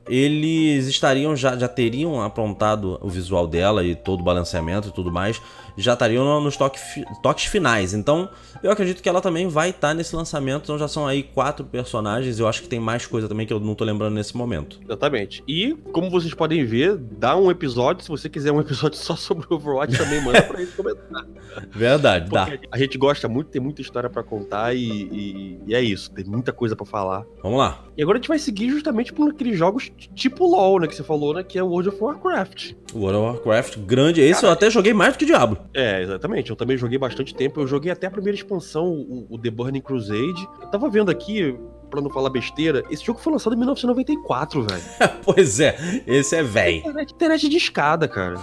eles 0.07 0.87
estariam 0.87 1.35
já, 1.35 1.57
já 1.57 1.67
teriam 1.67 2.21
aprontado 2.21 2.99
o 3.01 3.09
visual 3.09 3.47
dela 3.47 3.83
e 3.83 3.95
todo 3.95 4.21
o 4.21 4.23
balanceamento 4.23 4.89
e 4.89 4.91
tudo 4.91 5.11
mais 5.11 5.41
já 5.81 5.93
estariam 5.93 6.41
nos 6.41 6.57
toque, 6.57 6.79
toques 7.21 7.45
finais. 7.45 7.93
Então, 7.93 8.29
eu 8.61 8.71
acredito 8.71 9.01
que 9.01 9.09
ela 9.09 9.21
também 9.21 9.47
vai 9.47 9.69
estar 9.69 9.89
tá 9.89 9.93
nesse 9.93 10.15
lançamento. 10.15 10.63
Então, 10.63 10.77
já 10.77 10.87
são 10.87 11.07
aí 11.07 11.23
quatro 11.23 11.65
personagens. 11.65 12.39
Eu 12.39 12.47
acho 12.47 12.61
que 12.61 12.67
tem 12.67 12.79
mais 12.79 13.05
coisa 13.05 13.27
também 13.27 13.45
que 13.45 13.53
eu 13.53 13.59
não 13.59 13.75
tô 13.75 13.83
lembrando 13.83 14.13
nesse 14.13 14.35
momento. 14.35 14.79
Exatamente. 14.83 15.43
E, 15.47 15.75
como 15.91 16.09
vocês 16.09 16.33
podem 16.33 16.65
ver, 16.65 16.97
dá 16.97 17.35
um 17.35 17.49
episódio. 17.49 18.03
Se 18.03 18.09
você 18.09 18.29
quiser 18.29 18.51
um 18.51 18.59
episódio 18.61 18.97
só 18.97 19.15
sobre 19.15 19.45
Overwatch, 19.49 19.97
também 19.97 20.21
manda 20.21 20.41
pra 20.41 20.59
gente 20.59 20.73
comentar. 20.73 21.25
Verdade, 21.71 22.29
Porque 22.29 22.57
dá. 22.57 22.67
A 22.71 22.77
gente 22.77 22.97
gosta 22.97 23.27
muito, 23.27 23.49
tem 23.49 23.61
muita 23.61 23.81
história 23.81 24.09
para 24.09 24.23
contar 24.23 24.75
e, 24.75 24.79
e, 24.79 25.59
e, 25.67 25.75
é 25.75 25.81
isso. 25.81 26.11
Tem 26.11 26.25
muita 26.25 26.51
coisa 26.51 26.75
para 26.75 26.85
falar. 26.85 27.25
Vamos 27.41 27.57
lá. 27.57 27.83
E 27.97 28.01
agora 28.01 28.17
a 28.17 28.21
gente 28.21 28.27
vai 28.27 28.39
seguir 28.39 28.69
justamente 28.69 29.11
por 29.11 29.31
aqueles 29.31 29.57
jogos 29.57 29.91
tipo 30.15 30.45
LoL, 30.45 30.79
né? 30.79 30.87
Que 30.87 30.95
você 30.95 31.03
falou, 31.03 31.33
né? 31.33 31.43
Que 31.43 31.57
é 31.57 31.63
World 31.63 31.89
of 31.89 31.97
Warcraft. 32.01 32.73
World 32.93 33.17
of 33.17 33.25
Warcraft, 33.27 33.77
grande. 33.79 34.21
Esse 34.21 34.41
Cara, 34.41 34.47
eu 34.47 34.53
até 34.53 34.69
joguei 34.69 34.93
mais 34.93 35.13
do 35.13 35.19
que 35.19 35.25
Diablo. 35.25 35.57
É, 35.73 36.01
exatamente. 36.01 36.49
Eu 36.49 36.55
também 36.55 36.77
joguei 36.77 36.97
bastante 36.97 37.33
tempo. 37.33 37.59
Eu 37.59 37.67
joguei 37.67 37.91
até 37.91 38.07
a 38.07 38.11
primeira 38.11 38.35
expansão, 38.35 38.87
o, 38.87 39.27
o 39.29 39.37
The 39.37 39.49
Burning 39.49 39.81
Crusade. 39.81 40.47
Eu 40.61 40.67
tava 40.67 40.89
vendo 40.89 41.11
aqui, 41.11 41.55
pra 41.89 42.01
não 42.01 42.09
falar 42.09 42.29
besteira, 42.29 42.83
esse 42.89 43.03
jogo 43.03 43.19
foi 43.19 43.33
lançado 43.33 43.53
em 43.53 43.57
1994, 43.57 44.63
velho. 44.63 44.81
pois 45.23 45.59
é, 45.59 45.75
esse 46.07 46.35
é 46.35 46.43
velho. 46.43 46.77
Internet, 46.77 47.13
internet 47.13 47.49
de 47.49 47.57
escada, 47.57 48.07
cara. 48.07 48.35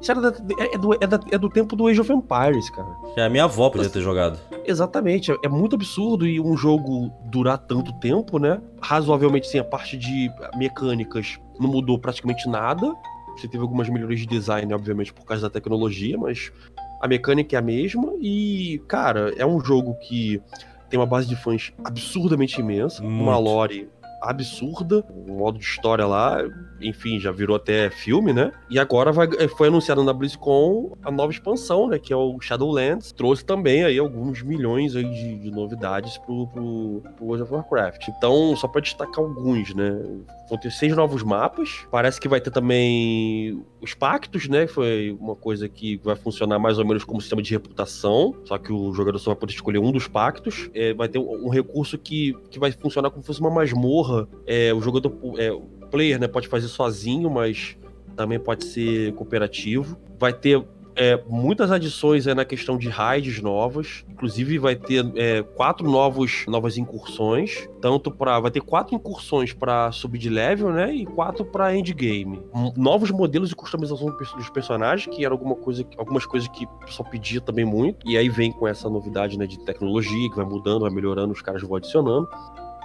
Isso 0.00 0.10
era 0.10 0.20
da, 0.20 0.28
é, 0.58 0.78
do, 0.78 0.94
é, 0.94 1.06
da, 1.06 1.20
é, 1.30 1.38
do 1.38 1.48
tempo 1.48 1.76
do 1.76 1.86
Age 1.86 2.00
of 2.00 2.12
Empires, 2.12 2.68
cara. 2.70 2.88
É, 3.16 3.24
a 3.24 3.28
minha 3.28 3.44
avó 3.44 3.70
podia 3.70 3.88
ter 3.88 4.00
jogado. 4.00 4.38
Exatamente. 4.64 5.32
É 5.42 5.48
muito 5.48 5.76
absurdo 5.76 6.26
e 6.26 6.40
um 6.40 6.56
jogo 6.56 7.10
durar 7.24 7.58
tanto 7.58 7.92
tempo, 8.00 8.38
né? 8.38 8.60
Razoavelmente, 8.80 9.48
sim, 9.48 9.58
a 9.58 9.64
parte 9.64 9.96
de 9.96 10.30
mecânicas 10.56 11.38
não 11.58 11.70
mudou 11.70 11.98
praticamente 11.98 12.48
nada. 12.48 12.92
Você 13.36 13.48
teve 13.48 13.62
algumas 13.62 13.88
melhorias 13.88 14.20
de 14.20 14.26
design, 14.26 14.72
obviamente, 14.72 15.12
por 15.12 15.24
causa 15.24 15.42
da 15.42 15.50
tecnologia, 15.50 16.16
mas 16.18 16.52
a 17.00 17.08
mecânica 17.08 17.56
é 17.56 17.58
a 17.58 17.62
mesma. 17.62 18.12
E, 18.20 18.80
cara, 18.86 19.32
é 19.36 19.44
um 19.44 19.60
jogo 19.60 19.94
que 19.94 20.40
tem 20.88 20.98
uma 20.98 21.06
base 21.06 21.26
de 21.26 21.34
fãs 21.34 21.72
absurdamente 21.82 22.60
imensa, 22.60 23.02
Muito. 23.02 23.22
uma 23.22 23.38
lore 23.38 23.88
absurda. 24.22 25.04
O 25.10 25.38
modo 25.38 25.58
de 25.58 25.64
história 25.64 26.06
lá, 26.06 26.38
enfim, 26.80 27.18
já 27.18 27.30
virou 27.30 27.56
até 27.56 27.90
filme, 27.90 28.32
né? 28.32 28.52
E 28.70 28.78
agora 28.78 29.12
vai, 29.12 29.28
eh, 29.38 29.48
foi 29.48 29.68
anunciado 29.68 30.02
na 30.04 30.12
BlizzCon 30.12 30.96
a 31.02 31.10
nova 31.10 31.32
expansão, 31.32 31.88
né? 31.88 31.98
Que 31.98 32.12
é 32.12 32.16
o 32.16 32.40
Shadowlands. 32.40 33.12
Trouxe 33.12 33.44
também 33.44 33.84
aí 33.84 33.98
alguns 33.98 34.42
milhões 34.42 34.96
aí 34.96 35.04
de, 35.04 35.38
de 35.40 35.50
novidades 35.50 36.18
pro, 36.18 36.46
pro, 36.48 37.02
pro 37.16 37.24
World 37.24 37.42
of 37.42 37.52
Warcraft. 37.52 38.08
Então, 38.08 38.54
só 38.56 38.68
para 38.68 38.80
destacar 38.80 39.24
alguns, 39.24 39.74
né? 39.74 40.00
Vão 40.48 40.58
ter 40.58 40.70
seis 40.70 40.94
novos 40.94 41.22
mapas. 41.22 41.86
Parece 41.90 42.20
que 42.20 42.28
vai 42.28 42.40
ter 42.40 42.50
também 42.50 43.62
os 43.80 43.94
pactos, 43.94 44.48
né? 44.48 44.66
Foi 44.66 45.16
uma 45.20 45.34
coisa 45.34 45.68
que 45.68 45.96
vai 45.98 46.14
funcionar 46.14 46.58
mais 46.58 46.78
ou 46.78 46.86
menos 46.86 47.04
como 47.04 47.20
sistema 47.20 47.42
de 47.42 47.50
reputação. 47.50 48.34
Só 48.44 48.58
que 48.58 48.72
o 48.72 48.92
jogador 48.92 49.18
só 49.18 49.30
vai 49.30 49.40
poder 49.40 49.52
escolher 49.52 49.78
um 49.78 49.90
dos 49.90 50.06
pactos. 50.06 50.70
É, 50.74 50.92
vai 50.94 51.08
ter 51.08 51.18
um, 51.18 51.46
um 51.46 51.48
recurso 51.48 51.96
que, 51.98 52.34
que 52.50 52.58
vai 52.58 52.70
funcionar 52.72 53.10
como 53.10 53.22
se 53.22 53.26
fosse 53.26 53.40
uma 53.40 53.50
masmorra. 53.50 54.11
É, 54.46 54.72
o 54.72 54.80
jogador. 54.80 55.12
É, 55.38 55.50
player, 55.90 56.18
né, 56.18 56.26
pode 56.26 56.48
fazer 56.48 56.68
sozinho, 56.68 57.30
mas 57.30 57.76
também 58.16 58.40
pode 58.40 58.64
ser 58.64 59.12
cooperativo. 59.12 59.98
Vai 60.18 60.32
ter 60.32 60.64
é, 60.94 61.22
muitas 61.26 61.70
adições 61.70 62.26
é, 62.26 62.34
na 62.34 62.44
questão 62.44 62.76
de 62.76 62.88
raids 62.88 63.40
novas. 63.40 64.04
Inclusive 64.10 64.58
vai 64.58 64.76
ter 64.76 65.04
é, 65.16 65.42
quatro 65.42 65.88
novos, 65.88 66.44
novas 66.46 66.76
incursões. 66.76 67.68
Tanto 67.80 68.10
para 68.10 68.38
vai 68.40 68.50
ter 68.50 68.60
quatro 68.60 68.94
incursões 68.94 69.52
para 69.52 69.90
subir 69.92 70.18
de 70.18 70.28
level, 70.28 70.70
né? 70.72 70.94
E 70.94 71.06
quatro 71.06 71.44
para 71.44 71.74
endgame. 71.76 72.40
Novos 72.76 73.10
modelos 73.10 73.48
de 73.48 73.56
customização 73.56 74.14
dos 74.36 74.50
personagens, 74.50 75.14
que 75.14 75.24
era 75.24 75.34
alguma 75.34 75.54
coisa, 75.54 75.84
algumas 75.96 76.26
coisas 76.26 76.48
que 76.48 76.64
o 76.64 76.86
pessoal 76.86 77.08
pedia 77.08 77.40
também 77.40 77.64
muito. 77.64 78.08
E 78.08 78.16
aí 78.16 78.28
vem 78.28 78.52
com 78.52 78.66
essa 78.66 78.88
novidade 78.88 79.38
né, 79.38 79.46
de 79.46 79.58
tecnologia 79.60 80.30
que 80.30 80.36
vai 80.36 80.44
mudando, 80.44 80.82
vai 80.82 80.90
melhorando, 80.90 81.32
os 81.32 81.42
caras 81.42 81.62
vão 81.62 81.76
adicionando. 81.76 82.28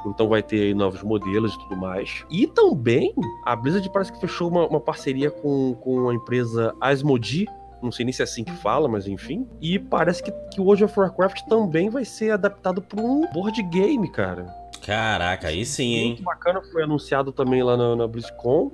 Então 0.06 0.28
vai 0.28 0.42
ter 0.42 0.76
novos 0.76 1.02
modelos 1.04 1.54
e 1.54 1.60
tudo 1.60 1.78
mais. 1.78 2.26
E 2.30 2.48
também 2.48 3.14
a 3.46 3.56
Blizzard 3.56 3.90
parece 3.92 4.12
que 4.12 4.20
fechou 4.20 4.50
uma, 4.50 4.68
uma 4.68 4.80
parceria 4.80 5.32
com, 5.32 5.74
com 5.76 6.10
a 6.10 6.14
empresa 6.14 6.74
Asmodee, 6.80 7.48
não 7.82 7.92
sei 7.92 8.06
nem 8.06 8.14
se 8.14 8.22
é 8.22 8.24
assim 8.24 8.44
que 8.44 8.52
fala, 8.54 8.88
mas 8.88 9.08
enfim. 9.08 9.48
E 9.62 9.78
parece 9.78 10.24
que, 10.24 10.32
que 10.52 10.60
o 10.60 10.64
World 10.64 10.86
of 10.86 11.00
Warcraft 11.00 11.44
também 11.48 11.90
vai 11.90 12.06
ser 12.06 12.32
adaptado 12.32 12.82
para 12.82 13.02
um 13.02 13.28
board 13.32 13.62
game, 13.64 14.10
cara. 14.10 14.46
Caraca, 14.86 15.50
aí 15.50 15.66
sim, 15.66 15.96
hein? 15.96 16.08
Muito 16.10 16.24
bacana, 16.24 16.62
foi 16.72 16.84
anunciado 16.84 17.32
também 17.32 17.62
lá 17.62 17.76
na, 17.76 17.96
na 17.96 18.08
BlizzCon. 18.08 18.72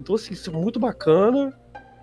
Então, 0.00 0.14
assim, 0.14 0.32
isso 0.32 0.50
é 0.50 0.52
muito 0.52 0.78
bacana. 0.78 1.52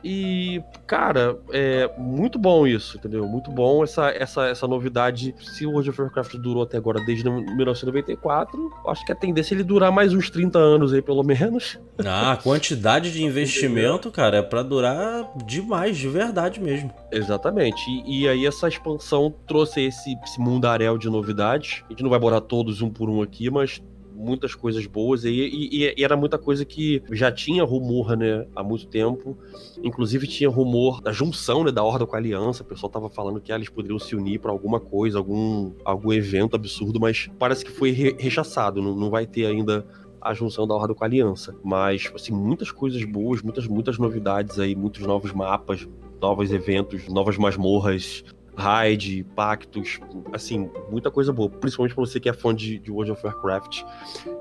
E, 0.10 0.64
cara, 0.86 1.38
é 1.52 1.92
muito 1.98 2.40
bom 2.40 2.66
isso, 2.66 2.96
entendeu? 2.96 3.28
Muito 3.28 3.52
bom 3.52 3.84
essa, 3.84 4.10
essa, 4.10 4.46
essa 4.46 4.66
novidade. 4.66 5.36
Se 5.38 5.66
o 5.66 5.72
World 5.72 5.90
of 5.90 6.02
Warcraft 6.02 6.36
durou 6.38 6.64
até 6.64 6.78
agora, 6.78 7.04
desde 7.06 7.30
1994, 7.30 8.72
acho 8.88 9.06
que 9.06 9.12
a 9.12 9.16
tendência 9.16 9.54
é 9.54 9.58
ele 9.58 9.66
durar 9.66 9.92
mais 9.92 10.14
uns 10.14 10.30
30 10.30 10.58
anos 10.58 10.94
aí, 10.94 11.02
pelo 11.02 11.24
menos. 11.24 11.78
Ah, 12.10 12.34
a 12.34 12.38
quantidade 12.38 13.12
de 13.12 13.24
investimento, 13.24 14.12
cara, 14.12 14.38
é 14.38 14.42
pra 14.42 14.62
durar 14.62 15.30
demais, 15.46 15.98
de 15.98 16.08
verdade 16.08 16.62
mesmo. 16.62 16.94
Exatamente. 17.12 17.82
E, 17.90 18.22
e 18.22 18.30
aí 18.30 18.46
essa 18.46 18.68
expansão 18.68 19.34
trouxe 19.46 19.82
esse, 19.82 20.16
esse 20.24 20.40
mundaréu 20.40 20.98
de 20.98 21.10
novidades. 21.10 21.84
A 21.88 21.90
gente 21.90 22.04
não 22.04 22.10
vai 22.10 22.20
borar 22.20 22.40
todos 22.40 22.82
um 22.82 22.90
por 22.90 23.10
um 23.10 23.22
aqui, 23.22 23.50
mas 23.50 23.82
muitas 24.18 24.56
coisas 24.56 24.86
boas 24.88 25.24
e, 25.24 25.30
e, 25.30 25.94
e, 25.96 26.04
era 26.04 26.18
muita 26.18 26.38
coisa 26.38 26.66
que 26.66 27.04
já 27.12 27.32
tinha 27.32 27.64
rumor, 27.64 28.18
né, 28.18 28.48
há 28.56 28.64
muito 28.64 28.88
tempo. 28.88 29.38
Inclusive 29.84 30.28
tinha 30.28 30.50
rumor 30.50 31.02
da 31.02 31.12
junção, 31.12 31.64
né, 31.64 31.72
da 31.72 31.84
Horda 31.84 32.06
com 32.06 32.16
a 32.16 32.20
Aliança. 32.20 32.64
O 32.64 32.66
pessoal 32.66 32.90
tava 32.90 33.10
falando 33.10 33.40
que 33.40 33.52
ah, 33.52 33.56
eles 33.56 33.70
poderiam 33.70 34.00
se 34.00 34.16
unir 34.16 34.40
para 34.40 34.52
alguma 34.52 34.80
coisa, 34.80 35.18
algum, 35.18 35.72
algum 35.86 36.12
evento 36.12 36.56
absurdo, 36.56 37.00
mas 37.00 37.30
parece 37.38 37.64
que 37.64 37.72
foi 37.72 37.92
re 37.92 38.16
rechaçado. 38.18 38.82
Não, 38.82 38.96
não 38.96 39.10
vai 39.10 39.28
ter 39.28 39.46
ainda 39.46 39.86
a 40.20 40.34
junção 40.34 40.68
da 40.68 40.74
Horda 40.74 40.94
com 40.94 41.04
a 41.04 41.08
Aliança. 41.08 41.56
Mas, 41.64 42.12
assim, 42.14 42.34
muitas 42.34 42.72
coisas 42.72 43.04
boas, 43.04 43.42
muitas, 43.42 43.68
muitas 43.68 43.98
novidades 43.98 44.60
aí, 44.60 44.76
muitos 44.76 45.02
novos 45.02 45.32
mapas, 45.32 45.88
novos 46.22 46.52
eventos, 46.52 47.08
novas 47.08 47.38
masmorras, 47.38 48.24
raid, 48.58 49.24
pactos, 49.36 50.00
assim, 50.34 50.70
muita 50.90 51.12
coisa 51.12 51.32
boa. 51.32 51.50
Principalmente 51.50 51.94
pra 51.94 52.04
você 52.04 52.20
que 52.20 52.28
é 52.28 52.34
fã 52.34 52.54
de, 52.54 52.80
de, 52.80 52.92
World 52.92 53.12
of 53.12 53.26
Warcraft. 53.26 53.84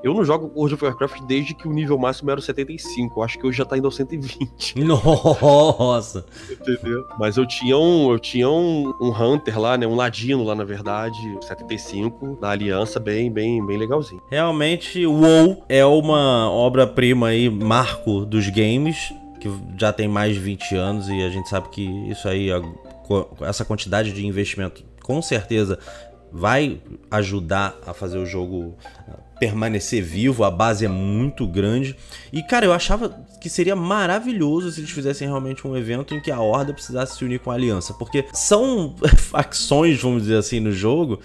Eu 0.02 0.14
não 0.14 0.24
jogo 0.24 0.50
World 0.57 0.74
of 0.74 0.85
Warcraft 0.85 1.22
desde 1.24 1.55
que 1.55 1.68
o 1.68 1.72
nível 1.72 1.98
máximo 1.98 2.31
era 2.31 2.40
o 2.40 2.42
75. 2.42 3.20
Eu 3.20 3.22
acho 3.22 3.38
que 3.38 3.46
hoje 3.46 3.59
já 3.59 3.64
tá 3.64 3.76
indo 3.76 3.87
ao 3.87 3.90
120. 3.90 4.81
Nossa! 4.83 6.24
Entendeu? 6.50 7.07
Mas 7.18 7.37
eu 7.37 7.46
tinha 7.46 7.76
um, 7.76 8.11
eu 8.11 8.18
tinha 8.18 8.48
um, 8.48 8.94
um 9.00 9.11
Hunter 9.11 9.61
lá, 9.61 9.76
né? 9.76 9.87
Um 9.87 9.94
Ladino 9.94 10.42
lá, 10.42 10.55
na 10.55 10.64
verdade, 10.64 11.18
75, 11.42 12.38
da 12.40 12.50
Aliança, 12.50 12.98
bem, 12.98 13.31
bem, 13.31 13.64
bem 13.64 13.76
legalzinho. 13.76 14.22
Realmente, 14.31 15.05
o 15.05 15.12
WoW 15.12 15.64
é 15.68 15.85
uma 15.85 16.50
obra-prima 16.50 17.29
aí, 17.29 17.50
marco 17.50 18.24
dos 18.24 18.48
games 18.48 19.12
que 19.38 19.50
já 19.79 19.92
tem 19.92 20.09
mais 20.09 20.35
de 20.35 20.40
20 20.40 20.74
anos 20.74 21.09
e 21.09 21.22
a 21.22 21.29
gente 21.29 21.48
sabe 21.48 21.68
que 21.68 21.83
isso 22.11 22.26
aí 22.29 22.50
essa 23.42 23.64
quantidade 23.64 24.12
de 24.12 24.27
investimento 24.27 24.85
com 25.03 25.21
certeza 25.23 25.79
vai 26.33 26.81
ajudar 27.11 27.77
a 27.87 27.95
fazer 27.95 28.19
o 28.19 28.27
jogo 28.27 28.77
uh, 29.09 29.27
permanecer 29.38 30.03
vivo, 30.03 30.45
a 30.45 30.51
base 30.51 30.85
é 30.85 30.88
muito 30.88 31.47
grande. 31.47 31.97
E 32.33 32.42
cara, 32.42 32.66
eu 32.66 32.73
achava 32.73 33.09
que 33.40 33.49
seria 33.49 33.77
maravilhoso 33.77 34.71
se 34.71 34.81
eles 34.81 34.90
fizessem 34.90 35.29
realmente 35.29 35.66
um 35.66 35.77
evento 35.77 36.14
em 36.14 36.21
que 36.21 36.31
a 36.31 36.40
Horda 36.40 36.73
precisasse 36.73 37.16
se 37.16 37.25
unir 37.25 37.40
com 37.40 37.51
a 37.51 37.55
Aliança, 37.55 37.95
porque 37.95 38.25
são 38.33 38.95
facções, 39.16 40.01
vamos 40.01 40.23
dizer 40.23 40.38
assim, 40.38 40.61
no 40.61 40.73
jogo 40.73 41.21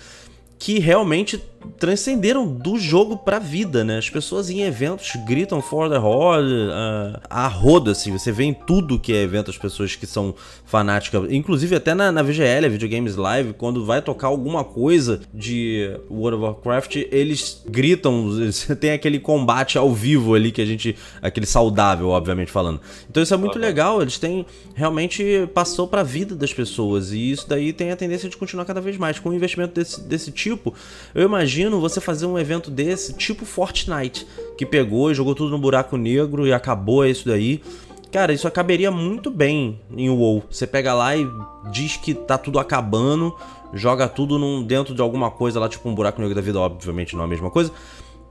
que 0.60 0.78
realmente 0.78 1.44
transcenderam 1.78 2.48
do 2.48 2.78
jogo 2.78 3.18
pra 3.18 3.40
vida, 3.40 3.84
né? 3.84 3.98
As 3.98 4.10
pessoas 4.10 4.50
em 4.50 4.62
eventos 4.62 5.12
gritam 5.26 5.62
For 5.62 5.90
the 5.90 5.98
Horde, 5.98 6.52
uh, 6.52 7.20
a 7.30 7.48
roda, 7.48 7.92
assim, 7.92 8.12
você 8.12 8.32
vê 8.32 8.46
em 8.46 8.54
tudo 8.54 9.00
que 9.00 9.14
é 9.14 9.22
evento 9.22 9.50
as 9.50 9.58
pessoas 9.58 9.96
que 9.96 10.06
são 10.06 10.34
fanáticas, 10.66 11.32
inclusive 11.32 11.76
até 11.76 11.94
na, 11.94 12.12
na 12.12 12.24
VGL, 12.24 12.70
Videogames 12.70 13.16
Live, 13.16 13.54
quando 13.54 13.86
vai 13.86 14.02
tocar 14.02 14.28
alguma 14.28 14.64
coisa 14.64 15.22
de 15.34 15.92
World 16.10 16.44
of 16.44 16.46
Warcraft, 16.46 16.96
eles 17.12 17.64
gritam, 17.68 18.30
tem 18.80 18.92
aquele 18.92 19.20
combate 19.20 19.78
ao 19.78 19.94
vivo 19.94 20.34
ali 20.34 20.52
que 20.52 20.62
a 20.62 20.66
gente, 20.66 20.96
aquele 21.22 21.46
saudável, 21.46 22.10
obviamente 22.10 22.52
falando. 22.52 22.80
Então 23.10 23.22
isso 23.22 23.34
é 23.34 23.38
muito 23.38 23.60
legal, 23.60 24.02
eles 24.02 24.18
têm, 24.18 24.46
realmente 24.74 25.48
passou 25.54 25.88
pra 25.88 26.04
vida 26.04 26.36
das 26.36 26.54
pessoas 26.54 27.12
e 27.12 27.32
isso 27.32 27.48
daí 27.48 27.74
tem 27.74 27.92
a 27.92 27.96
tendência 27.96 28.30
de 28.30 28.38
continuar 28.38 28.66
cada 28.66 28.82
vez 28.82 28.98
mais. 28.98 29.20
Com 29.20 29.30
um 29.30 29.34
investimento 29.34 29.76
desse, 29.76 30.02
desse 30.02 30.32
tipo, 30.32 30.74
eu 31.14 31.24
imagino 31.24 31.51
imagino 31.52 31.82
você 31.82 32.00
fazer 32.00 32.26
um 32.26 32.40
evento 32.40 32.72
desse, 32.72 33.14
tipo 33.14 33.46
Fortnite, 33.46 34.26
que 34.58 34.66
pegou 34.66 35.12
e 35.12 35.14
jogou 35.14 35.36
tudo 35.36 35.52
no 35.52 35.58
buraco 35.58 35.98
negro 35.98 36.48
e 36.48 36.54
acabou 36.54 37.06
isso 37.06 37.28
daí. 37.28 37.62
Cara, 38.10 38.32
isso 38.32 38.50
caberia 38.52 38.90
muito 38.90 39.30
bem 39.30 39.80
em 39.96 40.10
WoW. 40.10 40.44
Você 40.50 40.66
pega 40.66 40.94
lá 40.94 41.16
e 41.16 41.28
diz 41.70 41.98
que 41.98 42.14
tá 42.14 42.38
tudo 42.38 42.58
acabando, 42.58 43.36
joga 43.74 44.08
tudo 44.08 44.40
num, 44.40 44.64
dentro 44.64 44.96
de 44.96 45.02
alguma 45.02 45.30
coisa 45.30 45.60
lá, 45.60 45.68
tipo 45.68 45.90
um 45.90 45.96
buraco 45.96 46.22
negro 46.22 46.36
da 46.36 46.42
vida, 46.42 46.58
obviamente 46.58 47.16
não 47.16 47.24
é 47.24 47.26
a 47.26 47.30
mesma 47.30 47.50
coisa, 47.50 47.72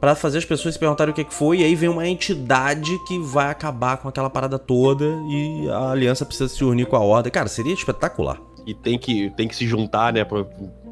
para 0.00 0.14
fazer 0.14 0.38
as 0.38 0.44
pessoas 0.46 0.74
se 0.74 0.80
perguntarem 0.80 1.12
o 1.12 1.14
que, 1.14 1.24
que 1.24 1.34
foi, 1.34 1.58
e 1.58 1.64
aí 1.64 1.74
vem 1.74 1.90
uma 1.90 2.08
entidade 2.08 2.98
que 3.06 3.18
vai 3.18 3.50
acabar 3.50 3.98
com 3.98 4.08
aquela 4.08 4.30
parada 4.30 4.58
toda 4.58 5.04
e 5.28 5.68
a 5.68 5.90
aliança 5.90 6.24
precisa 6.24 6.48
se 6.48 6.64
unir 6.64 6.86
com 6.86 6.96
a 6.96 7.00
ordem. 7.00 7.30
Cara, 7.30 7.48
seria 7.48 7.74
espetacular. 7.74 8.40
E 8.66 8.74
tem 8.74 8.98
que, 8.98 9.30
tem 9.30 9.48
que 9.48 9.56
se 9.56 9.66
juntar, 9.66 10.12
né, 10.12 10.24
pra, 10.24 10.44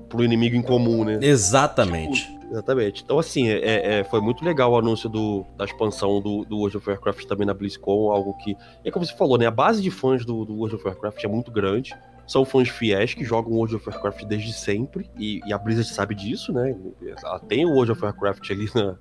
pro 0.08 0.24
inimigo 0.24 0.56
em 0.56 0.62
comum, 0.62 1.04
né? 1.04 1.18
Exatamente. 1.20 2.26
Tipo, 2.26 2.52
exatamente. 2.52 3.02
Então, 3.02 3.18
assim, 3.18 3.48
é, 3.48 3.58
é, 3.58 3.98
é, 3.98 4.04
foi 4.04 4.20
muito 4.20 4.44
legal 4.44 4.72
o 4.72 4.78
anúncio 4.78 5.08
do, 5.08 5.44
da 5.56 5.64
expansão 5.64 6.20
do, 6.20 6.44
do 6.44 6.58
World 6.58 6.76
of 6.76 6.88
Warcraft 6.88 7.26
também 7.26 7.46
na 7.46 7.54
BlizzCon, 7.54 8.10
algo 8.10 8.34
que. 8.38 8.56
É 8.84 8.90
como 8.90 9.04
você 9.04 9.14
falou, 9.14 9.38
né? 9.38 9.46
A 9.46 9.50
base 9.50 9.82
de 9.82 9.90
fãs 9.90 10.24
do, 10.24 10.44
do 10.44 10.54
World 10.54 10.76
of 10.76 10.84
Warcraft 10.84 11.22
é 11.24 11.28
muito 11.28 11.50
grande. 11.50 11.94
São 12.26 12.44
fãs 12.44 12.68
fiéis 12.68 13.14
que 13.14 13.24
jogam 13.24 13.54
World 13.54 13.76
of 13.76 13.88
Warcraft 13.88 14.24
desde 14.24 14.52
sempre. 14.52 15.10
E, 15.18 15.40
e 15.46 15.52
a 15.52 15.56
Blizzard 15.56 15.88
sabe 15.88 16.14
disso, 16.14 16.52
né? 16.52 16.76
Ela 17.22 17.40
tem 17.40 17.64
o 17.64 17.70
World 17.70 17.92
of 17.92 18.02
Warcraft 18.02 18.50
ali 18.50 18.68
na, 18.74 18.96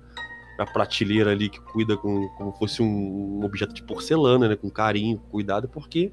na 0.58 0.66
prateleira 0.66 1.30
ali 1.30 1.48
que 1.48 1.60
cuida 1.60 1.96
com, 1.96 2.28
como 2.30 2.52
fosse 2.52 2.82
um, 2.82 3.40
objeto 3.44 3.72
de 3.72 3.82
porcelana, 3.82 4.48
né? 4.48 4.56
Com 4.56 4.68
carinho, 4.68 5.22
cuidado, 5.30 5.68
porque 5.68 6.12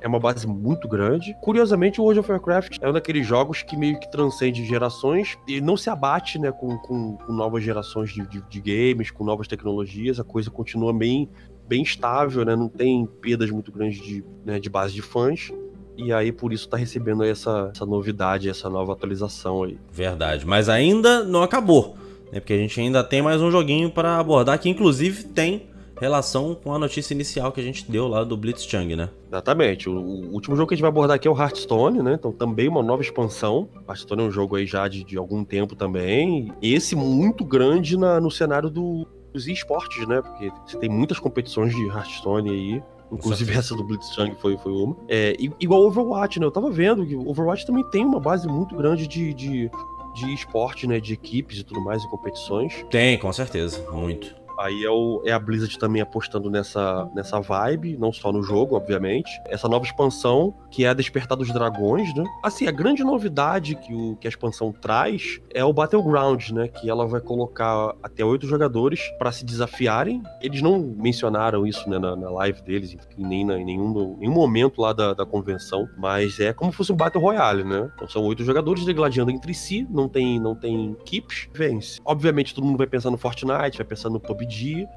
é 0.00 0.08
uma 0.08 0.18
base 0.18 0.46
muito 0.46 0.88
grande. 0.88 1.34
Curiosamente, 1.40 2.00
o 2.00 2.04
World 2.04 2.20
of 2.20 2.30
Warcraft 2.30 2.78
é 2.80 2.88
um 2.88 2.92
daqueles 2.92 3.26
jogos 3.26 3.62
que 3.62 3.76
meio 3.76 3.98
que 3.98 4.10
transcende 4.10 4.64
gerações 4.64 5.38
e 5.46 5.60
não 5.60 5.76
se 5.76 5.88
abate, 5.88 6.38
né, 6.38 6.50
com, 6.52 6.76
com, 6.78 7.16
com 7.16 7.32
novas 7.32 7.62
gerações 7.62 8.12
de, 8.12 8.26
de, 8.26 8.42
de, 8.42 8.60
games, 8.60 9.10
com 9.10 9.24
novas 9.24 9.48
tecnologias, 9.48 10.20
a 10.20 10.24
coisa 10.24 10.50
continua 10.50 10.92
bem, 10.92 11.28
bem 11.66 11.82
estável, 11.82 12.44
né, 12.44 12.54
não 12.54 12.68
tem 12.68 13.06
perdas 13.06 13.50
muito 13.50 13.72
grandes 13.72 14.04
de, 14.04 14.24
né, 14.44 14.58
de 14.58 14.68
base 14.68 14.92
de 14.92 15.02
fãs. 15.02 15.50
E 15.96 16.12
aí, 16.12 16.30
por 16.30 16.52
isso, 16.52 16.68
tá 16.68 16.76
recebendo 16.76 17.24
essa, 17.24 17.70
essa 17.74 17.86
novidade, 17.86 18.50
essa 18.50 18.68
nova 18.68 18.92
atualização 18.92 19.62
aí. 19.62 19.78
Verdade, 19.90 20.46
mas 20.46 20.68
ainda 20.68 21.24
não 21.24 21.42
acabou, 21.42 21.96
né? 22.32 22.40
Porque 22.40 22.52
a 22.52 22.58
gente 22.58 22.80
ainda 22.80 23.02
tem 23.02 23.22
mais 23.22 23.40
um 23.40 23.50
joguinho 23.50 23.90
para 23.90 24.18
abordar, 24.18 24.58
que 24.58 24.68
inclusive 24.68 25.24
tem 25.24 25.68
relação 26.00 26.54
com 26.54 26.74
a 26.74 26.78
notícia 26.78 27.14
inicial 27.14 27.50
que 27.50 27.60
a 27.60 27.62
gente 27.62 27.90
deu 27.90 28.06
lá 28.06 28.22
do 28.22 28.36
Blitzchung, 28.36 28.94
né? 28.94 29.08
Exatamente. 29.28 29.88
O, 29.88 29.96
o, 29.96 30.32
último 30.32 30.54
jogo 30.54 30.68
que 30.68 30.74
a 30.74 30.76
gente 30.76 30.82
vai 30.82 30.90
abordar 30.90 31.16
aqui 31.16 31.26
é 31.26 31.30
o 31.30 31.38
Hearthstone, 31.38 32.02
né? 32.02 32.14
Então 32.18 32.32
também 32.32 32.68
uma 32.68 32.82
nova 32.82 33.02
expansão. 33.02 33.68
Hearthstone 33.88 34.22
é 34.22 34.24
um 34.26 34.30
jogo 34.30 34.56
aí 34.56 34.66
já 34.66 34.86
de, 34.88 35.04
de 35.04 35.16
algum 35.16 35.44
tempo 35.44 35.74
também. 35.74 36.52
Esse 36.60 36.94
muito 36.94 37.44
grande 37.44 37.96
na, 37.96 38.20
no 38.20 38.30
cenário 38.30 38.68
do, 38.68 39.06
dos 39.32 39.48
esportes, 39.48 40.06
né? 40.06 40.20
Porque 40.20 40.50
você 40.66 40.78
tem 40.78 40.90
muitas 40.90 41.18
competições 41.18 41.74
de 41.74 41.86
Hearthstone 41.86 42.50
aí. 42.50 42.82
Inclusive 43.10 43.52
essa 43.54 43.74
do 43.74 43.84
Blitzchung 43.84 44.34
foi, 44.40 44.58
foi 44.58 44.72
uma. 44.72 44.96
É, 45.08 45.34
igual 45.38 45.82
Overwatch, 45.82 46.40
né? 46.40 46.46
Eu 46.46 46.50
tava 46.50 46.70
vendo 46.70 47.06
que 47.06 47.14
o 47.14 47.28
Overwatch 47.28 47.64
também 47.64 47.84
tem 47.90 48.04
uma 48.04 48.20
base 48.20 48.48
muito 48.48 48.74
grande 48.74 49.06
de, 49.06 49.32
de, 49.32 49.70
de 50.16 50.32
esporte, 50.32 50.86
né? 50.86 50.98
De 50.98 51.12
equipes 51.12 51.58
e 51.58 51.64
tudo 51.64 51.80
mais, 51.80 52.02
e 52.02 52.08
competições. 52.08 52.84
Tem, 52.90 53.18
com 53.18 53.32
certeza. 53.32 53.84
Muito. 53.92 54.45
Aí 54.58 54.84
é, 54.84 54.90
o, 54.90 55.22
é, 55.24 55.32
a 55.32 55.38
Blizzard 55.38 55.78
também 55.78 56.02
apostando 56.02 56.50
nessa, 56.50 57.08
nessa 57.14 57.40
vibe, 57.40 57.96
não 57.98 58.12
só 58.12 58.32
no 58.32 58.42
jogo, 58.42 58.76
obviamente. 58.76 59.30
Essa 59.46 59.68
nova 59.68 59.84
expansão, 59.84 60.54
que 60.70 60.84
é 60.84 60.88
a 60.88 60.94
Despertar 60.94 61.36
dos 61.36 61.52
Dragões, 61.52 62.14
né? 62.14 62.24
Assim, 62.42 62.66
a 62.66 62.70
grande 62.70 63.04
novidade 63.04 63.74
que, 63.74 63.92
o, 63.92 64.16
que 64.16 64.26
a 64.26 64.30
expansão 64.30 64.72
traz 64.72 65.40
é 65.52 65.64
o 65.64 65.72
Battleground, 65.72 66.50
né? 66.50 66.68
Que 66.68 66.88
ela 66.88 67.06
vai 67.06 67.20
colocar 67.20 67.94
até 68.02 68.24
oito 68.24 68.46
jogadores 68.46 69.00
para 69.18 69.30
se 69.32 69.44
desafiarem. 69.44 70.22
Eles 70.40 70.62
não 70.62 70.78
mencionaram 70.78 71.66
isso 71.66 71.88
né, 71.88 71.98
na, 71.98 72.16
na 72.16 72.30
live 72.30 72.62
deles, 72.62 72.96
nem 73.16 73.44
na, 73.44 73.58
em 73.58 73.64
nenhum, 73.64 74.16
nenhum 74.18 74.32
momento 74.32 74.80
lá 74.80 74.92
da, 74.92 75.14
da 75.14 75.26
convenção, 75.26 75.88
mas 75.96 76.40
é 76.40 76.52
como 76.52 76.70
se 76.70 76.76
fosse 76.76 76.92
um 76.92 76.96
Battle 76.96 77.22
Royale, 77.22 77.64
né? 77.64 77.90
Então 77.94 78.08
são 78.08 78.22
oito 78.24 78.44
jogadores 78.44 78.84
degladiando 78.84 79.30
entre 79.30 79.52
si, 79.54 79.86
não 79.90 80.08
tem, 80.08 80.40
não 80.40 80.54
tem 80.54 80.92
equipes, 80.92 81.48
vence. 81.52 82.00
Obviamente 82.04 82.54
todo 82.54 82.64
mundo 82.64 82.78
vai 82.78 82.86
pensar 82.86 83.10
no 83.10 83.18
Fortnite, 83.18 83.78
vai 83.78 83.86
pensar 83.86 84.10
no 84.10 84.20
PUBG, 84.20 84.45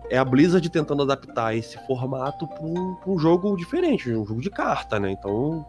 é 0.09 0.17
a 0.17 0.25
Blizzard 0.25 0.67
tentando 0.69 1.03
adaptar 1.03 1.55
esse 1.55 1.77
formato 1.85 2.47
para 2.47 2.63
um, 2.63 2.97
um, 3.07 3.19
jogo 3.19 3.55
diferente, 3.55 4.09
um 4.11 4.25
jogo 4.25 4.41
de 4.41 4.49
carta, 4.49 4.99
né? 4.99 5.11
Então, 5.11 5.65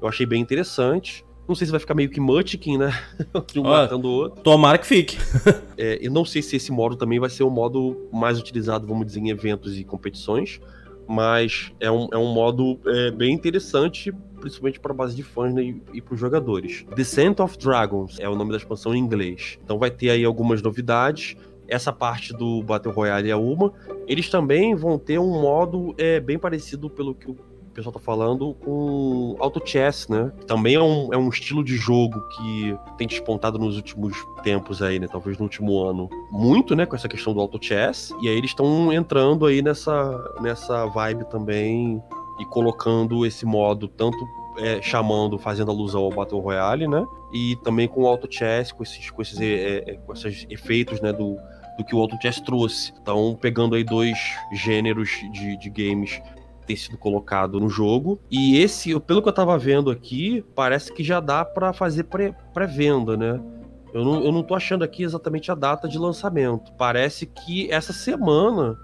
eu 0.00 0.08
achei 0.08 0.26
bem 0.26 0.40
interessante. 0.40 1.24
Não 1.46 1.54
sei 1.54 1.66
se 1.66 1.70
vai 1.70 1.80
ficar 1.80 1.94
meio 1.94 2.08
que 2.08 2.20
Munchkin, 2.20 2.78
né? 2.78 2.92
um 3.56 3.66
ah, 3.66 3.82
matando 3.82 4.08
o 4.08 4.12
outro. 4.12 4.42
Tomara 4.42 4.78
que 4.78 4.86
fique. 4.86 5.18
é, 5.76 5.98
eu 6.00 6.10
não 6.10 6.24
sei 6.24 6.42
se 6.42 6.56
esse 6.56 6.70
modo 6.70 6.96
também 6.96 7.18
vai 7.18 7.30
ser 7.30 7.42
o 7.42 7.50
modo 7.50 8.08
mais 8.12 8.38
utilizado, 8.38 8.86
vamos 8.86 9.06
dizer, 9.06 9.20
em 9.20 9.30
eventos 9.30 9.76
e 9.76 9.84
competições. 9.84 10.60
Mas 11.08 11.72
é 11.80 11.90
um, 11.90 12.08
é 12.12 12.16
um 12.16 12.32
modo 12.32 12.78
é, 12.86 13.10
bem 13.10 13.34
interessante, 13.34 14.12
principalmente 14.40 14.78
para 14.78 14.94
base 14.94 15.16
de 15.16 15.24
fãs 15.24 15.52
né, 15.52 15.64
e, 15.64 15.82
e 15.94 16.00
para 16.00 16.14
os 16.14 16.20
jogadores. 16.20 16.86
Descent 16.94 17.40
of 17.40 17.58
Dragons 17.58 18.20
é 18.20 18.28
o 18.28 18.36
nome 18.36 18.52
da 18.52 18.56
expansão 18.56 18.94
em 18.94 18.98
inglês. 18.98 19.58
Então 19.64 19.76
vai 19.76 19.90
ter 19.90 20.10
aí 20.10 20.24
algumas 20.24 20.62
novidades 20.62 21.36
essa 21.70 21.92
parte 21.92 22.32
do 22.32 22.62
Battle 22.62 22.92
Royale 22.92 23.30
é 23.30 23.36
uma. 23.36 23.72
Eles 24.06 24.28
também 24.28 24.74
vão 24.74 24.98
ter 24.98 25.18
um 25.18 25.40
modo 25.40 25.94
é, 25.96 26.18
bem 26.18 26.38
parecido, 26.38 26.90
pelo 26.90 27.14
que 27.14 27.30
o 27.30 27.36
pessoal 27.72 27.92
tá 27.92 28.00
falando, 28.00 28.54
com 28.54 29.36
Auto 29.38 29.62
Chess, 29.64 30.08
né? 30.08 30.32
Também 30.46 30.74
é 30.74 30.82
um, 30.82 31.14
é 31.14 31.16
um 31.16 31.28
estilo 31.28 31.62
de 31.62 31.76
jogo 31.76 32.20
que 32.30 32.76
tem 32.98 33.06
despontado 33.06 33.58
nos 33.58 33.76
últimos 33.76 34.16
tempos 34.42 34.82
aí, 34.82 34.98
né? 34.98 35.06
Talvez 35.06 35.38
no 35.38 35.44
último 35.44 35.80
ano. 35.80 36.10
Muito, 36.30 36.74
né? 36.74 36.84
Com 36.84 36.96
essa 36.96 37.08
questão 37.08 37.32
do 37.32 37.40
Auto 37.40 37.64
Chess. 37.64 38.12
E 38.20 38.28
aí 38.28 38.36
eles 38.36 38.50
estão 38.50 38.92
entrando 38.92 39.46
aí 39.46 39.62
nessa, 39.62 40.34
nessa 40.40 40.86
vibe 40.86 41.24
também 41.30 42.02
e 42.40 42.44
colocando 42.46 43.24
esse 43.24 43.46
modo 43.46 43.86
tanto 43.86 44.18
é, 44.58 44.82
chamando, 44.82 45.38
fazendo 45.38 45.70
alusão 45.70 46.02
ao 46.02 46.10
Battle 46.10 46.40
Royale, 46.40 46.88
né? 46.88 47.06
E 47.32 47.56
também 47.56 47.86
com 47.86 48.02
o 48.02 48.06
Auto 48.06 48.26
Chess, 48.30 48.72
com 48.72 48.82
esses, 48.82 49.10
com 49.10 49.22
esses, 49.22 49.40
é, 49.40 49.84
é, 49.86 49.94
com 50.04 50.12
esses 50.12 50.46
efeitos, 50.50 51.00
né? 51.00 51.12
Do, 51.12 51.36
do 51.80 51.84
que 51.84 51.94
o 51.94 51.98
Auto 51.98 52.16
Chess 52.20 52.40
trouxe. 52.40 52.92
Então, 53.00 53.36
pegando 53.40 53.74
aí 53.74 53.82
dois 53.82 54.18
gêneros 54.52 55.08
de, 55.32 55.56
de 55.56 55.70
games 55.70 56.20
ter 56.66 56.76
sido 56.76 56.98
colocado 56.98 57.58
no 57.58 57.68
jogo. 57.68 58.20
E 58.30 58.58
esse, 58.58 58.98
pelo 59.00 59.22
que 59.22 59.28
eu 59.28 59.32
tava 59.32 59.58
vendo 59.58 59.90
aqui, 59.90 60.44
parece 60.54 60.92
que 60.92 61.02
já 61.02 61.18
dá 61.18 61.44
para 61.44 61.72
fazer 61.72 62.06
pré-venda, 62.52 63.16
né? 63.16 63.40
Eu 63.92 64.04
não, 64.04 64.22
eu 64.22 64.30
não 64.30 64.42
tô 64.42 64.54
achando 64.54 64.84
aqui 64.84 65.02
exatamente 65.02 65.50
a 65.50 65.54
data 65.54 65.88
de 65.88 65.98
lançamento. 65.98 66.72
Parece 66.74 67.26
que 67.26 67.70
essa 67.72 67.92
semana, 67.92 68.76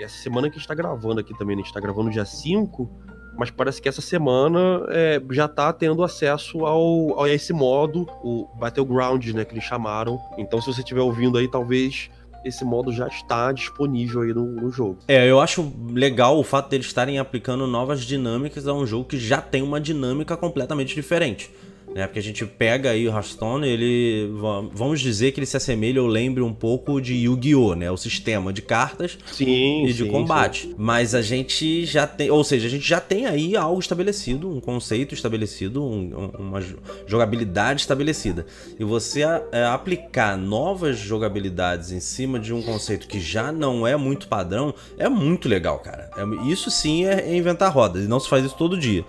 essa 0.00 0.16
semana 0.22 0.50
que 0.50 0.56
a 0.56 0.58
gente 0.58 0.68
tá 0.68 0.74
gravando 0.74 1.20
aqui 1.20 1.36
também, 1.38 1.56
né? 1.56 1.62
a 1.62 1.64
gente 1.64 1.72
tá 1.72 1.80
gravando 1.80 2.10
dia 2.10 2.24
5, 2.24 2.90
mas 3.36 3.50
parece 3.50 3.80
que 3.80 3.88
essa 3.88 4.00
semana 4.00 4.84
é, 4.88 5.20
já 5.30 5.46
tá 5.46 5.72
tendo 5.72 6.02
acesso 6.02 6.64
ao, 6.64 7.22
a 7.22 7.30
esse 7.30 7.52
modo, 7.52 8.08
o 8.22 8.48
Battleground, 8.58 9.26
né, 9.28 9.44
que 9.44 9.54
eles 9.54 9.64
chamaram. 9.64 10.18
Então, 10.38 10.60
se 10.60 10.66
você 10.66 10.80
estiver 10.80 11.00
ouvindo 11.00 11.38
aí, 11.38 11.48
talvez 11.48 12.10
esse 12.44 12.64
modo 12.64 12.92
já 12.92 13.08
está 13.08 13.50
disponível 13.50 14.22
aí 14.22 14.32
no, 14.32 14.46
no, 14.46 14.70
jogo. 14.70 14.98
É, 15.08 15.28
eu 15.28 15.40
acho 15.40 15.72
legal 15.90 16.38
o 16.38 16.44
fato 16.44 16.70
deles 16.70 16.86
estarem 16.86 17.18
aplicando 17.18 17.66
novas 17.66 18.02
dinâmicas 18.02 18.68
a 18.68 18.72
um 18.72 18.86
jogo 18.86 19.04
que 19.04 19.18
já 19.18 19.40
tem 19.40 19.62
uma 19.62 19.80
dinâmica 19.80 20.36
completamente 20.36 20.94
diferente 20.94 21.50
né? 21.96 22.06
Porque 22.06 22.18
a 22.18 22.22
gente 22.22 22.44
pega 22.44 22.90
aí 22.90 23.08
o 23.08 23.10
Hearthstone, 23.10 23.66
ele 23.66 24.30
vamos 24.72 25.00
dizer 25.00 25.32
que 25.32 25.40
ele 25.40 25.46
se 25.46 25.56
assemelha 25.56 26.02
ou 26.02 26.06
lembre 26.06 26.42
um 26.42 26.52
pouco 26.52 27.00
de 27.00 27.14
Yu-Gi-Oh, 27.14 27.74
né? 27.74 27.90
O 27.90 27.96
sistema 27.96 28.52
de 28.52 28.60
cartas 28.60 29.16
sim, 29.32 29.86
e 29.86 29.92
de 29.94 30.04
sim, 30.04 30.10
combate. 30.10 30.66
Sim. 30.66 30.74
Mas 30.76 31.14
a 31.14 31.22
gente 31.22 31.86
já 31.86 32.06
tem, 32.06 32.30
ou 32.30 32.44
seja, 32.44 32.66
a 32.66 32.70
gente 32.70 32.86
já 32.86 33.00
tem 33.00 33.24
aí 33.24 33.56
algo 33.56 33.80
estabelecido, 33.80 34.50
um 34.50 34.60
conceito 34.60 35.14
estabelecido, 35.14 35.82
um, 35.82 36.30
uma 36.38 36.60
jogabilidade 37.06 37.80
estabelecida. 37.80 38.44
E 38.78 38.84
você 38.84 39.22
é, 39.50 39.64
aplicar 39.64 40.36
novas 40.36 40.98
jogabilidades 40.98 41.92
em 41.92 42.00
cima 42.00 42.38
de 42.38 42.52
um 42.52 42.60
conceito 42.60 43.08
que 43.08 43.18
já 43.18 43.50
não 43.50 43.86
é 43.86 43.96
muito 43.96 44.28
padrão, 44.28 44.74
é 44.98 45.08
muito 45.08 45.48
legal, 45.48 45.78
cara. 45.78 46.10
É, 46.14 46.50
isso 46.50 46.70
sim 46.70 47.06
é, 47.06 47.20
é 47.20 47.34
inventar 47.34 47.72
roda, 47.72 47.98
e 48.00 48.06
não 48.06 48.20
se 48.20 48.28
faz 48.28 48.44
isso 48.44 48.56
todo 48.56 48.78
dia. 48.78 49.02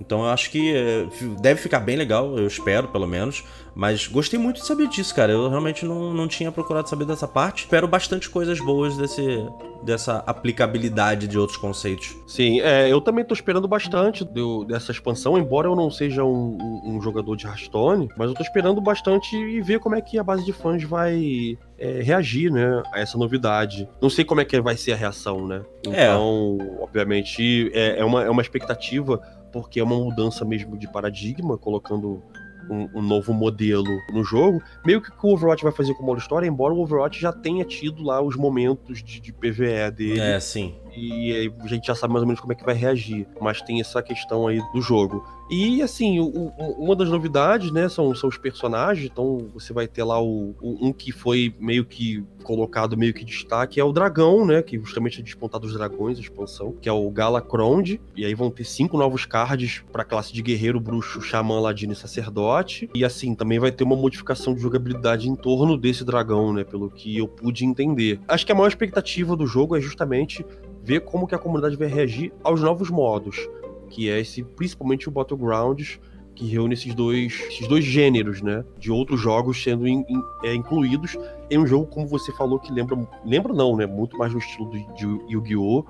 Então 0.00 0.20
eu 0.20 0.28
acho 0.28 0.50
que 0.50 0.74
eh, 0.74 1.06
deve 1.40 1.60
ficar 1.60 1.80
bem 1.80 1.96
legal, 1.96 2.36
eu 2.36 2.46
espero 2.46 2.88
pelo 2.88 3.06
menos. 3.06 3.44
Mas 3.74 4.06
gostei 4.06 4.38
muito 4.38 4.60
de 4.60 4.66
saber 4.66 4.86
disso, 4.86 5.14
cara. 5.14 5.32
Eu 5.32 5.48
realmente 5.48 5.84
não, 5.84 6.14
não 6.14 6.28
tinha 6.28 6.52
procurado 6.52 6.88
saber 6.88 7.04
dessa 7.04 7.26
parte. 7.26 7.64
Espero 7.64 7.88
bastante 7.88 8.30
coisas 8.30 8.60
boas 8.60 8.96
desse, 8.96 9.44
dessa 9.82 10.18
aplicabilidade 10.26 11.26
de 11.26 11.36
outros 11.36 11.58
conceitos. 11.58 12.16
Sim, 12.26 12.60
é, 12.60 12.90
eu 12.90 13.00
também 13.00 13.24
tô 13.24 13.34
esperando 13.34 13.66
bastante 13.66 14.24
do, 14.24 14.64
dessa 14.64 14.92
expansão, 14.92 15.36
embora 15.36 15.66
eu 15.66 15.74
não 15.74 15.90
seja 15.90 16.22
um, 16.22 16.56
um, 16.60 16.94
um, 16.94 17.02
jogador 17.02 17.36
de 17.36 17.46
Hearthstone, 17.46 18.08
mas 18.16 18.28
eu 18.28 18.34
tô 18.34 18.42
esperando 18.42 18.80
bastante 18.80 19.36
e 19.36 19.60
ver 19.60 19.80
como 19.80 19.96
é 19.96 20.00
que 20.00 20.18
a 20.18 20.22
base 20.22 20.44
de 20.44 20.52
fãs 20.52 20.84
vai 20.84 21.58
é, 21.76 22.00
reagir, 22.00 22.52
né, 22.52 22.82
a 22.92 23.00
essa 23.00 23.18
novidade. 23.18 23.88
Não 24.00 24.08
sei 24.08 24.24
como 24.24 24.40
é 24.40 24.44
que 24.44 24.60
vai 24.60 24.76
ser 24.76 24.92
a 24.92 24.96
reação, 24.96 25.48
né? 25.48 25.62
É. 25.88 26.04
Então, 26.04 26.58
é. 26.60 26.82
obviamente, 26.82 27.70
é, 27.74 27.98
é, 27.98 28.04
uma, 28.04 28.22
é 28.22 28.30
uma 28.30 28.42
expectativa 28.42 29.20
porque 29.54 29.78
é 29.78 29.84
uma 29.84 29.94
mudança 29.94 30.44
mesmo 30.44 30.76
de 30.76 30.90
paradigma, 30.90 31.56
colocando 31.56 32.20
um, 32.68 32.98
um, 32.98 33.00
novo 33.00 33.32
modelo 33.32 34.00
no 34.12 34.24
jogo. 34.24 34.60
Meio 34.84 35.00
que 35.00 35.10
o 35.22 35.32
Overwatch 35.32 35.62
vai 35.62 35.70
fazer 35.70 35.94
com 35.94 36.02
o 36.02 36.06
modo 36.06 36.18
história, 36.18 36.44
embora 36.44 36.74
o 36.74 36.80
Overwatch 36.80 37.20
já 37.20 37.32
tenha 37.32 37.64
tido 37.64 38.02
lá 38.02 38.20
os 38.20 38.34
momentos 38.34 39.00
de, 39.00 39.20
de 39.20 39.32
PVE 39.32 39.92
dele. 39.94 40.18
É, 40.18 40.40
sim. 40.40 40.74
E 40.96 41.52
a 41.60 41.68
gente 41.68 41.86
já 41.86 41.94
sabe 41.94 42.12
mais 42.12 42.22
ou 42.22 42.26
menos 42.26 42.40
como 42.40 42.52
é 42.52 42.56
que 42.56 42.64
vai 42.64 42.74
reagir. 42.74 43.28
Mas 43.40 43.62
tem 43.62 43.80
essa 43.80 44.02
questão 44.02 44.48
aí 44.48 44.60
do 44.72 44.82
jogo. 44.82 45.24
E 45.50 45.82
assim, 45.82 46.20
o, 46.20 46.26
o, 46.26 46.48
uma 46.78 46.96
das 46.96 47.08
novidades, 47.08 47.70
né, 47.70 47.88
são, 47.88 48.14
são 48.14 48.28
os 48.28 48.38
personagens. 48.38 49.10
Então 49.10 49.46
você 49.52 49.72
vai 49.72 49.86
ter 49.86 50.02
lá 50.04 50.22
o, 50.22 50.54
um 50.62 50.92
que 50.92 51.12
foi 51.12 51.54
meio 51.60 51.84
que 51.84 52.24
colocado 52.42 52.96
meio 52.96 53.14
que 53.14 53.24
destaque 53.24 53.80
é 53.80 53.84
o 53.84 53.92
dragão, 53.92 54.44
né? 54.44 54.62
Que 54.62 54.78
justamente 54.78 55.20
é 55.20 55.22
despontado 55.22 55.66
dos 55.66 55.76
dragões, 55.76 56.18
a 56.18 56.20
expansão, 56.20 56.72
que 56.80 56.88
é 56.88 56.92
o 56.92 57.10
Galacrond. 57.10 58.00
E 58.14 58.24
aí 58.24 58.34
vão 58.34 58.50
ter 58.50 58.64
cinco 58.64 58.96
novos 58.96 59.24
cards 59.24 59.82
pra 59.90 60.04
classe 60.04 60.32
de 60.32 60.42
guerreiro, 60.42 60.78
bruxo, 60.78 61.20
xamã, 61.20 61.58
ladino 61.60 61.92
e 61.92 61.96
sacerdote. 61.96 62.88
E 62.94 63.04
assim, 63.04 63.34
também 63.34 63.58
vai 63.58 63.72
ter 63.72 63.84
uma 63.84 63.96
modificação 63.96 64.54
de 64.54 64.60
jogabilidade 64.60 65.28
em 65.28 65.34
torno 65.34 65.76
desse 65.76 66.04
dragão, 66.04 66.52
né? 66.52 66.64
Pelo 66.64 66.90
que 66.90 67.16
eu 67.16 67.26
pude 67.26 67.64
entender. 67.64 68.20
Acho 68.28 68.44
que 68.44 68.52
a 68.52 68.54
maior 68.54 68.68
expectativa 68.68 69.34
do 69.34 69.46
jogo 69.46 69.76
é 69.76 69.80
justamente 69.80 70.44
ver 70.82 71.00
como 71.00 71.26
que 71.26 71.34
a 71.34 71.38
comunidade 71.38 71.76
vai 71.76 71.88
reagir 71.88 72.32
aos 72.42 72.60
novos 72.60 72.90
modos 72.90 73.48
que 73.94 74.10
é 74.10 74.20
esse, 74.20 74.42
principalmente 74.42 75.08
o 75.08 75.12
Battlegrounds, 75.12 76.00
que 76.34 76.44
reúne 76.46 76.74
esses 76.74 76.92
dois, 76.94 77.32
esses 77.48 77.68
dois 77.68 77.84
gêneros, 77.84 78.42
né? 78.42 78.64
De 78.76 78.90
outros 78.90 79.20
jogos 79.20 79.62
sendo 79.62 79.86
in, 79.86 80.04
in, 80.08 80.20
é, 80.42 80.52
incluídos 80.52 81.16
em 81.48 81.58
um 81.58 81.66
jogo, 81.66 81.86
como 81.86 82.08
você 82.08 82.32
falou, 82.32 82.58
que 82.58 82.72
lembra. 82.72 82.98
Lembra 83.24 83.52
não, 83.52 83.76
né? 83.76 83.86
Muito 83.86 84.18
mais 84.18 84.32
no 84.32 84.40
estilo 84.40 84.68
de, 84.70 84.84
de 84.94 85.32
Yu-Gi-Oh! 85.32 85.84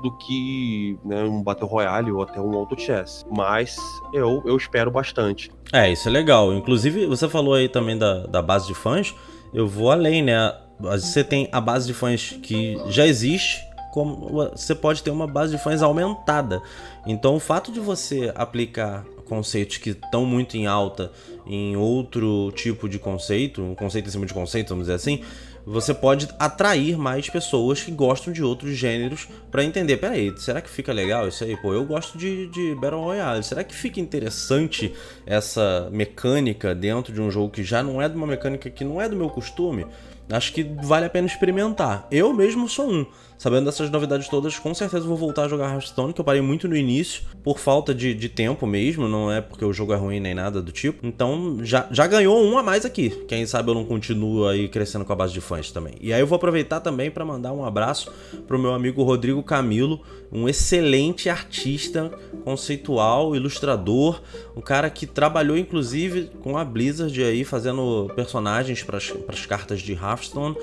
do 0.00 0.16
que 0.18 0.96
né, 1.04 1.24
um 1.24 1.42
Battle 1.42 1.68
Royale 1.68 2.12
ou 2.12 2.22
até 2.22 2.40
um 2.40 2.54
Auto 2.54 2.80
Chess. 2.80 3.26
Mas 3.28 3.76
eu, 4.12 4.40
eu 4.46 4.56
espero 4.56 4.92
bastante. 4.92 5.50
É, 5.72 5.90
isso 5.90 6.08
é 6.08 6.12
legal. 6.12 6.54
Inclusive, 6.54 7.04
você 7.06 7.28
falou 7.28 7.54
aí 7.54 7.68
também 7.68 7.98
da, 7.98 8.24
da 8.28 8.40
base 8.40 8.68
de 8.68 8.74
fãs. 8.74 9.12
Eu 9.52 9.66
vou 9.66 9.90
além, 9.90 10.22
né? 10.22 10.54
Você 10.78 11.24
tem 11.24 11.48
a 11.50 11.60
base 11.60 11.88
de 11.88 11.94
fãs 11.94 12.38
que 12.40 12.80
já 12.86 13.04
existe, 13.04 13.60
como 13.98 14.48
você 14.54 14.76
pode 14.76 15.02
ter 15.02 15.10
uma 15.10 15.26
base 15.26 15.56
de 15.56 15.60
fãs 15.60 15.82
aumentada. 15.82 16.62
Então, 17.04 17.34
o 17.34 17.40
fato 17.40 17.72
de 17.72 17.80
você 17.80 18.32
aplicar 18.36 19.04
conceitos 19.24 19.78
que 19.78 19.90
estão 19.90 20.24
muito 20.24 20.56
em 20.56 20.68
alta 20.68 21.10
em 21.44 21.76
outro 21.76 22.52
tipo 22.54 22.88
de 22.88 22.96
conceito, 22.96 23.60
um 23.60 23.74
conceito 23.74 24.06
em 24.06 24.12
cima 24.12 24.24
de 24.24 24.32
conceito, 24.32 24.68
vamos 24.68 24.84
dizer 24.84 24.94
assim, 24.94 25.22
você 25.66 25.92
pode 25.92 26.28
atrair 26.38 26.96
mais 26.96 27.28
pessoas 27.28 27.82
que 27.82 27.90
gostam 27.90 28.32
de 28.32 28.42
outros 28.42 28.76
gêneros 28.76 29.28
para 29.50 29.64
entender, 29.64 29.96
peraí, 29.96 30.32
será 30.38 30.60
que 30.60 30.70
fica 30.70 30.92
legal 30.92 31.26
isso 31.26 31.42
aí? 31.42 31.56
Pô, 31.56 31.74
eu 31.74 31.84
gosto 31.84 32.16
de, 32.16 32.46
de 32.46 32.74
Battle 32.76 33.02
Royale, 33.02 33.42
será 33.42 33.64
que 33.64 33.74
fica 33.74 33.98
interessante 33.98 34.94
essa 35.26 35.88
mecânica 35.90 36.72
dentro 36.72 37.12
de 37.12 37.20
um 37.20 37.30
jogo 37.32 37.50
que 37.50 37.64
já 37.64 37.82
não 37.82 38.00
é 38.00 38.08
de 38.08 38.16
uma 38.16 38.28
mecânica 38.28 38.70
que 38.70 38.84
não 38.84 39.02
é 39.02 39.08
do 39.08 39.16
meu 39.16 39.28
costume? 39.28 39.84
Acho 40.30 40.52
que 40.52 40.62
vale 40.62 41.06
a 41.06 41.10
pena 41.10 41.26
experimentar. 41.26 42.06
Eu 42.10 42.34
mesmo 42.34 42.68
sou 42.68 42.90
um. 42.90 43.06
Sabendo 43.38 43.66
dessas 43.66 43.88
novidades 43.88 44.28
todas, 44.28 44.58
com 44.58 44.74
certeza 44.74 45.06
vou 45.06 45.16
voltar 45.16 45.44
a 45.44 45.48
jogar 45.48 45.72
Hearthstone, 45.72 46.12
que 46.12 46.20
eu 46.20 46.24
parei 46.24 46.42
muito 46.42 46.66
no 46.66 46.76
início, 46.76 47.22
por 47.44 47.60
falta 47.60 47.94
de, 47.94 48.12
de 48.12 48.28
tempo 48.28 48.66
mesmo, 48.66 49.06
não 49.06 49.30
é 49.30 49.40
porque 49.40 49.64
o 49.64 49.72
jogo 49.72 49.92
é 49.92 49.96
ruim 49.96 50.18
nem 50.18 50.34
nada 50.34 50.60
do 50.60 50.72
tipo. 50.72 51.06
Então 51.06 51.58
já, 51.62 51.86
já 51.92 52.04
ganhou 52.08 52.44
um 52.44 52.58
a 52.58 52.64
mais 52.64 52.84
aqui. 52.84 53.10
Quem 53.28 53.46
sabe 53.46 53.70
eu 53.70 53.74
não 53.74 53.84
continuo 53.84 54.48
aí 54.48 54.68
crescendo 54.68 55.04
com 55.04 55.12
a 55.12 55.16
base 55.16 55.32
de 55.32 55.40
fãs 55.40 55.70
também. 55.70 55.94
E 56.00 56.12
aí 56.12 56.20
eu 56.20 56.26
vou 56.26 56.34
aproveitar 56.34 56.80
também 56.80 57.12
para 57.12 57.24
mandar 57.24 57.52
um 57.52 57.64
abraço 57.64 58.10
pro 58.48 58.58
meu 58.58 58.74
amigo 58.74 59.04
Rodrigo 59.04 59.40
Camilo, 59.40 60.00
um 60.32 60.48
excelente 60.48 61.30
artista 61.30 62.10
conceitual, 62.44 63.36
ilustrador, 63.36 64.20
um 64.56 64.60
cara 64.60 64.90
que 64.90 65.06
trabalhou 65.06 65.56
inclusive 65.56 66.28
com 66.42 66.58
a 66.58 66.64
Blizzard 66.64 67.22
aí 67.22 67.44
fazendo 67.44 68.10
personagens 68.16 68.82
para 68.82 68.98
as 68.98 69.46
cartas 69.46 69.80
de 69.80 69.92
Hearthstone. 69.92 70.56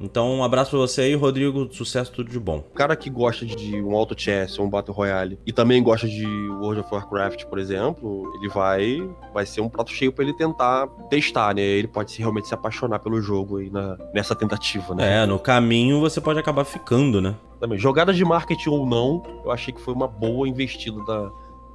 Então, 0.00 0.36
um 0.36 0.42
abraço 0.42 0.70
pra 0.70 0.78
você 0.78 1.02
aí, 1.02 1.14
Rodrigo. 1.14 1.68
Sucesso, 1.72 2.10
tudo 2.10 2.30
de 2.30 2.40
bom. 2.40 2.58
O 2.58 2.74
cara 2.74 2.96
que 2.96 3.10
gosta 3.10 3.44
de 3.44 3.80
um 3.82 3.94
auto 3.94 4.18
chess 4.18 4.58
ou 4.58 4.66
um 4.66 4.70
Battle 4.70 4.96
Royale 4.96 5.38
e 5.46 5.52
também 5.52 5.82
gosta 5.82 6.08
de 6.08 6.26
World 6.48 6.80
of 6.80 6.94
Warcraft, 6.94 7.44
por 7.44 7.58
exemplo, 7.58 8.32
ele 8.36 8.48
vai 8.48 9.08
vai 9.32 9.44
ser 9.44 9.60
um 9.60 9.68
prato 9.68 9.90
cheio 9.90 10.12
para 10.12 10.24
ele 10.24 10.32
tentar 10.32 10.86
testar, 11.08 11.54
né? 11.54 11.62
Ele 11.62 11.86
pode 11.88 12.16
realmente 12.18 12.48
se 12.48 12.54
apaixonar 12.54 12.98
pelo 12.98 13.20
jogo 13.20 13.58
aí 13.58 13.70
na, 13.70 13.96
nessa 14.14 14.34
tentativa, 14.34 14.94
né? 14.94 15.22
É, 15.22 15.26
no 15.26 15.38
caminho 15.38 16.00
você 16.00 16.20
pode 16.20 16.38
acabar 16.38 16.64
ficando, 16.64 17.20
né? 17.20 17.34
Também. 17.60 17.78
Jogadas 17.78 18.16
de 18.16 18.24
marketing 18.24 18.70
ou 18.70 18.86
não, 18.86 19.22
eu 19.44 19.50
achei 19.50 19.72
que 19.72 19.80
foi 19.80 19.92
uma 19.92 20.08
boa 20.08 20.48
investida 20.48 21.04
da, 21.04 21.30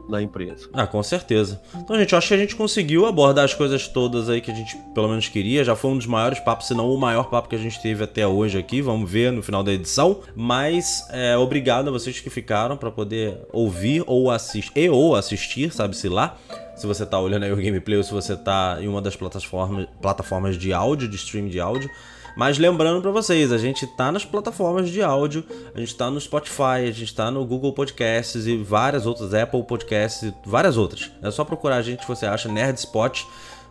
da 0.10 0.22
empresa. 0.22 0.70
Ah, 0.74 0.88
com 0.88 1.02
certeza. 1.02 1.62
Então, 1.76 1.98
gente, 1.98 2.12
eu 2.12 2.18
acho 2.18 2.28
que 2.28 2.34
a 2.34 2.38
gente 2.38 2.56
conseguiu 2.56 3.06
abordar 3.06 3.46
as 3.46 3.54
coisas 3.54 3.88
todas 3.88 4.30
aí 4.30 4.42
que 4.42 4.52
a 4.52 4.54
gente 4.54 4.78
pelo 4.94 5.08
menos 5.08 5.28
queria. 5.28 5.64
Já 5.64 5.76
foi 5.76 5.92
um 5.92 5.98
dos 5.98 6.06
maiores 6.06 6.40
papos, 6.40 6.68
se 6.68 6.74
não 6.74 6.90
o 6.90 6.98
maior 6.98 7.30
papo 7.30 7.50
que 7.50 7.56
a 7.56 7.60
gente 7.60 7.82
teve 7.82 8.04
até 8.04 8.26
hoje 8.28 8.58
aqui. 8.58 8.82
Vamos 8.82 9.10
ver 9.10 9.32
no 9.32 9.42
final 9.42 9.64
da 9.64 9.72
edição. 9.72 10.22
Mas 10.36 11.08
é, 11.12 11.38
obrigado 11.38 11.90
a 11.90 11.92
vocês 11.92 12.20
que 12.20 12.30
ficaram 12.30 12.78
para 12.78 12.92
poder 12.92 13.38
ouvir 13.52 14.04
ou 14.06 14.32
assistir 14.32 14.72
e 14.76 14.90
ou 14.90 15.16
assistir, 15.16 15.72
sabe-se 15.74 16.10
lá. 16.10 16.38
Se 16.76 16.86
você 16.86 17.06
tá 17.06 17.20
olhando 17.20 17.44
aí 17.44 17.52
o 17.54 17.56
gameplay 17.56 17.98
ou 17.98 18.04
se 18.04 18.12
você 18.12 18.36
tá 18.36 18.78
em 18.82 18.88
uma 18.88 19.02
das 19.02 19.16
plataformas, 19.16 19.88
plataformas 20.02 20.58
de 20.58 20.74
áudio, 20.74 21.08
de 21.08 21.16
stream 21.16 21.48
de 21.48 21.60
áudio. 21.60 21.90
Mas 22.36 22.58
lembrando 22.58 23.02
para 23.02 23.12
vocês, 23.12 23.52
a 23.52 23.58
gente 23.58 23.88
tá 23.88 24.12
nas 24.12 24.26
plataformas 24.26 24.90
de 24.90 25.02
áudio, 25.02 25.44
a 25.74 25.80
gente 25.80 25.96
tá 25.96 26.12
no 26.12 26.20
Spotify, 26.20 26.86
a 26.88 26.92
gente 26.92 27.16
tá 27.16 27.32
no 27.32 27.46
Google 27.46 27.72
Podcasts 27.72 28.46
e 28.46 28.58
várias 28.58 29.06
outras, 29.06 29.34
Apple 29.34 29.64
Podcasts 29.64 30.24
e 30.24 30.34
várias 30.46 30.76
outras. 30.76 31.12
É 31.22 31.32
só 31.32 31.46
procurar 31.46 31.78
a 31.78 31.82
gente, 31.82 32.06
você 32.06 32.26
acha 32.26 32.50
Nerdspot 32.50 33.26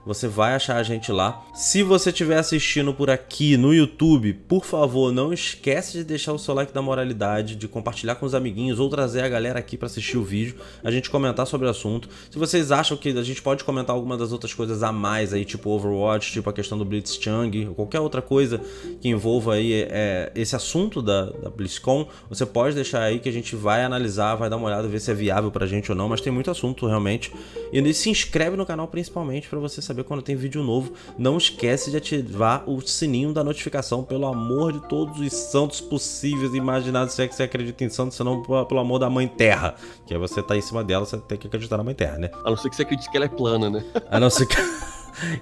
você 0.05 0.29
vai 0.29 0.55
achar 0.55 0.77
a 0.77 0.83
gente 0.83 1.11
lá. 1.11 1.43
Se 1.55 1.83
você 1.83 2.11
estiver 2.11 2.39
assistindo 2.39 2.93
por 2.93 3.11
aqui 3.11 3.57
no 3.57 3.73
YouTube, 3.73 4.35
por 4.49 4.65
favor, 4.65 5.13
não 5.13 5.33
esquece 5.33 5.99
de 5.99 6.05
deixar 6.05 6.33
o 6.33 6.39
seu 6.39 6.55
like 6.55 6.73
da 6.73 6.83
moralidade, 6.83 7.57
de 7.57 7.69
compartilhar 7.69 8.17
com 8.17 8.27
os 8.27 8.35
amiguinhos 8.35 8.79
ou 8.79 8.89
trazer 8.89 9.23
a 9.23 9.29
galera 9.29 9.59
aqui 9.59 9.77
para 9.77 9.87
assistir 9.87 10.19
o 10.19 10.25
vídeo, 10.25 10.57
a 10.83 10.91
gente 10.91 11.11
comentar 11.11 11.47
sobre 11.47 11.67
o 11.67 11.71
assunto. 11.71 12.09
Se 12.31 12.39
vocês 12.39 12.71
acham 12.71 12.97
que 12.97 13.11
a 13.11 13.23
gente 13.23 13.41
pode 13.43 13.65
comentar 13.65 13.95
alguma 13.95 14.17
das 14.17 14.33
outras 14.33 14.53
coisas 14.53 14.83
a 14.83 14.93
mais 14.93 15.33
aí, 15.33 15.45
tipo 15.45 15.71
Overwatch, 15.71 16.33
tipo 16.33 16.49
a 16.49 16.53
questão 16.53 16.77
do 16.77 16.85
Blitzchung, 16.85 17.69
ou 17.69 17.75
qualquer 17.75 18.01
outra 18.01 18.21
coisa 18.21 18.61
que 19.01 19.09
envolva 19.09 19.55
aí 19.55 19.73
é, 19.73 20.33
esse 20.35 20.55
assunto 20.55 21.01
da, 21.01 21.27
da 21.27 21.51
BlizzCon, 21.51 22.09
você 22.29 22.45
pode 22.45 22.75
deixar 22.75 23.03
aí 23.03 23.19
que 23.19 23.29
a 23.29 23.33
gente 23.33 23.57
vai 23.57 23.85
analisar, 23.85 24.35
vai 24.35 24.51
dar 24.51 24.57
uma 24.57 24.67
olhada, 24.67 24.89
ver 24.89 25.01
se 25.01 25.11
é 25.11 25.15
viável 25.15 25.51
pra 25.51 25.67
gente 25.67 25.91
ou 25.91 25.97
não, 25.97 26.09
mas 26.09 26.21
tem 26.21 26.33
muito 26.33 26.51
assunto 26.51 26.87
realmente. 26.87 27.33
E 27.73 27.95
se 27.95 28.11
inscreve 28.11 28.57
no 28.57 28.67
canal 28.67 28.89
principalmente 28.89 29.49
para 29.49 29.59
você 29.59 29.81
saber 29.81 29.94
saber 29.95 30.05
quando 30.05 30.23
tem 30.23 30.35
vídeo 30.35 30.63
novo. 30.63 30.93
Não 31.17 31.39
esquece 31.39 31.91
de 31.91 31.97
ativar 31.97 32.69
o 32.69 32.81
sininho 32.81 33.33
da 33.33 33.45
notificação, 33.45 34.03
pelo 34.03 34.27
amor 34.27 34.73
de 34.73 34.81
todos 34.89 35.21
os 35.21 35.33
santos 35.33 35.81
possíveis 35.81 36.53
e 36.53 36.57
imaginados, 36.57 37.15
se 37.15 37.23
é 37.23 37.29
que 37.29 37.35
você 37.35 37.45
acredita 37.45 37.85
em 37.85 37.89
santos, 37.89 38.17
senão 38.17 38.43
pelo 38.43 38.81
amor 38.81 38.99
da 38.99 39.09
Mãe 39.09 39.29
Terra. 39.29 39.75
Que 40.07 40.15
aí 40.15 40.21
você 40.21 40.43
tá 40.43 40.57
em 40.57 40.61
cima 40.61 40.83
dela, 40.83 41.07
você 41.07 41.17
tem 41.19 41.39
que 41.39 41.47
acreditar 41.47 41.77
na 41.77 41.85
Mãe 41.85 41.95
Terra, 41.95 42.19
né? 42.19 42.31
A 42.45 42.51
não 42.51 42.57
ser 42.57 42.69
que 42.69 42.77
você 42.77 42.83
acredite 42.83 43.11
que 43.11 43.17
ela 43.17 43.27
é 43.27 43.29
plana, 43.29 43.71
né? 43.71 43.85
A 44.11 44.19
não 44.19 44.29
ser 44.29 44.47
que... 44.47 44.57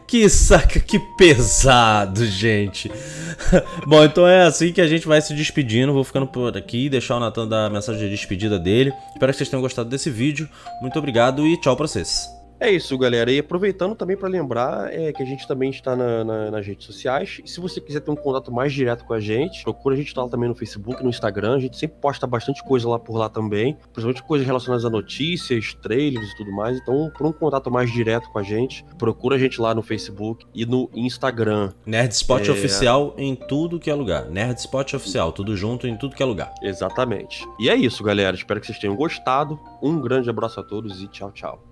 Que 0.07 0.29
saca, 0.29 0.79
que 0.79 0.99
pesado, 1.17 2.27
gente. 2.27 2.93
Bom, 3.89 4.05
então 4.05 4.29
é 4.29 4.43
assim 4.43 4.71
que 4.71 4.83
a 4.83 4.87
gente 4.87 5.09
vai 5.09 5.19
se 5.23 5.33
despedindo. 5.33 5.95
Vou 5.95 6.05
ficando 6.05 6.27
por 6.27 6.55
aqui, 6.55 6.91
deixar 6.91 7.17
o 7.17 7.21
Natan 7.21 7.49
dar 7.49 7.67
a 7.67 7.71
mensagem 7.71 8.03
de 8.03 8.11
despedida 8.11 8.59
dele. 8.59 8.93
Espero 9.15 9.33
que 9.33 9.39
vocês 9.39 9.49
tenham 9.49 9.63
gostado 9.63 9.89
desse 9.89 10.11
vídeo. 10.11 10.47
Muito 10.83 10.99
obrigado 10.99 11.47
e 11.47 11.59
tchau 11.59 11.75
pra 11.75 11.87
vocês. 11.87 12.42
É 12.63 12.71
isso, 12.71 12.97
galera. 12.97 13.33
E 13.33 13.41
aproveitando 13.41 13.97
também 13.97 14.17
para 14.17 14.29
lembrar 14.29 14.95
é, 14.95 15.13
que 15.13 15.21
a 15.21 15.27
gente 15.27 15.49
também 15.49 15.69
está 15.71 15.97
na, 15.97 16.23
na, 16.23 16.51
nas 16.53 16.65
redes 16.65 16.87
sociais. 16.87 17.41
E 17.45 17.51
se 17.51 17.59
você 17.59 17.81
quiser 17.81 17.99
ter 17.99 18.13
um 18.13 18.15
contato 18.15 18.53
mais 18.53 18.73
direto 18.73 19.05
com 19.05 19.13
a 19.13 19.19
gente, 19.19 19.65
procura 19.65 19.97
a 19.97 19.99
gente 19.99 20.17
lá 20.17 20.29
também 20.29 20.49
no 20.49 20.55
Facebook, 20.55 21.03
no 21.03 21.09
Instagram. 21.09 21.57
A 21.57 21.59
gente 21.59 21.77
sempre 21.77 21.97
posta 22.01 22.25
bastante 22.25 22.63
coisa 22.63 22.89
lá 22.89 23.01
por 23.01 23.17
lá 23.17 23.29
também, 23.29 23.77
principalmente 23.93 24.23
coisas 24.23 24.47
relacionadas 24.47 24.85
a 24.85 24.91
notícias, 24.91 25.75
trailers 25.83 26.31
e 26.31 26.37
tudo 26.37 26.53
mais. 26.53 26.79
Então, 26.79 27.11
por 27.19 27.27
um 27.27 27.33
contato 27.33 27.69
mais 27.69 27.91
direto 27.91 28.31
com 28.31 28.39
a 28.39 28.45
gente, 28.45 28.85
procura 28.97 29.35
a 29.35 29.39
gente 29.41 29.61
lá 29.61 29.75
no 29.75 29.83
Facebook 29.83 30.47
e 30.55 30.65
no 30.65 30.89
Instagram. 30.95 31.73
Nerdspot 31.85 32.49
é... 32.49 32.53
Oficial 32.53 33.13
em 33.19 33.35
tudo 33.35 33.81
que 33.81 33.91
é 33.91 33.95
lugar. 33.95 34.27
Nerdspot 34.31 34.95
Oficial, 34.95 35.33
tudo 35.33 35.57
junto 35.57 35.89
em 35.89 35.97
tudo 35.97 36.15
que 36.15 36.23
é 36.23 36.27
lugar. 36.27 36.55
Exatamente. 36.63 37.45
E 37.59 37.69
é 37.69 37.75
isso, 37.75 38.05
galera. 38.05 38.37
Espero 38.37 38.61
que 38.61 38.67
vocês 38.67 38.79
tenham 38.79 38.95
gostado. 38.95 39.59
Um 39.83 40.01
grande 40.01 40.31
abraço 40.31 40.61
a 40.61 40.63
todos 40.63 41.03
e 41.03 41.09
tchau, 41.09 41.33
tchau. 41.33 41.72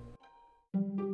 Thank 0.73 0.99
you. 0.99 1.10